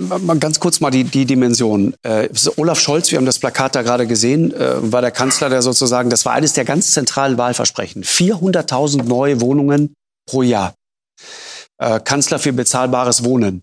Mal 0.00 0.38
ganz 0.38 0.60
kurz 0.60 0.78
mal 0.80 0.90
die, 0.90 1.02
die 1.02 1.26
Dimension. 1.26 1.94
Äh, 2.02 2.28
Olaf 2.56 2.78
Scholz, 2.78 3.10
wir 3.10 3.18
haben 3.18 3.26
das 3.26 3.40
Plakat 3.40 3.74
da 3.74 3.82
gerade 3.82 4.06
gesehen, 4.06 4.54
äh, 4.54 4.92
war 4.92 5.00
der 5.00 5.10
Kanzler, 5.10 5.50
der 5.50 5.60
sozusagen, 5.60 6.08
das 6.08 6.24
war 6.24 6.34
eines 6.34 6.52
der 6.52 6.64
ganz 6.64 6.92
zentralen 6.92 7.36
Wahlversprechen. 7.36 8.04
400.000 8.04 9.02
neue 9.02 9.40
Wohnungen 9.40 9.94
pro 10.28 10.42
Jahr. 10.42 10.74
Äh, 11.78 11.98
Kanzler 11.98 12.38
für 12.38 12.52
bezahlbares 12.52 13.24
Wohnen. 13.24 13.62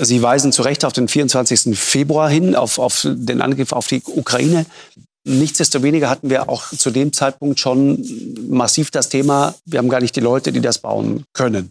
Sie 0.00 0.22
weisen 0.22 0.52
zu 0.52 0.62
Recht 0.62 0.84
auf 0.84 0.92
den 0.92 1.08
24. 1.08 1.78
Februar 1.78 2.30
hin, 2.30 2.54
auf, 2.54 2.78
auf 2.78 3.02
den 3.04 3.42
Angriff 3.42 3.72
auf 3.72 3.88
die 3.88 4.02
Ukraine. 4.06 4.66
Nichtsdestoweniger 5.24 6.10
hatten 6.10 6.30
wir 6.30 6.48
auch 6.48 6.68
zu 6.70 6.90
dem 6.90 7.12
Zeitpunkt 7.12 7.60
schon 7.60 8.04
massiv 8.48 8.90
das 8.90 9.08
Thema, 9.08 9.54
wir 9.64 9.78
haben 9.78 9.88
gar 9.88 10.00
nicht 10.00 10.16
die 10.16 10.20
Leute, 10.20 10.52
die 10.52 10.60
das 10.60 10.78
bauen 10.78 11.24
können. 11.32 11.70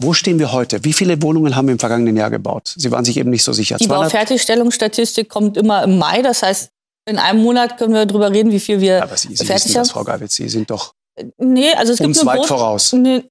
Wo 0.00 0.14
stehen 0.14 0.38
wir 0.38 0.52
heute? 0.52 0.84
Wie 0.84 0.92
viele 0.92 1.20
Wohnungen 1.22 1.54
haben 1.54 1.68
wir 1.68 1.72
im 1.72 1.78
vergangenen 1.78 2.16
Jahr 2.16 2.30
gebaut? 2.30 2.74
Sie 2.76 2.90
waren 2.90 3.04
sich 3.04 3.18
eben 3.18 3.30
nicht 3.30 3.44
so 3.44 3.52
sicher. 3.52 3.76
Die 3.76 3.86
Baufertigstellungsstatistik 3.86 5.28
kommt 5.28 5.56
immer 5.56 5.84
im 5.84 5.98
Mai. 5.98 6.22
Das 6.22 6.42
heißt, 6.42 6.70
in 7.08 7.18
einem 7.18 7.42
Monat 7.42 7.78
können 7.78 7.94
wir 7.94 8.06
darüber 8.06 8.30
reden, 8.30 8.50
wie 8.52 8.60
viel 8.60 8.80
wir 8.80 9.02
Aber 9.02 9.16
Sie, 9.16 9.36
Sie 9.36 9.44
fertig 9.44 9.76
haben. 9.76 9.82
Das, 9.82 9.90
Frau 9.90 10.04
Geiwitz, 10.04 10.34
Sie 10.34 10.48
sind 10.48 10.70
doch 10.70 10.94
Nee, 11.36 11.72
also 11.74 11.92
es 11.92 11.98
gibt 11.98 12.08
Uns 12.08 12.24
weit 12.24 12.46
voraus. 12.46 12.92
Nee, 12.94 13.22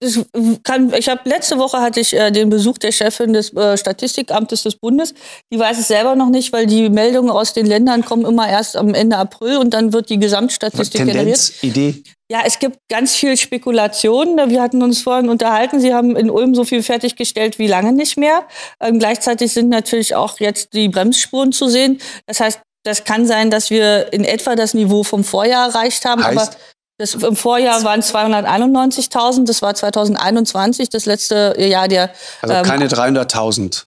kann, 0.63 0.93
ich 0.93 1.09
habe 1.09 1.27
letzte 1.27 1.57
Woche 1.57 1.79
hatte 1.79 1.99
ich 1.99 2.13
äh, 2.13 2.29
den 2.29 2.49
Besuch 2.49 2.77
der 2.77 2.91
Chefin 2.91 3.33
des 3.33 3.53
äh, 3.55 3.75
Statistikamtes 3.75 4.63
des 4.63 4.75
Bundes. 4.75 5.15
Die 5.51 5.57
weiß 5.57 5.79
es 5.79 5.87
selber 5.87 6.15
noch 6.15 6.29
nicht, 6.29 6.53
weil 6.53 6.67
die 6.67 6.89
Meldungen 6.89 7.31
aus 7.31 7.53
den 7.53 7.65
Ländern 7.65 8.05
kommen 8.05 8.25
immer 8.25 8.47
erst 8.47 8.77
am 8.77 8.93
Ende 8.93 9.17
April 9.17 9.57
und 9.57 9.73
dann 9.73 9.93
wird 9.93 10.11
die 10.11 10.19
Gesamtstatistik 10.19 11.05
Tendenz, 11.05 11.59
generiert. 11.61 11.63
Idee? 11.63 12.03
Ja, 12.31 12.43
es 12.45 12.59
gibt 12.59 12.77
ganz 12.87 13.15
viel 13.15 13.35
Spekulation. 13.35 14.37
Wir 14.47 14.61
hatten 14.61 14.83
uns 14.83 15.01
vorhin 15.01 15.27
unterhalten. 15.27 15.79
Sie 15.79 15.93
haben 15.93 16.15
in 16.15 16.29
Ulm 16.29 16.53
so 16.53 16.63
viel 16.63 16.83
fertiggestellt 16.83 17.57
wie 17.57 17.67
lange 17.67 17.93
nicht 17.93 18.15
mehr. 18.15 18.43
Ähm, 18.79 18.99
gleichzeitig 18.99 19.51
sind 19.51 19.69
natürlich 19.69 20.15
auch 20.15 20.39
jetzt 20.39 20.73
die 20.73 20.87
Bremsspuren 20.87 21.51
zu 21.51 21.67
sehen. 21.67 21.99
Das 22.27 22.39
heißt, 22.39 22.61
das 22.83 23.03
kann 23.03 23.25
sein, 23.25 23.49
dass 23.49 23.69
wir 23.69 24.13
in 24.13 24.23
etwa 24.23 24.55
das 24.55 24.73
Niveau 24.73 25.03
vom 25.03 25.23
Vorjahr 25.23 25.69
erreicht 25.69 26.05
haben. 26.05 26.23
Heißt, 26.23 26.37
aber 26.37 26.57
das, 27.01 27.15
Im 27.15 27.35
Vorjahr 27.35 27.83
waren 27.83 28.01
291.000, 28.01 29.45
das 29.45 29.61
war 29.61 29.73
2021, 29.73 30.89
das 30.89 31.05
letzte 31.05 31.55
Jahr 31.57 31.87
der. 31.87 32.11
Also 32.41 32.55
ähm, 32.55 32.63
keine 32.63 32.87
300.000. 32.87 33.85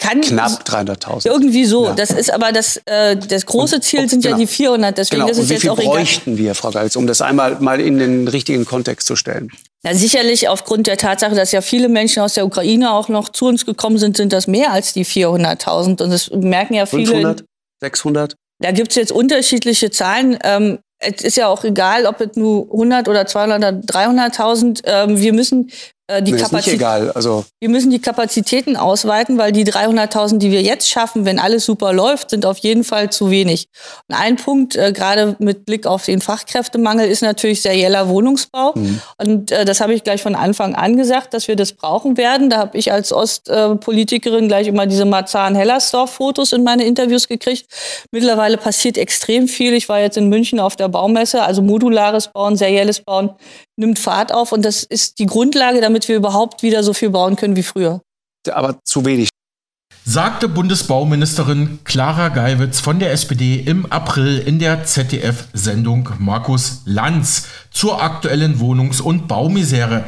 Kann 0.00 0.20
Knapp 0.20 0.62
300.000. 0.64 1.26
Irgendwie 1.26 1.64
so. 1.64 1.86
Ja. 1.86 1.92
Das 1.92 2.10
ist 2.10 2.32
aber 2.32 2.52
das, 2.52 2.80
äh, 2.86 3.16
das 3.16 3.46
große 3.46 3.76
und, 3.76 3.82
Ziel 3.82 4.08
sind 4.08 4.22
genau. 4.22 4.36
ja 4.36 4.40
die 4.40 4.46
400. 4.46 4.98
Deswegen 4.98 5.22
genau. 5.22 5.30
ist 5.30 5.38
es 5.38 5.42
und 5.44 5.48
wie 5.48 5.52
jetzt 5.54 5.62
viel 5.62 5.70
auch 5.70 5.76
bräuchten 5.76 6.32
egal. 6.34 6.44
wir, 6.44 6.54
Frau 6.54 6.70
Galz, 6.70 6.96
um 6.96 7.06
das 7.06 7.20
einmal 7.20 7.60
mal 7.60 7.80
in 7.80 7.98
den 7.98 8.28
richtigen 8.28 8.64
Kontext 8.64 9.06
zu 9.06 9.16
stellen? 9.16 9.50
Ja, 9.84 9.94
sicherlich 9.94 10.48
aufgrund 10.48 10.86
der 10.86 10.96
Tatsache, 10.96 11.34
dass 11.34 11.52
ja 11.52 11.60
viele 11.60 11.88
Menschen 11.88 12.22
aus 12.22 12.34
der 12.34 12.46
Ukraine 12.46 12.92
auch 12.92 13.08
noch 13.08 13.28
zu 13.28 13.46
uns 13.46 13.66
gekommen 13.66 13.98
sind, 13.98 14.16
sind 14.16 14.32
das 14.32 14.46
mehr 14.46 14.72
als 14.72 14.92
die 14.92 15.04
400.000. 15.04 16.02
Und 16.02 16.10
das 16.10 16.30
merken 16.30 16.74
ja 16.74 16.86
viele. 16.86 17.06
500, 17.06 17.44
600? 17.80 18.34
Da 18.60 18.72
gibt 18.72 18.90
es 18.90 18.96
jetzt 18.96 19.12
unterschiedliche 19.12 19.90
Zahlen. 19.90 20.38
Ähm, 20.42 20.78
es 20.98 21.22
ist 21.22 21.36
ja 21.36 21.48
auch 21.48 21.64
egal, 21.64 22.06
ob 22.06 22.20
es 22.20 22.36
nur 22.36 22.64
100 22.64 23.08
oder 23.08 23.26
200 23.26 23.58
oder 23.58 23.68
300.000. 23.80 24.82
Ähm, 24.84 25.18
wir 25.20 25.32
müssen 25.32 25.70
äh, 26.08 26.22
die 26.22 26.32
Kapazität 26.32 26.82
also 26.82 27.44
wir 27.60 27.68
müssen 27.68 27.90
die 27.90 28.00
Kapazitäten 28.00 28.76
ausweiten, 28.76 29.36
weil 29.36 29.52
die 29.52 29.64
300.000, 29.64 30.38
die 30.38 30.50
wir 30.50 30.62
jetzt 30.62 30.88
schaffen, 30.88 31.26
wenn 31.26 31.38
alles 31.38 31.66
super 31.66 31.92
läuft, 31.92 32.30
sind 32.30 32.46
auf 32.46 32.56
jeden 32.58 32.82
Fall 32.82 33.10
zu 33.10 33.30
wenig. 33.30 33.68
Und 34.08 34.16
ein 34.16 34.36
Punkt, 34.36 34.74
äh, 34.74 34.92
gerade 34.92 35.36
mit 35.38 35.66
Blick 35.66 35.86
auf 35.86 36.06
den 36.06 36.22
Fachkräftemangel, 36.22 37.06
ist 37.06 37.20
natürlich 37.20 37.60
serieller 37.60 38.08
Wohnungsbau. 38.08 38.72
Mhm. 38.74 39.00
Und 39.18 39.52
äh, 39.52 39.66
das 39.66 39.82
habe 39.82 39.92
ich 39.92 40.02
gleich 40.02 40.22
von 40.22 40.34
Anfang 40.34 40.74
an 40.74 40.96
gesagt, 40.96 41.34
dass 41.34 41.46
wir 41.46 41.56
das 41.56 41.74
brauchen 41.74 42.16
werden. 42.16 42.48
Da 42.48 42.56
habe 42.56 42.78
ich 42.78 42.90
als 42.90 43.12
Ostpolitikerin 43.12 44.48
gleich 44.48 44.66
immer 44.66 44.86
diese 44.86 45.04
Marzahn-Hellersdorf-Fotos 45.04 46.52
in 46.52 46.64
meine 46.64 46.84
Interviews 46.84 47.28
gekriegt. 47.28 47.66
Mittlerweile 48.12 48.56
passiert 48.56 48.96
extrem 48.96 49.46
viel. 49.46 49.74
Ich 49.74 49.90
war 49.90 50.00
jetzt 50.00 50.16
in 50.16 50.30
München 50.30 50.58
auf 50.58 50.74
der 50.74 50.88
Baumesse, 50.88 51.42
also 51.42 51.60
modulares 51.60 52.28
Bauen, 52.28 52.56
serielles 52.56 53.00
Bauen 53.00 53.34
nimmt 53.78 53.98
Fahrt 53.98 54.32
auf 54.32 54.52
und 54.52 54.64
das 54.64 54.82
ist 54.82 55.18
die 55.18 55.26
Grundlage, 55.26 55.80
damit 55.80 56.08
wir 56.08 56.16
überhaupt 56.16 56.62
wieder 56.62 56.82
so 56.82 56.92
viel 56.92 57.10
bauen 57.10 57.36
können 57.36 57.56
wie 57.56 57.62
früher. 57.62 58.02
Aber 58.50 58.78
zu 58.84 59.04
wenig. 59.04 59.30
Sagte 60.04 60.48
Bundesbauministerin 60.48 61.80
Clara 61.84 62.30
Geiwitz 62.30 62.80
von 62.80 62.98
der 62.98 63.12
SPD 63.12 63.56
im 63.56 63.84
April 63.86 64.38
in 64.38 64.58
der 64.58 64.84
ZDF-Sendung 64.84 66.08
Markus 66.18 66.80
Lanz 66.86 67.46
zur 67.70 68.02
aktuellen 68.02 68.58
Wohnungs- 68.58 69.02
und 69.02 69.28
Baumisere. 69.28 70.06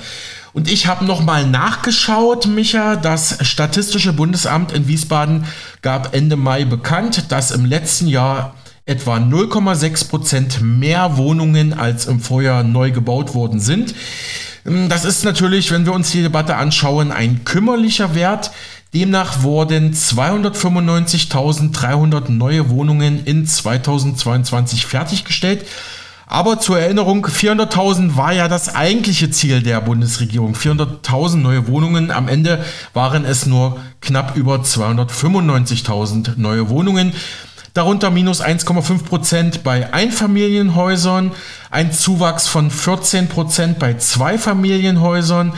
Und 0.52 0.72
ich 0.72 0.86
habe 0.86 1.04
nochmal 1.04 1.46
nachgeschaut, 1.46 2.46
Micha. 2.46 2.96
Das 2.96 3.46
Statistische 3.46 4.14
Bundesamt 4.14 4.72
in 4.72 4.88
Wiesbaden 4.88 5.44
gab 5.82 6.14
Ende 6.14 6.36
Mai 6.36 6.64
bekannt, 6.64 7.30
dass 7.30 7.50
im 7.50 7.66
letzten 7.66 8.08
Jahr 8.08 8.54
etwa 8.91 9.16
0,6 9.16 10.09
Prozent 10.09 10.61
mehr 10.61 11.16
Wohnungen 11.16 11.72
als 11.72 12.05
im 12.07 12.20
Vorjahr 12.20 12.64
neu 12.64 12.91
gebaut 12.91 13.34
worden 13.34 13.61
sind. 13.61 13.95
Ähm, 14.66 14.88
das 14.88 15.05
ist 15.05 15.22
natürlich, 15.24 15.70
wenn 15.70 15.86
wir 15.86 15.93
uns 15.93 16.11
die 16.11 16.22
Debatte 16.22 16.57
anschauen, 16.57 17.12
ein 17.12 17.45
kümmerlicher 17.45 18.16
Wert. 18.16 18.51
Demnach 18.93 19.45
wurden 19.45 19.95
295.300 19.95 22.32
neue 22.32 22.70
Wohnungen 22.70 23.24
in 23.24 23.47
2022 23.47 24.84
fertiggestellt. 24.84 25.64
Aber 26.26 26.59
zur 26.61 26.78
Erinnerung, 26.78 27.26
400.000 27.26 28.16
war 28.16 28.32
ja 28.32 28.49
das 28.49 28.74
eigentliche 28.74 29.30
Ziel 29.30 29.62
der 29.62 29.80
Bundesregierung. 29.80 30.55
400.000 30.55 31.36
neue 31.36 31.66
Wohnungen. 31.66 32.11
Am 32.12 32.28
Ende 32.28 32.62
waren 32.93 33.24
es 33.24 33.47
nur 33.47 33.80
knapp 34.01 34.36
über 34.36 34.57
295.000 34.57 36.32
neue 36.36 36.68
Wohnungen 36.68 37.14
darunter 37.74 38.10
minus 38.10 38.42
1,5 38.42 39.04
Prozent 39.04 39.62
bei 39.62 39.92
Einfamilienhäusern, 39.92 41.32
ein 41.70 41.92
Zuwachs 41.92 42.48
von 42.48 42.70
14 42.70 43.28
Prozent 43.28 43.78
bei 43.78 43.94
Zweifamilienhäusern, 43.94 45.52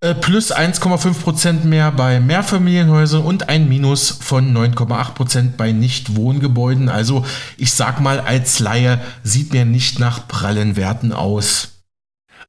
äh, 0.00 0.14
plus 0.14 0.52
1,5 0.52 1.22
Prozent 1.22 1.64
mehr 1.64 1.90
bei 1.90 2.20
Mehrfamilienhäusern 2.20 3.22
und 3.22 3.48
ein 3.48 3.68
Minus 3.70 4.10
von 4.10 4.52
9,8 4.52 5.14
Prozent 5.14 5.56
bei 5.56 5.72
Nichtwohngebäuden. 5.72 6.90
Also 6.90 7.24
ich 7.56 7.72
sag 7.72 8.00
mal, 8.00 8.20
als 8.20 8.58
Laie 8.58 9.00
sieht 9.22 9.54
mir 9.54 9.64
nicht 9.64 9.98
nach 9.98 10.28
prallen 10.28 10.76
Werten 10.76 11.12
aus. 11.12 11.70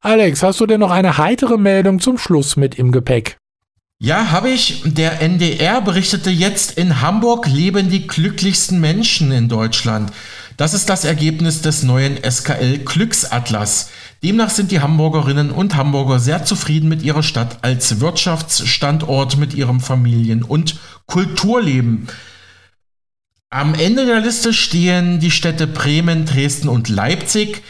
Alex, 0.01 0.43
hast 0.43 0.59
du 0.59 0.65
denn 0.65 0.81
noch 0.81 0.91
eine 0.91 1.17
heitere 1.17 1.57
Meldung 1.57 1.99
zum 1.99 2.17
Schluss 2.17 2.57
mit 2.57 2.75
im 2.75 2.91
Gepäck? 2.91 3.37
Ja, 3.99 4.31
habe 4.31 4.49
ich. 4.49 4.81
Der 4.85 5.21
NDR 5.21 5.79
berichtete 5.79 6.29
jetzt, 6.29 6.77
in 6.77 6.99
Hamburg 6.99 7.47
leben 7.47 7.89
die 7.89 8.05
glücklichsten 8.07 8.81
Menschen 8.81 9.31
in 9.31 9.47
Deutschland. 9.47 10.11
Das 10.57 10.73
ist 10.73 10.89
das 10.89 11.05
Ergebnis 11.05 11.61
des 11.61 11.83
neuen 11.83 12.17
SKL 12.29 12.79
Glücksatlas. 12.79 13.89
Demnach 14.21 14.49
sind 14.49 14.71
die 14.71 14.81
Hamburgerinnen 14.81 15.49
und 15.49 15.75
Hamburger 15.75 16.19
sehr 16.19 16.43
zufrieden 16.43 16.89
mit 16.89 17.03
ihrer 17.03 17.23
Stadt 17.23 17.59
als 17.61 18.01
Wirtschaftsstandort 18.01 19.37
mit 19.37 19.53
ihrem 19.53 19.79
Familien- 19.79 20.43
und 20.43 20.77
Kulturleben. 21.05 22.07
Am 23.49 23.75
Ende 23.75 24.05
der 24.05 24.19
Liste 24.19 24.51
stehen 24.51 25.21
die 25.21 25.31
Städte 25.31 25.67
Bremen, 25.67 26.25
Dresden 26.25 26.67
und 26.67 26.89
Leipzig. 26.89 27.63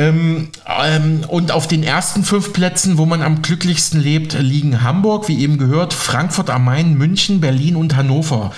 Ähm, 0.00 0.48
ähm, 0.66 1.24
und 1.28 1.52
auf 1.52 1.68
den 1.68 1.82
ersten 1.82 2.24
fünf 2.24 2.54
Plätzen, 2.54 2.96
wo 2.96 3.04
man 3.04 3.20
am 3.20 3.42
glücklichsten 3.42 4.00
lebt, 4.00 4.32
liegen 4.32 4.82
Hamburg, 4.82 5.28
wie 5.28 5.40
eben 5.40 5.58
gehört, 5.58 5.92
Frankfurt 5.92 6.48
am 6.48 6.64
Main, 6.64 6.96
München, 6.96 7.40
Berlin 7.42 7.76
und 7.76 7.96
Hannover. 7.96 8.52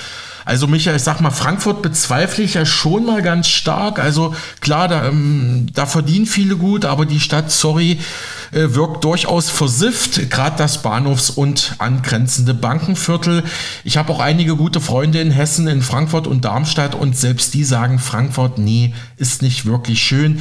Also 0.44 0.66
Michael, 0.66 0.96
ich 0.96 1.02
sag 1.02 1.20
mal, 1.20 1.30
Frankfurt 1.30 1.82
bezweifle 1.82 2.44
ich 2.44 2.54
ja 2.54 2.66
schon 2.66 3.06
mal 3.06 3.22
ganz 3.22 3.48
stark. 3.48 3.98
Also 3.98 4.34
klar, 4.60 4.88
da, 4.88 5.06
ähm, 5.06 5.66
da 5.72 5.86
verdienen 5.86 6.26
viele 6.26 6.56
gut, 6.56 6.84
aber 6.84 7.06
die 7.06 7.20
Stadt, 7.20 7.50
sorry, 7.50 7.98
äh, 8.52 8.74
wirkt 8.74 9.04
durchaus 9.04 9.50
versifft, 9.50 10.30
gerade 10.30 10.56
das 10.56 10.82
Bahnhofs- 10.82 11.30
und 11.30 11.76
angrenzende 11.78 12.54
Bankenviertel. 12.54 13.44
Ich 13.84 13.96
habe 13.96 14.12
auch 14.12 14.20
einige 14.20 14.56
gute 14.56 14.80
Freunde 14.80 15.20
in 15.20 15.30
Hessen, 15.30 15.68
in 15.68 15.82
Frankfurt 15.82 16.26
und 16.26 16.44
Darmstadt 16.44 16.94
und 16.94 17.16
selbst 17.16 17.54
die 17.54 17.64
sagen, 17.64 17.98
Frankfurt, 17.98 18.58
nee, 18.58 18.94
ist 19.16 19.42
nicht 19.42 19.64
wirklich 19.64 20.02
schön. 20.02 20.40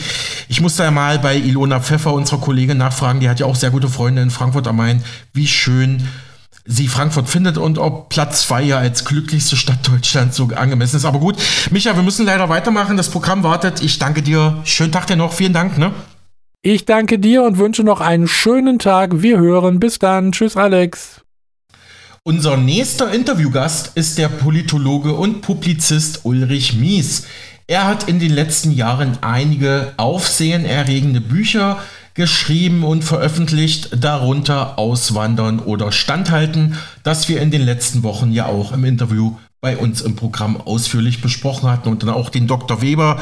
Ich 0.50 0.62
muss 0.62 0.76
da 0.76 0.90
mal 0.92 1.20
bei 1.20 1.38
Ilona 1.38 1.80
Pfeffer, 1.80 2.14
unserer 2.14 2.40
Kollegin, 2.40 2.78
nachfragen, 2.78 3.20
die 3.20 3.30
hat 3.30 3.40
ja 3.40 3.46
auch 3.46 3.56
sehr 3.56 3.72
gute 3.72 3.88
Freunde 3.88 4.22
in 4.22 4.32
Frankfurt 4.32 4.68
am 4.68 4.78
Main, 4.78 5.04
wie 5.34 5.48
schön 5.48 6.08
sie 6.66 6.88
Frankfurt 6.88 7.30
findet 7.30 7.58
und 7.58 7.78
ob 7.78 8.10
Platz 8.10 8.48
2 8.48 8.64
ja 8.64 8.78
als 8.78 9.06
glücklichste 9.06 9.56
Stadt 9.56 9.88
Deutschlands 9.88 10.38
so 10.38 10.50
angemessen 10.56 10.98
ist. 10.98 11.06
Aber 11.06 11.20
gut, 11.20 11.38
Micha, 11.72 11.96
wir 11.96 12.04
müssen 12.04 12.26
leider 12.26 12.50
weitermachen. 12.50 12.98
Das 12.98 13.10
Programm 13.10 13.44
wartet. 13.44 13.82
Ich 13.82 14.00
danke 14.00 14.22
dir. 14.22 14.62
Schönen 14.64 14.92
Tag 14.92 15.08
dir 15.08 15.16
noch. 15.16 15.34
Vielen 15.34 15.54
Dank. 15.54 15.78
Ne? 15.78 15.92
Ich 16.62 16.86
danke 16.86 17.18
dir 17.20 17.44
und 17.44 17.58
wünsche 17.58 17.84
noch 17.84 18.02
einen 18.02 18.28
schönen 18.28 18.80
Tag. 18.80 19.22
Wir 19.22 19.40
hören. 19.40 19.80
Bis 19.80 20.00
dann. 20.00 20.32
Tschüss, 20.32 20.56
Alex. 20.56 21.22
Unser 22.24 22.56
nächster 22.56 23.12
Interviewgast 23.12 23.94
ist 23.96 24.20
der 24.20 24.30
Politologe 24.30 25.14
und 25.14 25.42
Publizist 25.42 26.20
Ulrich 26.24 26.76
Mies. 26.76 27.26
Er 27.66 27.88
hat 27.88 28.08
in 28.08 28.20
den 28.20 28.32
letzten 28.32 28.72
Jahren 28.72 29.18
einige 29.22 29.94
aufsehenerregende 29.98 31.20
Bücher 31.20 31.80
geschrieben 32.14 32.84
und 32.84 33.04
veröffentlicht, 33.04 33.90
darunter 34.04 34.78
Auswandern 34.78 35.60
oder 35.60 35.92
Standhalten, 35.92 36.76
das 37.04 37.30
wir 37.30 37.42
in 37.42 37.52
den 37.52 37.62
letzten 37.62 38.04
Wochen 38.04 38.32
ja 38.32 38.48
auch 38.48 38.74
im 38.74 38.84
Interview 38.86 39.38
bei 39.62 39.78
uns 39.78 40.02
im 40.02 40.16
Programm 40.16 40.60
ausführlich 40.60 41.22
besprochen 41.22 41.70
hatten 41.70 41.88
und 41.88 42.02
dann 42.02 42.10
auch 42.10 42.30
den 42.30 42.48
Dr. 42.48 42.82
Weber 42.82 43.20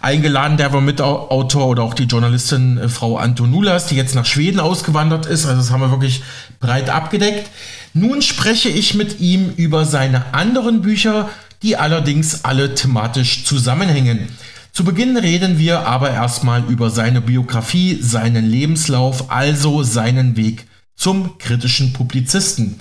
eingeladen, 0.00 0.56
der 0.56 0.72
war 0.72 0.80
Mitautor 0.80 1.66
oder 1.66 1.82
auch 1.82 1.92
die 1.92 2.04
Journalistin 2.04 2.78
äh, 2.78 2.88
Frau 2.88 3.18
Antonulas, 3.18 3.88
die 3.88 3.96
jetzt 3.96 4.14
nach 4.14 4.24
Schweden 4.24 4.58
ausgewandert 4.58 5.26
ist. 5.26 5.44
Also 5.44 5.60
das 5.60 5.70
haben 5.70 5.82
wir 5.82 5.90
wirklich 5.90 6.22
breit 6.60 6.88
abgedeckt. 6.88 7.50
Nun 7.92 8.22
spreche 8.22 8.70
ich 8.70 8.94
mit 8.94 9.20
ihm 9.20 9.50
über 9.56 9.84
seine 9.84 10.34
anderen 10.34 10.80
Bücher, 10.80 11.28
die 11.62 11.76
allerdings 11.76 12.42
alle 12.42 12.74
thematisch 12.74 13.44
zusammenhängen. 13.44 14.28
Zu 14.72 14.84
Beginn 14.84 15.18
reden 15.18 15.58
wir 15.58 15.80
aber 15.80 16.10
erstmal 16.10 16.64
über 16.64 16.88
seine 16.88 17.20
Biografie, 17.20 17.98
seinen 18.00 18.46
Lebenslauf, 18.46 19.30
also 19.30 19.82
seinen 19.82 20.38
Weg 20.38 20.64
zum 20.96 21.36
kritischen 21.36 21.92
Publizisten. 21.92 22.80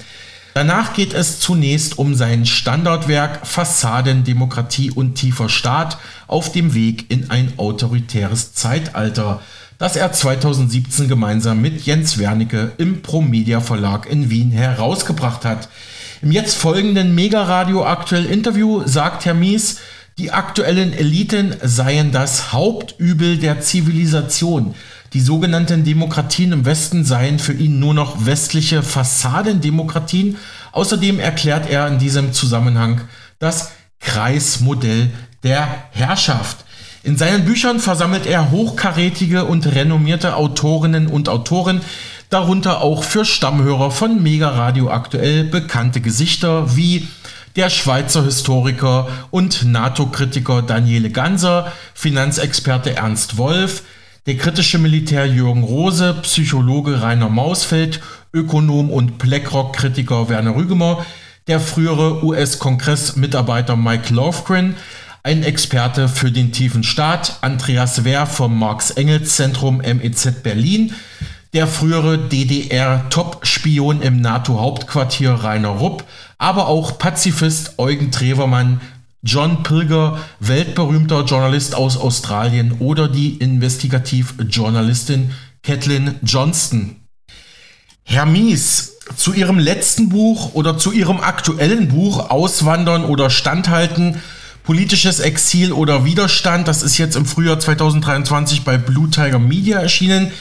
Danach 0.54 0.94
geht 0.94 1.14
es 1.14 1.42
zunächst 1.42 1.98
um 1.98 2.16
sein 2.16 2.46
Standardwerk 2.46 3.46
Fassaden, 3.46 4.24
Demokratie 4.24 4.90
und 4.90 5.16
tiefer 5.16 5.50
Staat 5.50 5.98
auf 6.28 6.54
dem 6.54 6.74
Weg 6.74 7.12
in 7.12 7.30
ein 7.30 7.52
autoritäres 7.58 8.54
Zeitalter, 8.54 9.42
das 9.78 9.98
er 9.98 10.14
2017 10.14 11.10
gemeinsam 11.10 11.62
mit 11.62 11.86
Jens 11.86 12.18
Wernicke 12.18 12.72
im 12.78 13.02
Promedia 13.02 13.60
Verlag 13.60 14.10
in 14.10 14.30
Wien 14.30 14.52
herausgebracht 14.52 15.44
hat. 15.44 15.68
Im 16.22 16.32
jetzt 16.32 16.56
folgenden 16.56 17.16
Mega 17.16 17.44
Radio 17.44 17.86
Aktuell 17.86 18.26
Interview 18.26 18.84
sagt 18.86 19.26
Herr 19.26 19.34
Mies, 19.34 19.80
die 20.18 20.32
aktuellen 20.32 20.94
Eliten 20.94 21.56
seien 21.64 22.12
das 22.12 22.52
Hauptübel 22.52 23.38
der 23.38 23.62
Zivilisation. 23.62 24.76
Die 25.14 25.22
sogenannten 25.22 25.84
Demokratien 25.84 26.52
im 26.52 26.66
Westen 26.66 27.04
seien 27.04 27.40
für 27.40 27.54
ihn 27.54 27.80
nur 27.80 27.94
noch 27.94 28.26
westliche 28.26 28.84
Fassadendemokratien. 28.84 30.38
Außerdem 30.72 31.20
erklärt 31.20 31.70
er 31.70 31.88
in 31.88 32.00
diesem 32.00 32.34
Zusammenhang 32.34 33.02
das 33.40 33.72
Kreismodell 34.00 35.12
der 35.44 35.68
Herrschaft. 35.92 36.66
In 37.04 37.18
seinen 37.18 37.46
Büchern 37.46 37.80
versammelt 37.80 38.26
er 38.26 38.52
hochkarätige 38.52 39.46
und 39.46 39.66
renommierte 39.66 40.36
Autorinnen 40.36 41.08
und 41.08 41.30
Autoren, 41.30 41.82
darunter 42.30 42.82
auch 42.82 43.04
für 43.04 43.26
Stammhörer 43.26 43.92
von 43.92 44.22
Mega 44.22 44.50
Radio 44.50 44.90
aktuell 44.90 45.44
bekannte 45.44 46.00
Gesichter 46.00 46.76
wie 46.76 47.08
der 47.56 47.70
Schweizer 47.70 48.24
Historiker 48.24 49.08
und 49.32 49.66
NATO-Kritiker 49.66 50.62
Daniele 50.62 51.10
Ganser, 51.10 51.72
Finanzexperte 51.94 52.96
Ernst 52.96 53.38
Wolf, 53.38 53.84
der 54.26 54.38
kritische 54.38 54.78
Militär 54.78 55.26
Jürgen 55.26 55.64
Rose, 55.64 56.16
Psychologe 56.22 57.02
Rainer 57.02 57.30
Mausfeld, 57.30 58.02
Ökonom 58.34 58.90
und 58.90 59.18
BlackRock-Kritiker 59.18 60.30
Werner 60.30 60.56
Rügemer, 60.56 61.06
der 61.48 61.60
frühere 61.60 62.24
US-Kongress-Mitarbeiter 62.24 63.76
Mike 63.76 64.14
Lofgren, 64.14 64.76
ein 65.24 65.44
Experte 65.44 66.08
für 66.08 66.32
den 66.32 66.52
tiefen 66.52 66.84
Staat, 66.84 67.38
Andreas 67.42 68.04
Wehr 68.04 68.26
vom 68.26 68.58
Marx-Engels-Zentrum 68.58 69.78
MEZ 69.78 70.44
Berlin, 70.44 70.94
der 71.54 71.68
frühere 71.68 72.18
DDR-Top-Spion 72.18 74.02
im 74.02 74.22
NATO-Hauptquartier 74.22 75.32
Rainer 75.32 75.70
Rupp, 75.70 76.06
aber 76.38 76.68
auch 76.68 76.98
Pazifist 76.98 77.78
Eugen 77.78 78.12
Trevermann, 78.12 78.80
John 79.22 79.62
Pilger, 79.62 80.20
weltberühmter 80.40 81.26
Journalist 81.26 81.76
aus 81.76 81.98
Australien 81.98 82.78
oder 82.80 83.08
die 83.08 83.36
Investigativjournalistin 83.36 85.32
Kathleen 85.62 86.16
Johnston. 86.24 86.96
Herr 88.04 88.26
Mies, 88.26 88.98
zu 89.16 89.34
Ihrem 89.34 89.60
letzten 89.60 90.10
Buch 90.10 90.54
oder 90.54 90.78
zu 90.78 90.92
Ihrem 90.92 91.20
aktuellen 91.20 91.90
Buch 91.90 92.30
Auswandern 92.30 93.06
oder 93.06 93.30
Standhalten, 93.30 94.22
politisches 94.64 95.20
Exil 95.20 95.72
oder 95.72 96.06
Widerstand, 96.06 96.68
das 96.68 96.82
ist 96.82 96.98
jetzt 96.98 97.16
im 97.16 97.26
Frühjahr 97.26 97.60
2023 97.60 98.64
bei 98.64 98.78
Blue 98.78 99.10
Tiger 99.10 99.40
Media 99.40 99.80
erschienen. 99.80 100.32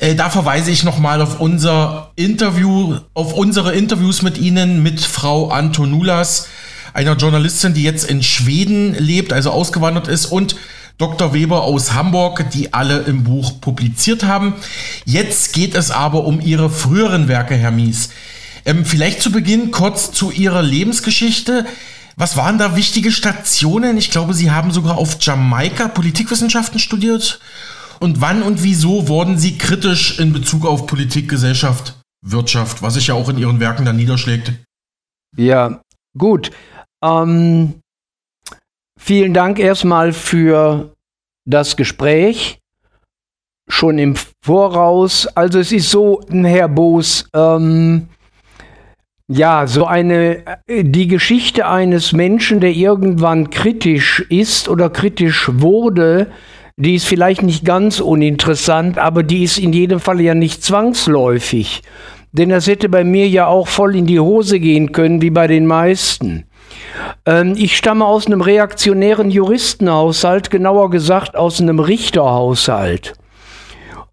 Äh, 0.00 0.14
da 0.14 0.30
verweise 0.30 0.70
ich 0.70 0.84
nochmal 0.84 1.20
auf 1.20 1.40
unser 1.40 2.12
Interview, 2.16 2.98
auf 3.14 3.32
unsere 3.32 3.74
Interviews 3.74 4.22
mit 4.22 4.38
Ihnen, 4.38 4.82
mit 4.82 5.00
Frau 5.00 5.50
Antonulas 5.50 6.48
einer 6.94 7.16
Journalistin, 7.16 7.74
die 7.74 7.82
jetzt 7.82 8.04
in 8.08 8.22
Schweden 8.22 8.94
lebt, 8.94 9.32
also 9.32 9.50
ausgewandert 9.50 10.08
ist, 10.08 10.26
und 10.26 10.56
Dr. 10.98 11.32
Weber 11.32 11.62
aus 11.62 11.92
Hamburg, 11.92 12.50
die 12.52 12.74
alle 12.74 12.98
im 13.00 13.22
Buch 13.22 13.60
publiziert 13.60 14.24
haben. 14.24 14.54
Jetzt 15.04 15.52
geht 15.52 15.76
es 15.76 15.92
aber 15.92 16.24
um 16.24 16.40
ihre 16.40 16.70
früheren 16.70 17.28
Werke, 17.28 17.54
Herr 17.54 17.70
Mies. 17.70 18.10
Ähm, 18.64 18.84
vielleicht 18.84 19.22
zu 19.22 19.30
Beginn 19.30 19.70
kurz 19.70 20.10
zu 20.10 20.32
Ihrer 20.32 20.62
Lebensgeschichte. 20.62 21.66
Was 22.16 22.36
waren 22.36 22.58
da 22.58 22.74
wichtige 22.74 23.12
Stationen? 23.12 23.96
Ich 23.96 24.10
glaube, 24.10 24.34
Sie 24.34 24.50
haben 24.50 24.72
sogar 24.72 24.98
auf 24.98 25.18
Jamaika 25.20 25.86
Politikwissenschaften 25.86 26.80
studiert. 26.80 27.38
Und 28.00 28.20
wann 28.20 28.42
und 28.42 28.62
wieso 28.62 29.08
wurden 29.08 29.38
Sie 29.38 29.58
kritisch 29.58 30.18
in 30.18 30.32
Bezug 30.32 30.66
auf 30.66 30.86
Politik, 30.86 31.28
Gesellschaft, 31.28 32.00
Wirtschaft, 32.24 32.82
was 32.82 32.94
sich 32.94 33.08
ja 33.08 33.14
auch 33.14 33.28
in 33.28 33.38
Ihren 33.38 33.60
Werken 33.60 33.84
dann 33.84 33.96
niederschlägt? 33.96 34.52
Ja, 35.36 35.80
gut. 36.16 36.50
Ähm, 37.02 37.80
vielen 38.98 39.34
Dank 39.34 39.58
erstmal 39.58 40.12
für 40.12 40.94
das 41.44 41.76
Gespräch. 41.76 42.58
Schon 43.70 43.98
im 43.98 44.16
Voraus. 44.42 45.26
Also 45.26 45.58
es 45.58 45.72
ist 45.72 45.90
so, 45.90 46.22
Herr 46.30 46.68
Boos, 46.68 47.28
ähm, 47.34 48.08
ja, 49.30 49.66
so 49.66 49.84
eine, 49.84 50.42
die 50.66 51.06
Geschichte 51.06 51.68
eines 51.68 52.12
Menschen, 52.12 52.60
der 52.60 52.70
irgendwann 52.70 53.50
kritisch 53.50 54.20
ist 54.30 54.70
oder 54.70 54.88
kritisch 54.88 55.50
wurde, 55.52 56.32
die 56.80 56.94
ist 56.94 57.06
vielleicht 57.06 57.42
nicht 57.42 57.64
ganz 57.64 57.98
uninteressant, 57.98 58.98
aber 58.98 59.24
die 59.24 59.42
ist 59.42 59.58
in 59.58 59.72
jedem 59.72 59.98
Fall 59.98 60.20
ja 60.20 60.34
nicht 60.34 60.62
zwangsläufig. 60.62 61.82
Denn 62.30 62.50
das 62.50 62.68
hätte 62.68 62.88
bei 62.88 63.02
mir 63.02 63.26
ja 63.28 63.48
auch 63.48 63.66
voll 63.66 63.96
in 63.96 64.06
die 64.06 64.20
Hose 64.20 64.60
gehen 64.60 64.92
können, 64.92 65.20
wie 65.20 65.30
bei 65.30 65.48
den 65.48 65.66
meisten. 65.66 66.44
Ähm, 67.26 67.54
ich 67.56 67.76
stamme 67.76 68.04
aus 68.04 68.26
einem 68.26 68.42
reaktionären 68.42 69.28
Juristenhaushalt, 69.28 70.50
genauer 70.50 70.90
gesagt 70.90 71.34
aus 71.34 71.60
einem 71.60 71.80
Richterhaushalt. 71.80 73.14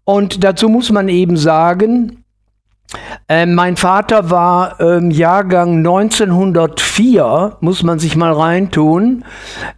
Und 0.02 0.42
dazu 0.42 0.68
muss 0.68 0.90
man 0.90 1.08
eben 1.08 1.36
sagen, 1.36 2.24
äh, 3.28 3.46
mein 3.46 3.76
Vater 3.76 4.30
war 4.30 4.80
ähm, 4.80 5.10
Jahrgang 5.10 5.78
1904, 5.78 7.56
muss 7.60 7.82
man 7.82 7.98
sich 7.98 8.16
mal 8.16 8.32
reintun. 8.32 9.24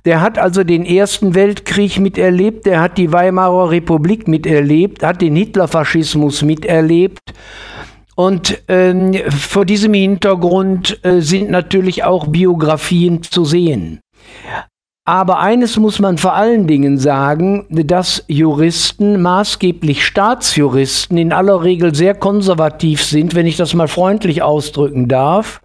Der 0.04 0.20
hat 0.20 0.38
also 0.38 0.64
den 0.64 0.84
Ersten 0.84 1.34
Weltkrieg 1.34 1.98
miterlebt, 1.98 2.66
der 2.66 2.80
hat 2.80 2.98
die 2.98 3.12
Weimarer 3.12 3.70
Republik 3.70 4.28
miterlebt, 4.28 5.02
hat 5.02 5.20
den 5.22 5.36
Hitlerfaschismus 5.36 6.42
miterlebt 6.42 7.34
und 8.18 8.64
ähm, 8.66 9.14
vor 9.30 9.64
diesem 9.64 9.94
Hintergrund 9.94 10.98
äh, 11.04 11.20
sind 11.20 11.50
natürlich 11.50 12.02
auch 12.02 12.26
Biografien 12.26 13.22
zu 13.22 13.44
sehen. 13.44 14.00
Aber 15.08 15.38
eines 15.38 15.78
muss 15.78 16.00
man 16.00 16.18
vor 16.18 16.34
allen 16.34 16.66
Dingen 16.66 16.98
sagen, 16.98 17.64
dass 17.70 18.26
Juristen, 18.28 19.22
maßgeblich 19.22 20.04
Staatsjuristen, 20.04 21.16
in 21.16 21.32
aller 21.32 21.62
Regel 21.62 21.94
sehr 21.94 22.14
konservativ 22.14 23.02
sind, 23.02 23.34
wenn 23.34 23.46
ich 23.46 23.56
das 23.56 23.72
mal 23.72 23.88
freundlich 23.88 24.42
ausdrücken 24.42 25.08
darf. 25.08 25.62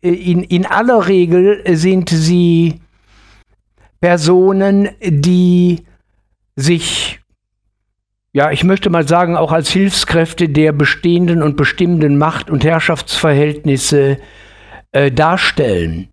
In, 0.00 0.42
in 0.42 0.66
aller 0.66 1.06
Regel 1.06 1.62
sind 1.76 2.08
sie 2.08 2.80
Personen, 4.00 4.88
die 5.00 5.84
sich 6.56 7.20
ja, 8.32 8.50
ich 8.50 8.64
möchte 8.64 8.90
mal 8.90 9.06
sagen, 9.06 9.36
auch 9.36 9.52
als 9.52 9.70
Hilfskräfte 9.70 10.48
der 10.48 10.72
bestehenden 10.72 11.40
und 11.40 11.56
bestimmenden 11.56 12.18
Macht- 12.18 12.50
und 12.50 12.64
Herrschaftsverhältnisse 12.64 14.16
äh, 14.90 15.12
darstellen. 15.12 16.09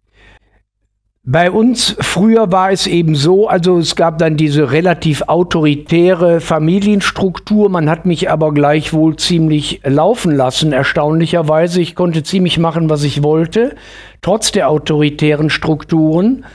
Bei 1.29 1.51
uns 1.51 1.93
früher 1.99 2.53
war 2.53 2.71
es 2.71 2.87
eben 2.87 3.13
so, 3.13 3.49
also 3.49 3.79
es 3.79 3.97
gab 3.97 4.17
dann 4.17 4.37
diese 4.37 4.71
relativ 4.71 5.23
autoritäre 5.23 6.39
Familienstruktur, 6.39 7.67
man 7.67 7.89
hat 7.89 8.05
mich 8.05 8.29
aber 8.29 8.53
gleichwohl 8.53 9.17
ziemlich 9.17 9.81
laufen 9.83 10.33
lassen, 10.33 10.71
erstaunlicherweise. 10.71 11.81
Ich 11.81 11.95
konnte 11.95 12.23
ziemlich 12.23 12.59
machen, 12.59 12.89
was 12.89 13.03
ich 13.03 13.23
wollte, 13.23 13.75
trotz 14.21 14.53
der 14.53 14.69
autoritären 14.69 15.49
Strukturen. 15.49 16.45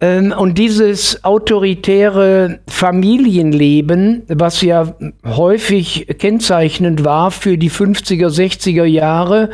Ähm, 0.00 0.32
und 0.38 0.56
dieses 0.56 1.22
autoritäre 1.22 2.60
Familienleben, 2.68 4.22
was 4.26 4.62
ja 4.62 4.94
häufig 5.22 6.06
kennzeichnend 6.18 7.04
war 7.04 7.30
für 7.30 7.58
die 7.58 7.70
50er, 7.70 8.28
60er 8.28 8.84
Jahre, 8.84 9.50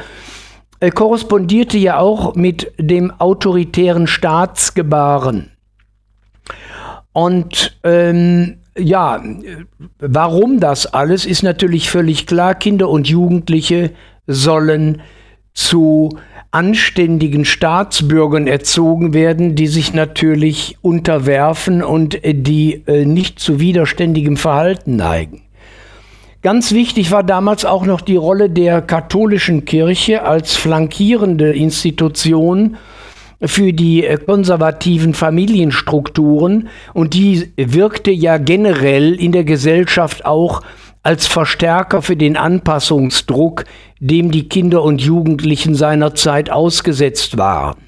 äh, 0.81 0.91
korrespondierte 0.91 1.79
ja 1.79 1.99
auch 1.99 2.35
mit 2.35 2.73
dem 2.79 3.11
autoritären 3.11 4.07
Staatsgebaren. 4.07 5.51
Und 7.13 7.79
ähm, 7.83 8.59
ja, 8.79 9.23
warum 9.99 10.61
das 10.61 10.87
alles 10.87 11.27
ist 11.27 11.43
natürlich 11.43 11.91
völlig 11.91 12.27
klar. 12.27 12.55
Kinder 12.55 12.89
und 12.89 13.09
Jugendliche 13.09 13.91
sollen 14.27 15.03
zu 15.53 16.11
anständigen 16.51 17.45
Staatsbürgern 17.45 18.47
erzogen 18.47 19.13
werden, 19.13 19.55
die 19.55 19.67
sich 19.67 19.93
natürlich 19.93 20.79
unterwerfen 20.81 21.83
und 21.83 22.21
die 22.25 22.85
äh, 22.87 23.05
nicht 23.05 23.39
zu 23.39 23.61
widerständigem 23.61 24.37
Verhalten 24.37 24.97
neigen. 24.97 25.43
Ganz 26.41 26.73
wichtig 26.73 27.11
war 27.11 27.25
damals 27.25 27.65
auch 27.65 27.85
noch 27.85 28.01
die 28.01 28.15
Rolle 28.15 28.49
der 28.49 28.81
katholischen 28.81 29.65
Kirche 29.65 30.23
als 30.23 30.55
flankierende 30.55 31.53
Institution 31.53 32.77
für 33.43 33.73
die 33.73 34.05
äh, 34.05 34.19
konservativen 34.19 35.15
Familienstrukturen 35.15 36.69
und 36.95 37.15
die 37.15 37.53
wirkte 37.57 38.13
ja 38.13 38.39
generell 38.39 39.15
in 39.15 39.33
der 39.33 39.45
Gesellschaft 39.45 40.25
auch 40.27 40.63
als 41.03 41.27
Verstärker 41.27 42.03
für 42.03 42.17
den 42.17 42.37
Anpassungsdruck, 42.37 43.65
dem 43.99 44.31
die 44.31 44.49
Kinder 44.49 44.83
und 44.83 45.01
Jugendlichen 45.01 45.75
seiner 45.75 46.15
Zeit 46.15 46.51
ausgesetzt 46.51 47.37
waren. 47.39 47.88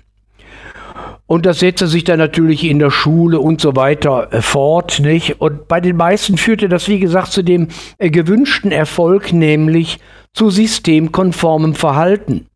Und 1.31 1.47
das 1.47 1.61
setzte 1.61 1.87
sich 1.87 2.03
dann 2.03 2.19
natürlich 2.19 2.65
in 2.65 2.81
der 2.81 2.91
Schule 2.91 3.39
und 3.39 3.61
so 3.61 3.77
weiter 3.77 4.33
äh, 4.33 4.43
fort, 4.43 4.99
nicht? 4.99 5.41
Und 5.41 5.69
bei 5.69 5.81
den 5.81 5.97
meisten 5.97 6.37
führte 6.37 6.69
das, 6.69 6.89
wie 6.89 6.99
gesagt, 6.99 7.31
zu 7.31 7.45
dem 7.45 7.69
äh, 7.99 8.11
gewünschten 8.11 8.73
Erfolg, 8.73 9.33
nämlich 9.33 10.01
zu 10.35 10.51
systemkonformem 10.51 11.77
Verhalten. 11.77 12.49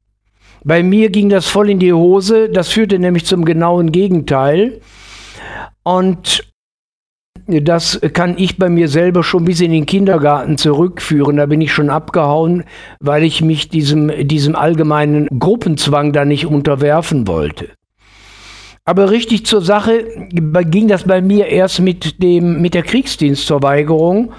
Bei 0.64 0.82
mir 0.82 1.10
ging 1.10 1.28
das 1.28 1.46
voll 1.46 1.70
in 1.70 1.78
die 1.78 1.92
Hose, 1.92 2.48
das 2.48 2.70
führte 2.70 2.98
nämlich 2.98 3.26
zum 3.26 3.44
genauen 3.44 3.92
Gegenteil. 3.92 4.80
Und 5.84 6.52
das 7.46 8.00
kann 8.12 8.34
ich 8.38 8.58
bei 8.58 8.68
mir 8.68 8.88
selber 8.88 9.22
schon 9.22 9.44
bis 9.44 9.60
in 9.60 9.70
den 9.70 9.86
Kindergarten 9.86 10.58
zurückführen. 10.58 11.36
Da 11.36 11.46
bin 11.46 11.60
ich 11.60 11.72
schon 11.72 11.90
abgehauen, 11.90 12.64
weil 12.98 13.22
ich 13.22 13.40
mich 13.40 13.68
diesem, 13.68 14.10
diesem 14.26 14.56
allgemeinen 14.56 15.28
Gruppenzwang 15.38 16.12
da 16.12 16.24
nicht 16.24 16.46
unterwerfen 16.46 17.28
wollte. 17.28 17.68
Aber 18.86 19.10
richtig 19.10 19.46
zur 19.46 19.62
Sache 19.62 20.04
ging 20.30 20.88
das 20.88 21.04
bei 21.04 21.22
mir 21.22 21.46
erst 21.46 21.80
mit, 21.80 22.22
dem, 22.22 22.60
mit 22.60 22.74
der 22.74 22.82
Kriegsdienstverweigerung. 22.82 24.32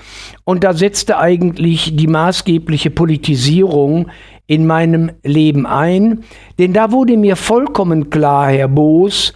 Und 0.43 0.63
da 0.63 0.73
setzte 0.73 1.17
eigentlich 1.17 1.95
die 1.95 2.05
maßgebliche 2.05 2.91
Politisierung 2.91 4.11
in 4.45 4.67
meinem 4.67 5.11
Leben 5.23 5.65
ein. 5.65 6.23
Denn 6.59 6.73
da 6.73 6.91
wurde 6.91 7.17
mir 7.17 7.35
vollkommen 7.35 8.11
klar, 8.11 8.51
Herr 8.51 8.67
Boos, 8.67 9.33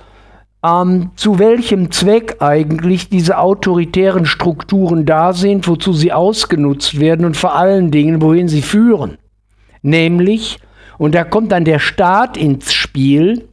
ähm, 0.63 1.09
zu 1.15 1.39
welchem 1.39 1.89
Zweck 1.89 2.35
eigentlich 2.39 3.09
diese 3.09 3.39
autoritären 3.39 4.27
Strukturen 4.27 5.07
da 5.07 5.33
sind, 5.33 5.67
wozu 5.67 5.91
sie 5.91 6.13
ausgenutzt 6.13 6.99
werden 6.99 7.25
und 7.25 7.35
vor 7.35 7.55
allen 7.55 7.89
Dingen, 7.89 8.21
wohin 8.21 8.47
sie 8.47 8.61
führen. 8.61 9.17
Nämlich, 9.81 10.59
und 10.99 11.15
da 11.15 11.23
kommt 11.23 11.51
dann 11.51 11.65
der 11.65 11.79
Staat 11.79 12.37
ins 12.37 12.73
Spiel, 12.73 13.48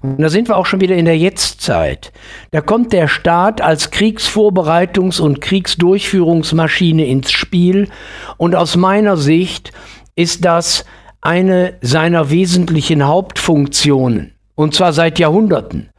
und 0.00 0.20
da 0.20 0.28
sind 0.28 0.48
wir 0.48 0.56
auch 0.56 0.66
schon 0.66 0.80
wieder 0.80 0.96
in 0.96 1.04
der 1.04 1.18
Jetztzeit. 1.18 2.12
Da 2.50 2.60
kommt 2.60 2.92
der 2.92 3.08
Staat 3.08 3.60
als 3.60 3.92
Kriegsvorbereitungs- 3.92 5.20
und 5.20 5.40
Kriegsdurchführungsmaschine 5.40 7.06
ins 7.06 7.32
Spiel. 7.32 7.88
Und 8.36 8.54
aus 8.54 8.76
meiner 8.76 9.16
Sicht 9.16 9.72
ist 10.14 10.44
das 10.44 10.84
eine 11.20 11.74
seiner 11.80 12.30
wesentlichen 12.30 13.06
Hauptfunktionen. 13.06 14.34
Und 14.54 14.74
zwar 14.74 14.92
seit 14.92 15.18
Jahrhunderten. 15.18 15.90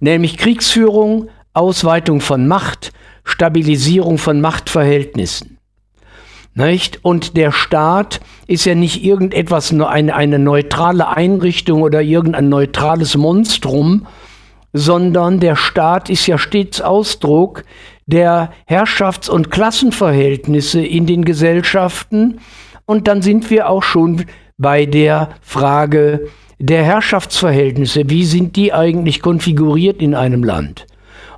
Nämlich 0.00 0.36
Kriegsführung, 0.36 1.28
Ausweitung 1.54 2.20
von 2.20 2.46
Macht, 2.46 2.92
Stabilisierung 3.24 4.18
von 4.18 4.40
Machtverhältnissen. 4.40 5.53
Nicht? 6.54 7.04
Und 7.04 7.36
der 7.36 7.50
Staat 7.50 8.20
ist 8.46 8.64
ja 8.64 8.74
nicht 8.74 9.04
irgendetwas, 9.04 9.72
eine, 9.72 10.14
eine 10.14 10.38
neutrale 10.38 11.08
Einrichtung 11.08 11.82
oder 11.82 12.00
irgendein 12.00 12.48
neutrales 12.48 13.16
Monstrum, 13.16 14.06
sondern 14.72 15.40
der 15.40 15.56
Staat 15.56 16.10
ist 16.10 16.26
ja 16.26 16.38
stets 16.38 16.80
Ausdruck 16.80 17.64
der 18.06 18.52
Herrschafts- 18.66 19.30
und 19.30 19.50
Klassenverhältnisse 19.50 20.80
in 20.84 21.06
den 21.06 21.24
Gesellschaften. 21.24 22.40
Und 22.86 23.08
dann 23.08 23.22
sind 23.22 23.50
wir 23.50 23.68
auch 23.68 23.82
schon 23.82 24.26
bei 24.56 24.86
der 24.86 25.30
Frage 25.40 26.28
der 26.58 26.84
Herrschaftsverhältnisse. 26.84 28.08
Wie 28.10 28.24
sind 28.24 28.56
die 28.56 28.72
eigentlich 28.72 29.22
konfiguriert 29.22 30.00
in 30.02 30.14
einem 30.14 30.44
Land? 30.44 30.86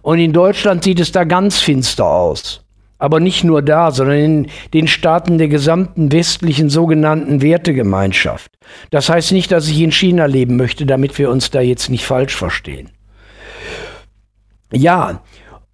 Und 0.02 0.18
in 0.18 0.32
Deutschland 0.32 0.84
sieht 0.84 1.00
es 1.00 1.12
da 1.12 1.24
ganz 1.24 1.60
finster 1.60 2.06
aus. 2.06 2.65
Aber 2.98 3.20
nicht 3.20 3.44
nur 3.44 3.60
da, 3.60 3.90
sondern 3.90 4.18
in 4.18 4.46
den 4.72 4.88
Staaten 4.88 5.36
der 5.38 5.48
gesamten 5.48 6.12
westlichen 6.12 6.70
sogenannten 6.70 7.42
Wertegemeinschaft. 7.42 8.50
Das 8.90 9.10
heißt 9.10 9.32
nicht, 9.32 9.52
dass 9.52 9.68
ich 9.68 9.80
in 9.80 9.92
China 9.92 10.24
leben 10.26 10.56
möchte, 10.56 10.86
damit 10.86 11.18
wir 11.18 11.30
uns 11.30 11.50
da 11.50 11.60
jetzt 11.60 11.90
nicht 11.90 12.06
falsch 12.06 12.34
verstehen. 12.34 12.90
Ja, 14.72 15.22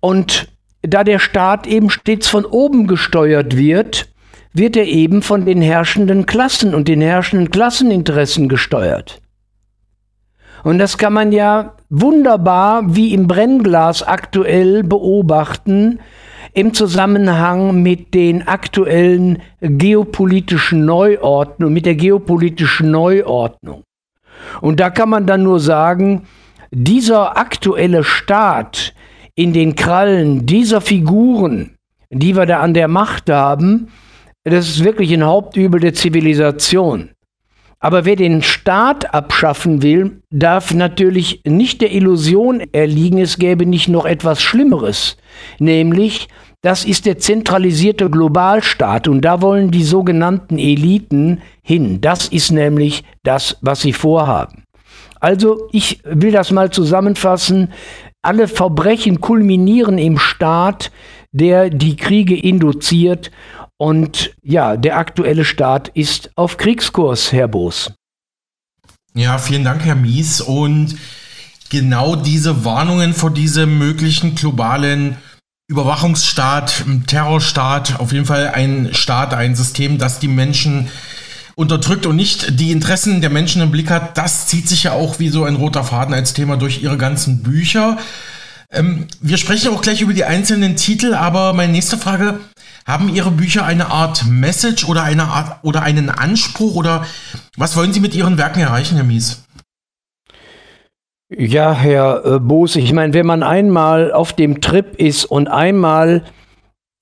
und 0.01 0.49
da 0.83 1.05
der 1.05 1.21
Staat 1.21 1.67
eben 1.67 1.91
stets 1.91 2.29
von 2.29 2.45
oben 2.45 2.89
gesteuert 2.89 3.57
wird, 3.57 4.13
wird 4.53 4.77
er 4.77 4.87
eben 4.87 5.23
von 5.23 5.47
den 5.47 5.63
herrschenden 5.63 6.27
Klassen 6.27 6.75
und 6.75 6.89
den 6.89 7.01
herrschenden 7.01 7.51
Klasseninteressen 7.51 8.49
gesteuert. 8.49 9.21
Und 10.65 10.79
das 10.79 10.99
kann 10.99 11.13
man 11.13 11.33
ja 11.33 11.75
wunderbar 11.89 12.95
wie 12.95 13.15
im 13.15 13.27
Brennglas 13.27 14.03
aktuell 14.03 14.83
beobachten, 14.83 16.01
im 16.55 16.75
Zusammenhang 16.75 17.83
mit 17.83 18.15
den 18.15 18.47
aktuellen 18.47 19.43
geopolitischen 19.61 20.85
Neuordnung, 20.85 21.73
mit 21.73 21.87
der 21.87 21.95
geopolitischen 21.95 22.91
Neuordnung. 22.91 23.85
Und 24.61 24.81
da 24.81 24.91
kann 24.91 25.09
man 25.09 25.27
dann 25.27 25.43
nur 25.43 25.61
sagen, 25.61 26.27
dieser 26.71 27.37
aktuelle 27.37 28.05
Staat 28.05 28.95
in 29.35 29.53
den 29.53 29.77
Krallen 29.77 30.47
dieser 30.47 30.81
Figuren, 30.81 31.77
die 32.11 32.37
wir 32.37 32.47
da 32.47 32.61
an 32.61 32.75
der 32.75 32.89
Macht 32.89 33.31
haben, 33.31 33.89
das 34.45 34.69
ist 34.69 34.85
wirklich 34.85 35.13
ein 35.13 35.25
Hauptübel 35.25 35.81
der 35.81 35.95
Zivilisation. 35.95 37.11
Aber 37.83 38.05
wer 38.05 38.15
den 38.15 38.43
Staat 38.43 39.13
abschaffen 39.13 39.83
will, 39.83 40.23
darf 40.31 40.73
natürlich 40.73 41.43
nicht 41.45 41.81
der 41.81 41.93
Illusion 41.93 42.61
erliegen, 42.73 43.19
es 43.19 43.39
gäbe 43.39 43.67
nicht 43.67 43.89
noch 43.89 44.05
etwas 44.05 44.41
Schlimmeres, 44.41 45.17
nämlich 45.59 46.29
das 46.61 46.85
ist 46.85 47.07
der 47.07 47.19
zentralisierte 47.19 48.09
Globalstaat 48.09 49.09
und 49.09 49.23
da 49.23 49.43
wollen 49.43 49.73
die 49.73 49.83
sogenannten 49.83 50.59
Eliten 50.59 51.43
hin. 51.61 52.01
Das 52.01 52.29
ist 52.29 52.53
nämlich 52.53 53.03
das, 53.25 53.59
was 53.63 53.81
sie 53.81 53.93
vorhaben. 53.93 54.63
Also 55.19 55.69
ich 55.73 55.99
will 56.05 56.31
das 56.31 56.53
mal 56.53 56.71
zusammenfassen. 56.71 57.73
Alle 58.23 58.47
Verbrechen 58.47 59.21
kulminieren 59.21 59.99
im 59.99 60.19
Staat, 60.19 60.93
der 61.33 61.69
die 61.69 61.97
Kriege 61.97 62.39
induziert 62.39 63.33
und 63.83 64.33
ja, 64.45 64.77
der 64.77 64.97
aktuelle 64.97 65.45
Staat 65.45 65.89
ist 65.89 66.31
auf 66.37 66.57
Kriegskurs, 66.57 67.33
Herr 67.33 67.49
Boos. 67.49 67.91
Ja, 69.13 69.39
vielen 69.39 69.65
Dank, 69.65 69.85
Herr 69.85 69.97
Mies. 69.97 70.41
Und 70.41 70.95
genau 71.69 72.15
diese 72.15 72.65
Warnungen 72.65 73.13
vor 73.13 73.33
diesem 73.33 73.79
möglichen 73.79 74.37
globalen 74.37 75.17
Überwachungsstaat, 75.67 76.85
Terrorstaat, 77.09 77.99
auf 77.99 78.13
jeden 78.13 78.25
Fall 78.25 78.53
ein 78.55 78.91
Staat, 78.93 79.35
ein 79.35 79.57
System, 79.57 79.99
das 79.99 80.21
die 80.21 80.29
Menschen 80.29 80.87
unterdrückt 81.57 82.07
und 82.07 82.15
nicht 82.15 82.61
die 82.61 82.71
Interessen 82.71 83.21
der 83.21 83.31
Menschen 83.31 83.63
im 83.63 83.73
Blick 83.73 83.91
hat, 83.91 84.17
das 84.17 84.47
zieht 84.47 84.69
sich 84.69 84.85
ja 84.85 84.93
auch 84.93 85.19
wie 85.19 85.29
so 85.29 85.43
ein 85.43 85.57
roter 85.57 85.83
Faden 85.83 86.15
als 86.15 86.35
Thema 86.35 86.57
durch 86.57 86.85
ihre 86.85 86.99
ganzen 86.99 87.43
Bücher. 87.43 87.99
Ähm, 88.71 89.09
wir 89.21 89.39
sprechen 89.39 89.75
auch 89.75 89.83
gleich 89.83 90.03
über 90.03 90.13
die 90.13 90.25
einzelnen 90.25 90.77
Titel, 90.77 91.15
aber 91.15 91.53
meine 91.53 91.73
nächste 91.73 91.99
Frage, 91.99 92.39
haben 92.87 93.09
Ihre 93.09 93.31
Bücher 93.31 93.65
eine 93.65 93.91
Art 93.91 94.25
Message 94.29 94.89
oder 94.89 95.03
eine 95.03 95.25
Art 95.25 95.65
oder 95.65 95.83
einen 95.83 96.11
Anspruch 96.11 96.75
oder 96.75 97.07
was 97.57 97.77
wollen 97.77 97.93
Sie 97.93 98.01
mit 98.01 98.15
Ihren 98.15 98.39
Werken 98.39 98.61
erreichen, 98.61 98.97
Herr 98.97 99.05
Mies? 99.05 99.45
Ja, 101.35 101.73
Herr 101.73 102.25
äh, 102.25 102.39
Boos, 102.41 102.77
ich 102.77 102.93
meine, 102.93 103.15
wenn 103.15 103.27
man 103.27 103.43
einmal 103.43 104.13
auf 104.13 104.35
dem 104.35 104.61
Trip 104.61 104.97
ist 104.97 105.25
und 105.25 105.49
einmal 105.49 106.25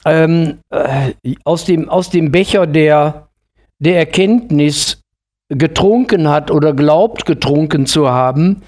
ähm, 0.05 0.59
äh, 0.71 1.13
aus, 1.45 1.65
dem, 1.65 1.89
aus 1.89 2.11
dem 2.11 2.31
Becher 2.31 2.67
der, 2.67 3.29
der 3.81 3.97
Erkenntnis 3.99 5.03
getrunken 5.49 6.29
hat 6.29 6.51
oder 6.51 6.73
glaubt 6.75 7.27
getrunken 7.27 7.87
zu 7.87 8.09
haben, 8.09 8.63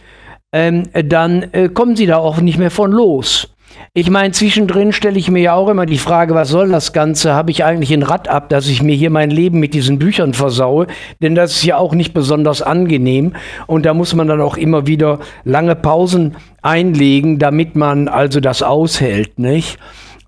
ähm, 0.52 0.88
dann 0.92 1.44
äh, 1.52 1.68
kommen 1.68 1.94
sie 1.94 2.06
da 2.06 2.18
auch 2.18 2.40
nicht 2.40 2.58
mehr 2.58 2.70
von 2.70 2.90
los. 2.90 3.51
Ich 3.94 4.08
meine, 4.08 4.32
zwischendrin 4.32 4.92
stelle 4.92 5.18
ich 5.18 5.30
mir 5.30 5.42
ja 5.42 5.54
auch 5.54 5.68
immer 5.68 5.86
die 5.86 5.98
Frage, 5.98 6.34
was 6.34 6.48
soll 6.48 6.70
das 6.70 6.92
Ganze? 6.92 7.34
Habe 7.34 7.50
ich 7.50 7.64
eigentlich 7.64 7.92
ein 7.92 8.02
Rad 8.02 8.28
ab, 8.28 8.48
dass 8.48 8.68
ich 8.68 8.82
mir 8.82 8.94
hier 8.94 9.10
mein 9.10 9.30
Leben 9.30 9.60
mit 9.60 9.74
diesen 9.74 9.98
Büchern 9.98 10.34
versaue? 10.34 10.86
Denn 11.20 11.34
das 11.34 11.52
ist 11.52 11.64
ja 11.64 11.76
auch 11.76 11.94
nicht 11.94 12.14
besonders 12.14 12.62
angenehm. 12.62 13.34
Und 13.66 13.84
da 13.84 13.94
muss 13.94 14.14
man 14.14 14.28
dann 14.28 14.40
auch 14.40 14.56
immer 14.56 14.86
wieder 14.86 15.20
lange 15.44 15.76
Pausen 15.76 16.36
einlegen, 16.62 17.38
damit 17.38 17.76
man 17.76 18.08
also 18.08 18.40
das 18.40 18.62
aushält, 18.62 19.38
nicht? 19.38 19.78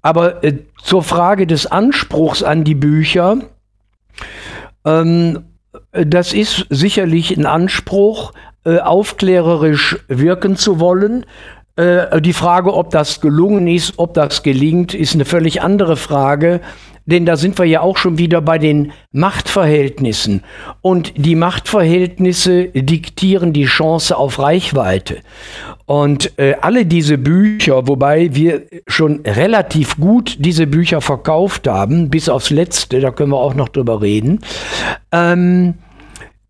Aber 0.03 0.45
äh, 0.45 0.59
zur 0.83 1.03
Frage 1.03 1.47
des 1.47 1.67
Anspruchs 1.67 2.43
an 2.43 2.65
die 2.65 2.75
Bücher, 2.75 3.39
ähm, 4.85 5.45
das 5.93 6.33
ist 6.33 6.67
sicherlich 6.69 7.37
ein 7.37 7.47
Anspruch, 7.47 8.33
äh, 8.65 8.79
aufklärerisch 8.79 9.99
wirken 10.09 10.57
zu 10.57 10.81
wollen. 10.81 11.25
Äh, 11.77 12.21
die 12.21 12.33
Frage, 12.33 12.75
ob 12.75 12.91
das 12.91 13.21
gelungen 13.21 13.67
ist, 13.67 13.95
ob 13.97 14.15
das 14.15 14.43
gelingt, 14.43 14.95
ist 14.95 15.15
eine 15.15 15.25
völlig 15.25 15.63
andere 15.63 15.97
Frage. 15.97 16.61
Denn 17.07 17.27
da 17.27 17.37
sind 17.37 17.59
wir 17.59 17.67
ja 17.67 17.83
auch 17.83 17.99
schon 17.99 18.17
wieder 18.17 18.41
bei 18.41 18.57
den 18.57 18.93
Machtverhältnissen. 19.13 20.43
Und 20.81 21.13
die 21.17 21.35
Machtverhältnisse 21.35 22.69
diktieren 22.69 23.53
die 23.53 23.67
Chance 23.67 24.17
auf 24.17 24.39
Reichweite. 24.39 25.19
Und 25.85 26.39
äh, 26.39 26.55
alle 26.63 26.87
diese 26.87 27.19
Bücher, 27.19 27.87
wobei 27.89 28.35
wir 28.35 28.63
schon 28.87 29.21
relativ 29.27 29.99
gut 29.99 30.37
diese 30.39 30.67
Bücher 30.67 31.03
verkauft 31.03 31.69
haben, 31.69 32.09
bis 32.09 32.31
aufs 32.31 32.49
letzte, 32.49 33.01
da 33.01 33.11
können 33.11 33.33
wir 33.33 33.39
auch 33.39 33.55
noch 33.55 33.69
drüber 33.69 34.01
reden, 34.01 34.41
ähm, 35.13 35.35
ähm, 35.55 35.75
äh, 35.75 35.94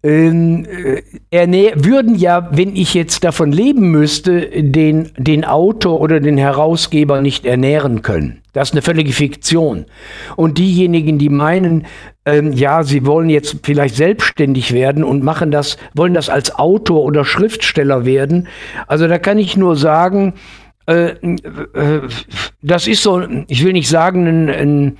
würden 0.04 2.14
ja, 2.14 2.50
wenn 2.52 2.76
ich 2.76 2.92
jetzt 2.92 3.24
davon 3.24 3.52
leben 3.52 3.90
müsste, 3.90 4.62
den, 4.62 5.10
den 5.16 5.44
Autor 5.44 6.00
oder 6.00 6.20
den 6.20 6.36
Herausgeber 6.36 7.22
nicht 7.22 7.46
ernähren 7.46 8.02
können. 8.02 8.42
Das 8.52 8.68
ist 8.68 8.74
eine 8.74 8.82
völlige 8.82 9.12
Fiktion. 9.12 9.86
Und 10.36 10.58
diejenigen, 10.58 11.18
die 11.18 11.30
meinen, 11.30 11.86
ähm, 12.26 12.52
ja, 12.52 12.82
sie 12.82 13.06
wollen 13.06 13.30
jetzt 13.30 13.56
vielleicht 13.62 13.96
selbstständig 13.96 14.72
werden 14.72 15.04
und 15.04 15.24
machen 15.24 15.50
das, 15.50 15.78
wollen 15.94 16.14
das 16.14 16.28
als 16.28 16.54
Autor 16.54 17.02
oder 17.02 17.24
Schriftsteller 17.24 18.04
werden. 18.04 18.46
Also 18.86 19.08
da 19.08 19.18
kann 19.18 19.38
ich 19.38 19.56
nur 19.56 19.74
sagen, 19.74 20.28
äh, 20.28 20.32
äh, 20.34 20.63
das 22.62 22.86
ist 22.86 23.02
so, 23.02 23.22
ich 23.48 23.64
will 23.64 23.72
nicht 23.72 23.88
sagen, 23.88 24.26
ein, 24.26 24.50
ein 24.50 24.98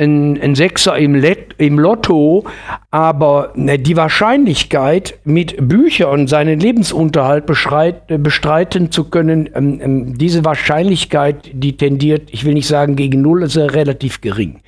ein, 0.00 0.40
ein 0.40 0.54
Sechser 0.54 0.96
im, 0.96 1.14
Let 1.14 1.54
im 1.58 1.78
Lotto, 1.78 2.44
aber 2.90 3.52
ne, 3.54 3.78
die 3.78 3.96
Wahrscheinlichkeit, 3.96 5.18
mit 5.24 5.68
Büchern 5.68 6.26
seinen 6.26 6.58
Lebensunterhalt 6.58 7.44
bestreiten 7.46 8.90
zu 8.90 9.04
können, 9.04 9.50
ähm, 9.54 9.80
ähm, 9.82 10.18
diese 10.18 10.44
Wahrscheinlichkeit, 10.44 11.50
die 11.52 11.76
tendiert, 11.76 12.30
ich 12.32 12.44
will 12.44 12.54
nicht 12.54 12.66
sagen 12.66 12.96
gegen 12.96 13.20
Null, 13.20 13.42
ist 13.42 13.56
ja 13.56 13.66
relativ 13.66 14.22
gering. 14.22 14.60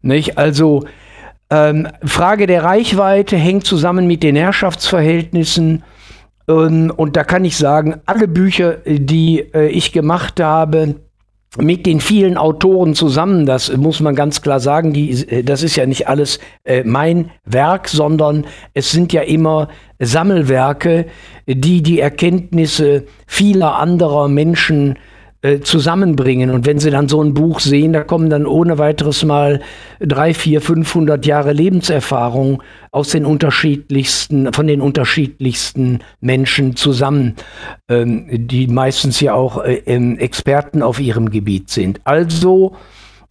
Nicht? 0.00 0.38
Also 0.38 0.84
ähm, 1.50 1.88
Frage 2.04 2.46
der 2.46 2.62
Reichweite 2.62 3.36
hängt 3.36 3.64
zusammen 3.64 4.06
mit 4.06 4.22
den 4.22 4.36
Herrschaftsverhältnissen. 4.36 5.82
Ähm, 6.48 6.92
und 6.96 7.16
da 7.16 7.24
kann 7.24 7.44
ich 7.44 7.56
sagen, 7.56 8.00
alle 8.06 8.28
Bücher, 8.28 8.78
die 8.86 9.40
äh, 9.54 9.68
ich 9.68 9.92
gemacht 9.92 10.40
habe, 10.40 10.96
mit 11.58 11.84
den 11.84 12.00
vielen 12.00 12.38
Autoren 12.38 12.94
zusammen, 12.94 13.44
das 13.44 13.76
muss 13.76 14.00
man 14.00 14.14
ganz 14.14 14.40
klar 14.40 14.58
sagen, 14.58 14.94
die, 14.94 15.44
das 15.44 15.62
ist 15.62 15.76
ja 15.76 15.84
nicht 15.84 16.08
alles 16.08 16.40
äh, 16.64 16.82
mein 16.82 17.30
Werk, 17.44 17.88
sondern 17.88 18.46
es 18.72 18.90
sind 18.90 19.12
ja 19.12 19.20
immer 19.20 19.68
Sammelwerke, 19.98 21.06
die 21.46 21.82
die 21.82 22.00
Erkenntnisse 22.00 23.04
vieler 23.26 23.76
anderer 23.76 24.28
Menschen 24.28 24.98
äh, 25.42 25.58
zusammenbringen. 25.58 26.50
Und 26.50 26.66
wenn 26.66 26.78
Sie 26.78 26.90
dann 26.90 27.08
so 27.08 27.20
ein 27.20 27.34
Buch 27.34 27.58
sehen, 27.58 27.92
da 27.92 28.04
kommen 28.04 28.30
dann 28.30 28.46
ohne 28.46 28.78
weiteres 28.78 29.24
mal 29.24 29.60
drei, 30.00 30.34
vier, 30.34 30.60
500 30.60 31.26
Jahre 31.26 31.52
Lebenserfahrung 31.52 32.62
aus 32.92 33.08
den 33.08 33.26
unterschiedlichsten, 33.26 34.52
von 34.52 34.68
den 34.68 34.80
unterschiedlichsten 34.80 35.98
Menschen 36.20 36.76
zusammen, 36.76 37.34
ähm, 37.88 38.26
die 38.30 38.68
meistens 38.68 39.20
ja 39.20 39.34
auch 39.34 39.64
äh, 39.64 39.78
Experten 40.18 40.80
auf 40.80 41.00
ihrem 41.00 41.28
Gebiet 41.28 41.70
sind. 41.70 42.00
Also 42.04 42.76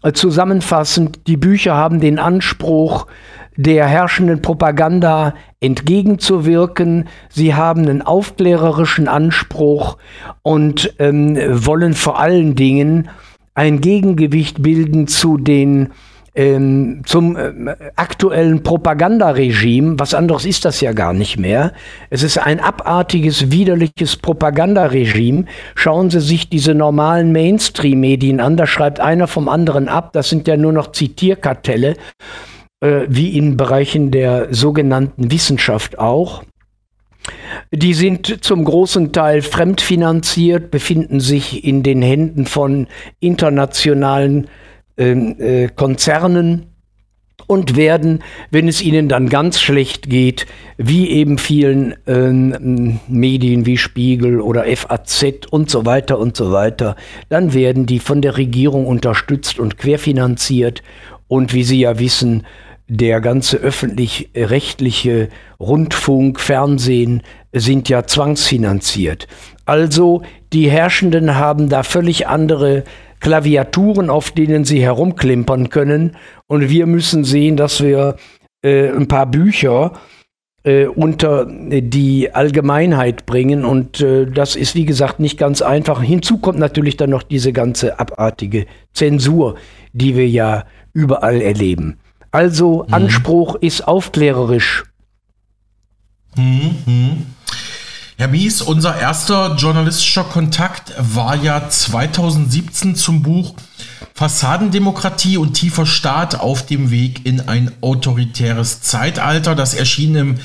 äh, 0.03 0.11
zusammenfassend, 0.11 1.27
die 1.27 1.37
Bücher 1.37 1.75
haben 1.75 2.01
den 2.01 2.19
Anspruch, 2.19 3.07
der 3.55 3.87
herrschenden 3.87 4.41
Propaganda 4.41 5.33
entgegenzuwirken. 5.59 7.07
Sie 7.29 7.53
haben 7.53 7.81
einen 7.81 8.01
aufklärerischen 8.01 9.07
Anspruch 9.07 9.97
und 10.41 10.93
ähm, 10.99 11.37
wollen 11.65 11.93
vor 11.93 12.19
allen 12.19 12.55
Dingen 12.55 13.09
ein 13.53 13.81
Gegengewicht 13.81 14.61
bilden 14.63 15.07
zu 15.07 15.37
den 15.37 15.89
ähm, 16.33 17.01
zum 17.05 17.35
äh, 17.35 17.75
aktuellen 17.97 18.63
Propagandaregime. 18.63 19.99
Was 19.99 20.13
anderes 20.13 20.45
ist 20.45 20.63
das 20.63 20.79
ja 20.79 20.93
gar 20.93 21.11
nicht 21.11 21.37
mehr. 21.37 21.73
Es 22.09 22.23
ist 22.23 22.37
ein 22.37 22.61
abartiges, 22.61 23.51
widerliches 23.51 24.15
Propagandaregime. 24.15 25.45
Schauen 25.75 26.09
Sie 26.09 26.21
sich 26.21 26.49
diese 26.49 26.73
normalen 26.73 27.33
Mainstream-Medien 27.33 28.39
an. 28.39 28.55
Da 28.55 28.65
schreibt 28.65 29.01
einer 29.01 29.27
vom 29.27 29.49
anderen 29.49 29.89
ab. 29.89 30.13
Das 30.13 30.29
sind 30.29 30.47
ja 30.47 30.55
nur 30.55 30.71
noch 30.71 30.93
Zitierkartelle 30.93 31.95
äh, 32.81 33.05
wie 33.07 33.37
in 33.37 33.57
Bereichen 33.57 34.11
der 34.11 34.53
sogenannten 34.53 35.31
Wissenschaft 35.31 35.99
auch. 35.99 36.43
Die 37.71 37.93
sind 37.93 38.43
zum 38.43 38.63
großen 38.63 39.13
Teil 39.13 39.41
fremdfinanziert, 39.41 40.71
befinden 40.71 41.19
sich 41.19 41.63
in 41.63 41.83
den 41.83 42.01
Händen 42.01 42.45
von 42.45 42.87
internationalen 43.19 44.47
ähm, 44.97 45.35
äh, 45.39 45.67
Konzernen 45.67 46.71
und 47.47 47.75
werden, 47.75 48.23
wenn 48.49 48.67
es 48.67 48.81
ihnen 48.81 49.09
dann 49.09 49.29
ganz 49.29 49.59
schlecht 49.59 50.09
geht, 50.09 50.47
wie 50.77 51.09
eben 51.09 51.37
vielen 51.37 51.95
ähm, 52.07 52.99
Medien 53.07 53.65
wie 53.65 53.77
Spiegel 53.77 54.41
oder 54.41 54.65
FAZ 54.75 55.25
und 55.49 55.69
so 55.69 55.85
weiter 55.85 56.17
und 56.17 56.35
so 56.35 56.51
weiter, 56.51 56.95
dann 57.29 57.53
werden 57.53 57.85
die 57.85 57.99
von 57.99 58.21
der 58.21 58.37
Regierung 58.37 58.87
unterstützt 58.87 59.59
und 59.59 59.77
querfinanziert 59.77 60.81
und 61.27 61.53
wie 61.53 61.63
Sie 61.63 61.79
ja 61.79 61.99
wissen, 61.99 62.45
der 62.93 63.21
ganze 63.21 63.55
öffentlich-rechtliche 63.55 65.29
Rundfunk, 65.61 66.41
Fernsehen 66.41 67.23
sind 67.53 67.87
ja 67.87 68.05
zwangsfinanziert. 68.05 69.27
Also 69.65 70.23
die 70.51 70.69
Herrschenden 70.69 71.35
haben 71.35 71.69
da 71.69 71.83
völlig 71.83 72.27
andere 72.27 72.83
Klaviaturen, 73.21 74.09
auf 74.09 74.31
denen 74.31 74.65
sie 74.65 74.81
herumklimpern 74.81 75.69
können. 75.69 76.17
Und 76.47 76.69
wir 76.69 76.85
müssen 76.85 77.23
sehen, 77.23 77.55
dass 77.55 77.81
wir 77.81 78.17
äh, 78.61 78.89
ein 78.89 79.07
paar 79.07 79.25
Bücher 79.25 79.93
äh, 80.63 80.87
unter 80.87 81.45
die 81.47 82.33
Allgemeinheit 82.33 83.25
bringen. 83.25 83.63
Und 83.63 84.01
äh, 84.01 84.25
das 84.25 84.57
ist, 84.57 84.75
wie 84.75 84.85
gesagt, 84.85 85.21
nicht 85.21 85.37
ganz 85.37 85.61
einfach. 85.61 86.03
Hinzu 86.03 86.39
kommt 86.39 86.59
natürlich 86.59 86.97
dann 86.97 87.11
noch 87.11 87.23
diese 87.23 87.53
ganze 87.53 88.01
abartige 88.01 88.65
Zensur, 88.91 89.55
die 89.93 90.17
wir 90.17 90.27
ja 90.27 90.65
überall 90.91 91.41
erleben. 91.41 92.00
Also 92.31 92.85
mhm. 92.87 92.93
Anspruch 92.93 93.55
ist 93.55 93.87
aufklärerisch. 93.87 94.83
Mhm. 96.35 97.25
Herr 98.17 98.27
Mies, 98.27 98.61
unser 98.61 98.99
erster 98.99 99.55
journalistischer 99.55 100.23
Kontakt 100.23 100.93
war 100.97 101.35
ja 101.35 101.67
2017 101.67 102.95
zum 102.95 103.23
Buch 103.23 103.55
Fassadendemokratie 104.13 105.37
und 105.37 105.53
tiefer 105.53 105.85
Staat 105.85 106.39
auf 106.39 106.65
dem 106.65 106.91
Weg 106.91 107.25
in 107.25 107.47
ein 107.47 107.71
autoritäres 107.81 108.81
Zeitalter. 108.81 109.55
Das 109.55 109.73
erschien 109.73 110.15
im 110.15 110.35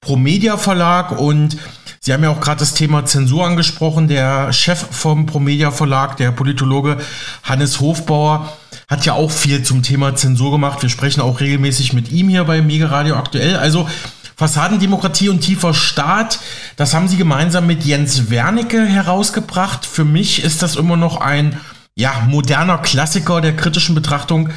Promedia 0.00 0.58
Verlag 0.58 1.18
und 1.18 1.56
Sie 2.00 2.12
haben 2.12 2.24
ja 2.24 2.30
auch 2.30 2.40
gerade 2.40 2.58
das 2.58 2.74
Thema 2.74 3.06
Zensur 3.06 3.46
angesprochen. 3.46 4.08
Der 4.08 4.52
Chef 4.52 4.84
vom 4.90 5.24
Promedia 5.24 5.70
Verlag, 5.70 6.16
der 6.16 6.32
Politologe 6.32 6.98
Hannes 7.44 7.78
Hofbauer, 7.78 8.52
hat 8.92 9.06
ja 9.06 9.14
auch 9.14 9.30
viel 9.30 9.62
zum 9.62 9.82
Thema 9.82 10.14
Zensur 10.14 10.50
gemacht. 10.50 10.82
Wir 10.82 10.90
sprechen 10.90 11.22
auch 11.22 11.40
regelmäßig 11.40 11.94
mit 11.94 12.12
ihm 12.12 12.28
hier 12.28 12.44
bei 12.44 12.60
Mega 12.60 12.88
Radio 12.88 13.16
aktuell. 13.16 13.56
Also 13.56 13.88
Fassadendemokratie 14.36 15.30
und 15.30 15.40
tiefer 15.40 15.72
Staat, 15.72 16.40
das 16.76 16.92
haben 16.92 17.08
sie 17.08 17.16
gemeinsam 17.16 17.66
mit 17.66 17.84
Jens 17.84 18.28
Wernicke 18.28 18.84
herausgebracht. 18.84 19.86
Für 19.86 20.04
mich 20.04 20.44
ist 20.44 20.62
das 20.62 20.76
immer 20.76 20.98
noch 20.98 21.16
ein 21.16 21.58
ja, 21.94 22.26
moderner 22.28 22.78
Klassiker 22.78 23.40
der 23.40 23.56
kritischen 23.56 23.94
Betrachtung 23.94 24.50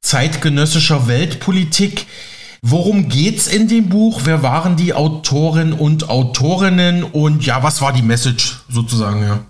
zeitgenössischer 0.00 1.06
Weltpolitik. 1.06 2.06
Worum 2.62 3.08
geht's 3.08 3.46
in 3.46 3.68
dem 3.68 3.88
Buch? 3.88 4.22
Wer 4.24 4.42
waren 4.42 4.74
die 4.74 4.94
Autoren 4.94 5.72
und 5.72 6.08
Autorinnen? 6.08 7.04
Und 7.04 7.46
ja, 7.46 7.62
was 7.62 7.80
war 7.80 7.92
die 7.92 8.02
Message 8.02 8.58
sozusagen? 8.68 9.22
Ja. 9.22 9.40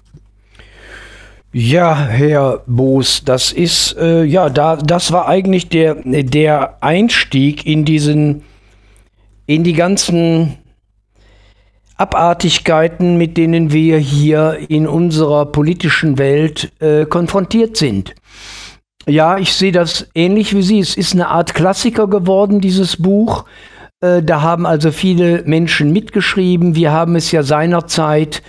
Ja, 1.59 1.97
Herr 1.97 2.65
Boos, 2.67 3.23
das 3.25 3.51
ist 3.51 3.97
äh, 3.97 4.25
ja 4.25 4.51
da, 4.51 4.77
das 4.77 5.11
war 5.11 5.27
eigentlich 5.27 5.71
der 5.71 5.95
der 6.05 6.83
Einstieg 6.83 7.65
in 7.65 7.87
diesen 7.87 8.43
in 9.47 9.65
die 9.65 9.73
ganzen 9.73 10.59
Abartigkeiten, 11.97 13.17
mit 13.17 13.39
denen 13.39 13.73
wir 13.73 13.97
hier 13.97 14.59
in 14.69 14.87
unserer 14.87 15.47
politischen 15.47 16.19
Welt 16.19 16.73
äh, 16.79 17.07
konfrontiert 17.07 17.79
sind. 17.79 18.15
Ja, 19.07 19.39
ich 19.39 19.55
sehe 19.55 19.73
das 19.73 20.09
ähnlich 20.15 20.55
wie 20.55 20.61
Sie. 20.61 20.79
Es 20.79 20.95
ist 20.95 21.15
eine 21.15 21.29
Art 21.29 21.55
Klassiker 21.55 22.07
geworden, 22.07 22.61
dieses 22.61 22.99
Buch. 22.99 23.47
Äh, 24.01 24.23
da 24.23 24.43
haben 24.43 24.67
also 24.67 24.91
viele 24.91 25.43
Menschen 25.45 25.93
mitgeschrieben. 25.93 26.75
Wir 26.75 26.93
haben 26.93 27.17
es 27.17 27.33
ja 27.33 27.43
seinerzeit 27.43 28.43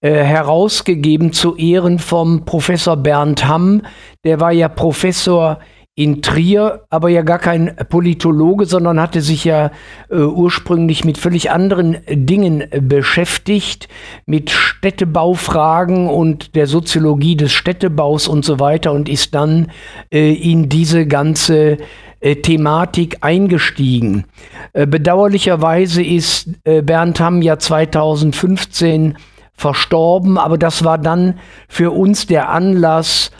äh, 0.00 0.12
herausgegeben 0.12 1.32
zu 1.32 1.56
Ehren 1.56 1.98
vom 1.98 2.44
Professor 2.44 2.96
Bernd 2.96 3.46
Hamm. 3.46 3.82
Der 4.24 4.40
war 4.40 4.52
ja 4.52 4.68
Professor 4.68 5.58
in 5.94 6.22
Trier, 6.22 6.84
aber 6.90 7.08
ja 7.08 7.22
gar 7.22 7.40
kein 7.40 7.74
Politologe, 7.88 8.66
sondern 8.66 9.00
hatte 9.00 9.20
sich 9.20 9.44
ja 9.44 9.72
äh, 10.10 10.18
ursprünglich 10.18 11.04
mit 11.04 11.18
völlig 11.18 11.50
anderen 11.50 11.96
Dingen 12.08 12.64
beschäftigt, 12.82 13.88
mit 14.24 14.50
Städtebaufragen 14.50 16.08
und 16.08 16.54
der 16.54 16.68
Soziologie 16.68 17.34
des 17.34 17.52
Städtebaus 17.52 18.28
und 18.28 18.44
so 18.44 18.60
weiter 18.60 18.92
und 18.92 19.08
ist 19.08 19.34
dann 19.34 19.72
äh, 20.12 20.32
in 20.34 20.68
diese 20.68 21.04
ganze 21.08 21.78
äh, 22.20 22.36
Thematik 22.36 23.18
eingestiegen. 23.20 24.24
Äh, 24.72 24.86
bedauerlicherweise 24.86 26.02
ist 26.02 26.48
äh, 26.64 26.82
Bernd 26.82 27.20
Hamm 27.20 27.42
ja 27.42 27.58
2015 27.58 29.16
verstorben, 29.54 30.38
aber 30.38 30.58
das 30.58 30.84
war 30.84 30.98
dann 30.98 31.38
für 31.68 31.90
uns 31.90 32.26
der 32.26 32.48
Anlass, 32.48 33.30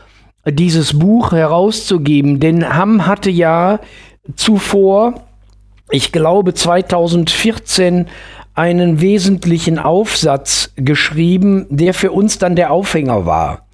dieses 0.46 0.98
Buch 0.98 1.32
herauszugeben. 1.32 2.40
Denn 2.40 2.74
Hamm 2.74 3.06
hatte 3.06 3.30
ja 3.30 3.80
zuvor, 4.36 5.26
ich 5.90 6.12
glaube 6.12 6.54
2014, 6.54 8.06
einen 8.54 9.00
wesentlichen 9.00 9.78
Aufsatz 9.78 10.72
geschrieben, 10.74 11.66
der 11.70 11.94
für 11.94 12.10
uns 12.10 12.38
dann 12.38 12.56
der 12.56 12.72
Aufhänger 12.72 13.24
war. 13.24 13.68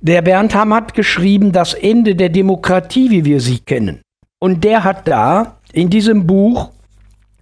Der 0.00 0.22
Bernd 0.22 0.54
Hamm 0.54 0.74
hat 0.74 0.94
geschrieben, 0.94 1.52
das 1.52 1.74
Ende 1.74 2.16
der 2.16 2.28
Demokratie, 2.28 3.10
wie 3.10 3.24
wir 3.24 3.40
sie 3.40 3.60
kennen. 3.60 4.00
Und 4.38 4.64
der 4.64 4.84
hat 4.84 5.08
da 5.08 5.56
in 5.72 5.90
diesem 5.90 6.26
Buch 6.26 6.70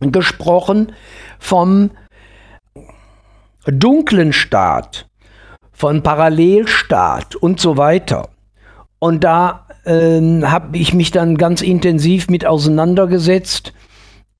gesprochen 0.00 0.92
vom 1.38 1.90
dunklen 3.66 4.32
Staat, 4.32 5.08
von 5.72 6.02
Parallelstaat 6.02 7.36
und 7.36 7.60
so 7.60 7.76
weiter. 7.76 8.28
Und 8.98 9.24
da 9.24 9.66
äh, 9.84 10.20
habe 10.42 10.78
ich 10.78 10.94
mich 10.94 11.10
dann 11.10 11.36
ganz 11.36 11.62
intensiv 11.62 12.28
mit 12.28 12.46
auseinandergesetzt 12.46 13.72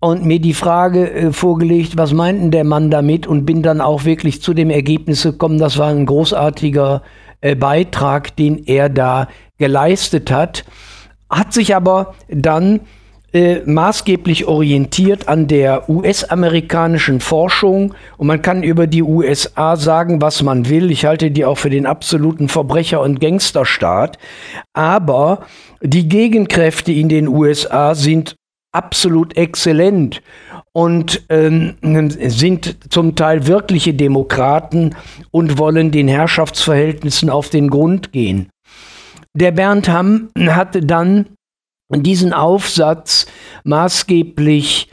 und 0.01 0.25
mir 0.25 0.39
die 0.39 0.55
Frage 0.55 1.11
äh, 1.11 1.33
vorgelegt, 1.33 1.97
was 1.97 2.13
meint 2.13 2.41
denn 2.41 2.51
der 2.51 2.65
Mann 2.65 2.91
damit? 2.91 3.27
Und 3.27 3.47
bin 3.47 3.63
dann 3.63 3.81
auch 3.81 4.05
wirklich 4.05 4.43
zu 4.43 4.55
dem 4.55 4.71
Ergebnis 4.71 5.23
gekommen, 5.23 5.59
das 5.59 5.79
war 5.79 5.89
ein 5.89 6.07
großartiger 6.07 7.03
äh, 7.41 7.55
Beitrag, 7.55 8.37
den 8.37 8.65
er 8.65 8.89
da 8.89 9.29
geleistet 9.59 10.31
hat. 10.31 10.65
Hat 11.35 11.53
sich 11.53 11.75
aber 11.75 12.15
dann 12.29 12.81
äh, 13.33 13.63
maßgeblich 13.67 14.47
orientiert 14.47 15.27
an 15.27 15.49
der 15.49 15.91
US-amerikanischen 15.91 17.19
Forschung. 17.21 17.95
Und 18.17 18.29
man 18.29 18.41
kann 18.41 18.63
über 18.63 18.87
die 18.87 19.03
USA 19.03 19.75
sagen, 19.75 20.23
was 20.23 20.43
man 20.43 20.69
will. 20.69 20.93
Ich 20.93 21.05
halte 21.05 21.33
die 21.33 21.45
auch 21.45 21.59
für 21.59 21.71
den 21.71 21.87
absoluten 21.87 22.49
Verbrecher- 22.49 23.01
und 23.01 23.21
Gangsterstaat. 23.21 24.19
Aber 24.73 25.41
die 25.83 26.09
Gegenkräfte 26.09 26.93
in 26.93 27.09
den 27.09 27.27
USA 27.27 27.97
sind 27.97 28.37
absolut 28.71 29.37
exzellent 29.37 30.23
und 30.73 31.23
ähm, 31.31 31.75
sind 31.81 32.77
zum 32.91 33.17
Teil 33.17 33.49
wirkliche 33.49 33.95
Demokraten 33.95 34.95
und 35.33 35.59
wollen 35.59 35.91
den 35.91 36.07
Herrschaftsverhältnissen 36.07 37.31
auf 37.31 37.49
den 37.49 37.69
Grund 37.69 38.13
gehen. 38.13 38.51
Der 39.37 39.51
Bernd 39.51 39.89
Hamm 39.89 40.31
hatte 40.39 40.81
dann 40.81 41.27
diesen 41.91 42.33
Aufsatz 42.33 43.27
maßgeblich 43.65 44.89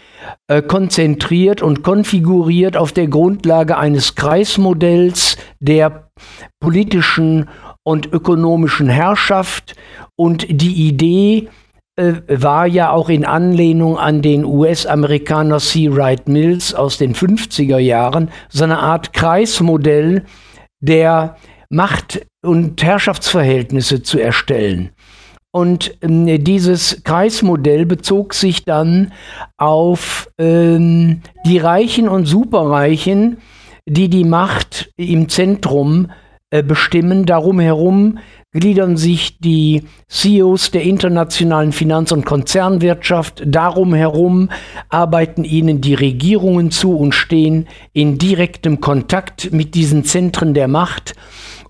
äh, 0.47 0.61
konzentriert 0.61 1.61
und 1.61 1.83
konfiguriert 1.83 2.77
auf 2.77 2.91
der 2.91 3.07
Grundlage 3.07 3.77
eines 3.77 4.15
Kreismodells 4.15 5.37
der 5.59 6.09
politischen 6.59 7.49
und 7.83 8.11
ökonomischen 8.11 8.89
Herrschaft 8.89 9.75
und 10.15 10.45
die 10.49 10.87
Idee 10.87 11.49
äh, 11.95 12.13
war 12.27 12.67
ja 12.67 12.91
auch 12.91 13.09
in 13.09 13.25
Anlehnung 13.25 13.97
an 13.97 14.21
den 14.21 14.45
US-Amerikaner 14.45 15.59
C. 15.59 15.91
Wright 15.95 16.27
Mills 16.27 16.73
aus 16.73 16.97
den 16.97 17.15
50er 17.15 17.79
Jahren 17.79 18.29
so 18.49 18.63
eine 18.63 18.79
Art 18.79 19.13
Kreismodell 19.13 20.25
der 20.79 21.37
Macht- 21.69 22.25
und 22.41 22.81
Herrschaftsverhältnisse 22.81 24.01
zu 24.03 24.19
erstellen. 24.19 24.91
Und 25.51 25.97
ähm, 26.01 26.43
dieses 26.43 27.03
Kreismodell 27.03 27.85
bezog 27.85 28.33
sich 28.33 28.63
dann 28.63 29.11
auf 29.57 30.29
ähm, 30.37 31.21
die 31.45 31.57
Reichen 31.57 32.07
und 32.07 32.25
Superreichen, 32.25 33.37
die 33.85 34.09
die 34.09 34.23
Macht 34.23 34.91
im 34.95 35.27
Zentrum 35.27 36.09
äh, 36.51 36.63
bestimmen. 36.63 37.25
Darum 37.25 37.59
herum 37.59 38.19
gliedern 38.53 38.95
sich 38.95 39.39
die 39.39 39.83
CEOs 40.07 40.71
der 40.71 40.83
internationalen 40.83 41.73
Finanz- 41.73 42.11
und 42.13 42.25
Konzernwirtschaft. 42.25 43.43
Darum 43.45 43.93
herum 43.93 44.49
arbeiten 44.89 45.43
ihnen 45.43 45.81
die 45.81 45.93
Regierungen 45.93 46.71
zu 46.71 46.95
und 46.95 47.13
stehen 47.13 47.67
in 47.91 48.17
direktem 48.17 48.79
Kontakt 48.79 49.51
mit 49.51 49.75
diesen 49.75 50.05
Zentren 50.05 50.53
der 50.53 50.67
Macht. 50.69 51.13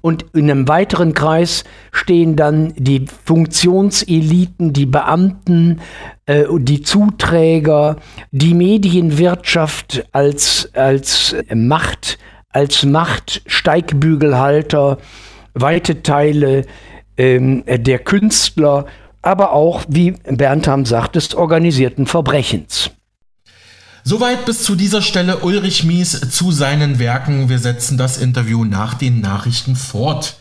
Und 0.01 0.25
in 0.33 0.49
einem 0.49 0.67
weiteren 0.67 1.13
Kreis 1.13 1.63
stehen 1.91 2.35
dann 2.35 2.73
die 2.75 3.05
Funktionseliten, 3.25 4.73
die 4.73 4.87
Beamten, 4.87 5.79
äh, 6.25 6.45
die 6.57 6.81
Zuträger, 6.81 7.97
die 8.31 8.53
Medienwirtschaft 8.53 10.05
als, 10.11 10.69
als 10.73 11.35
Macht, 11.53 12.17
als 12.49 12.83
Machtsteigbügelhalter, 12.83 14.97
weite 15.53 16.01
Teile 16.01 16.65
ähm, 17.17 17.63
der 17.67 17.99
Künstler, 17.99 18.85
aber 19.21 19.53
auch, 19.53 19.83
wie 19.87 20.11
Berntham 20.11 20.85
sagt, 20.85 21.15
des 21.15 21.35
organisierten 21.35 22.07
Verbrechens. 22.07 22.91
Soweit 24.03 24.45
bis 24.45 24.63
zu 24.63 24.75
dieser 24.75 25.01
Stelle 25.01 25.39
Ulrich 25.39 25.83
Mies 25.83 26.19
zu 26.31 26.51
seinen 26.51 26.97
Werken. 26.97 27.49
Wir 27.49 27.59
setzen 27.59 27.97
das 27.97 28.17
Interview 28.17 28.65
nach 28.65 28.95
den 28.95 29.21
Nachrichten 29.21 29.75
fort. 29.75 30.37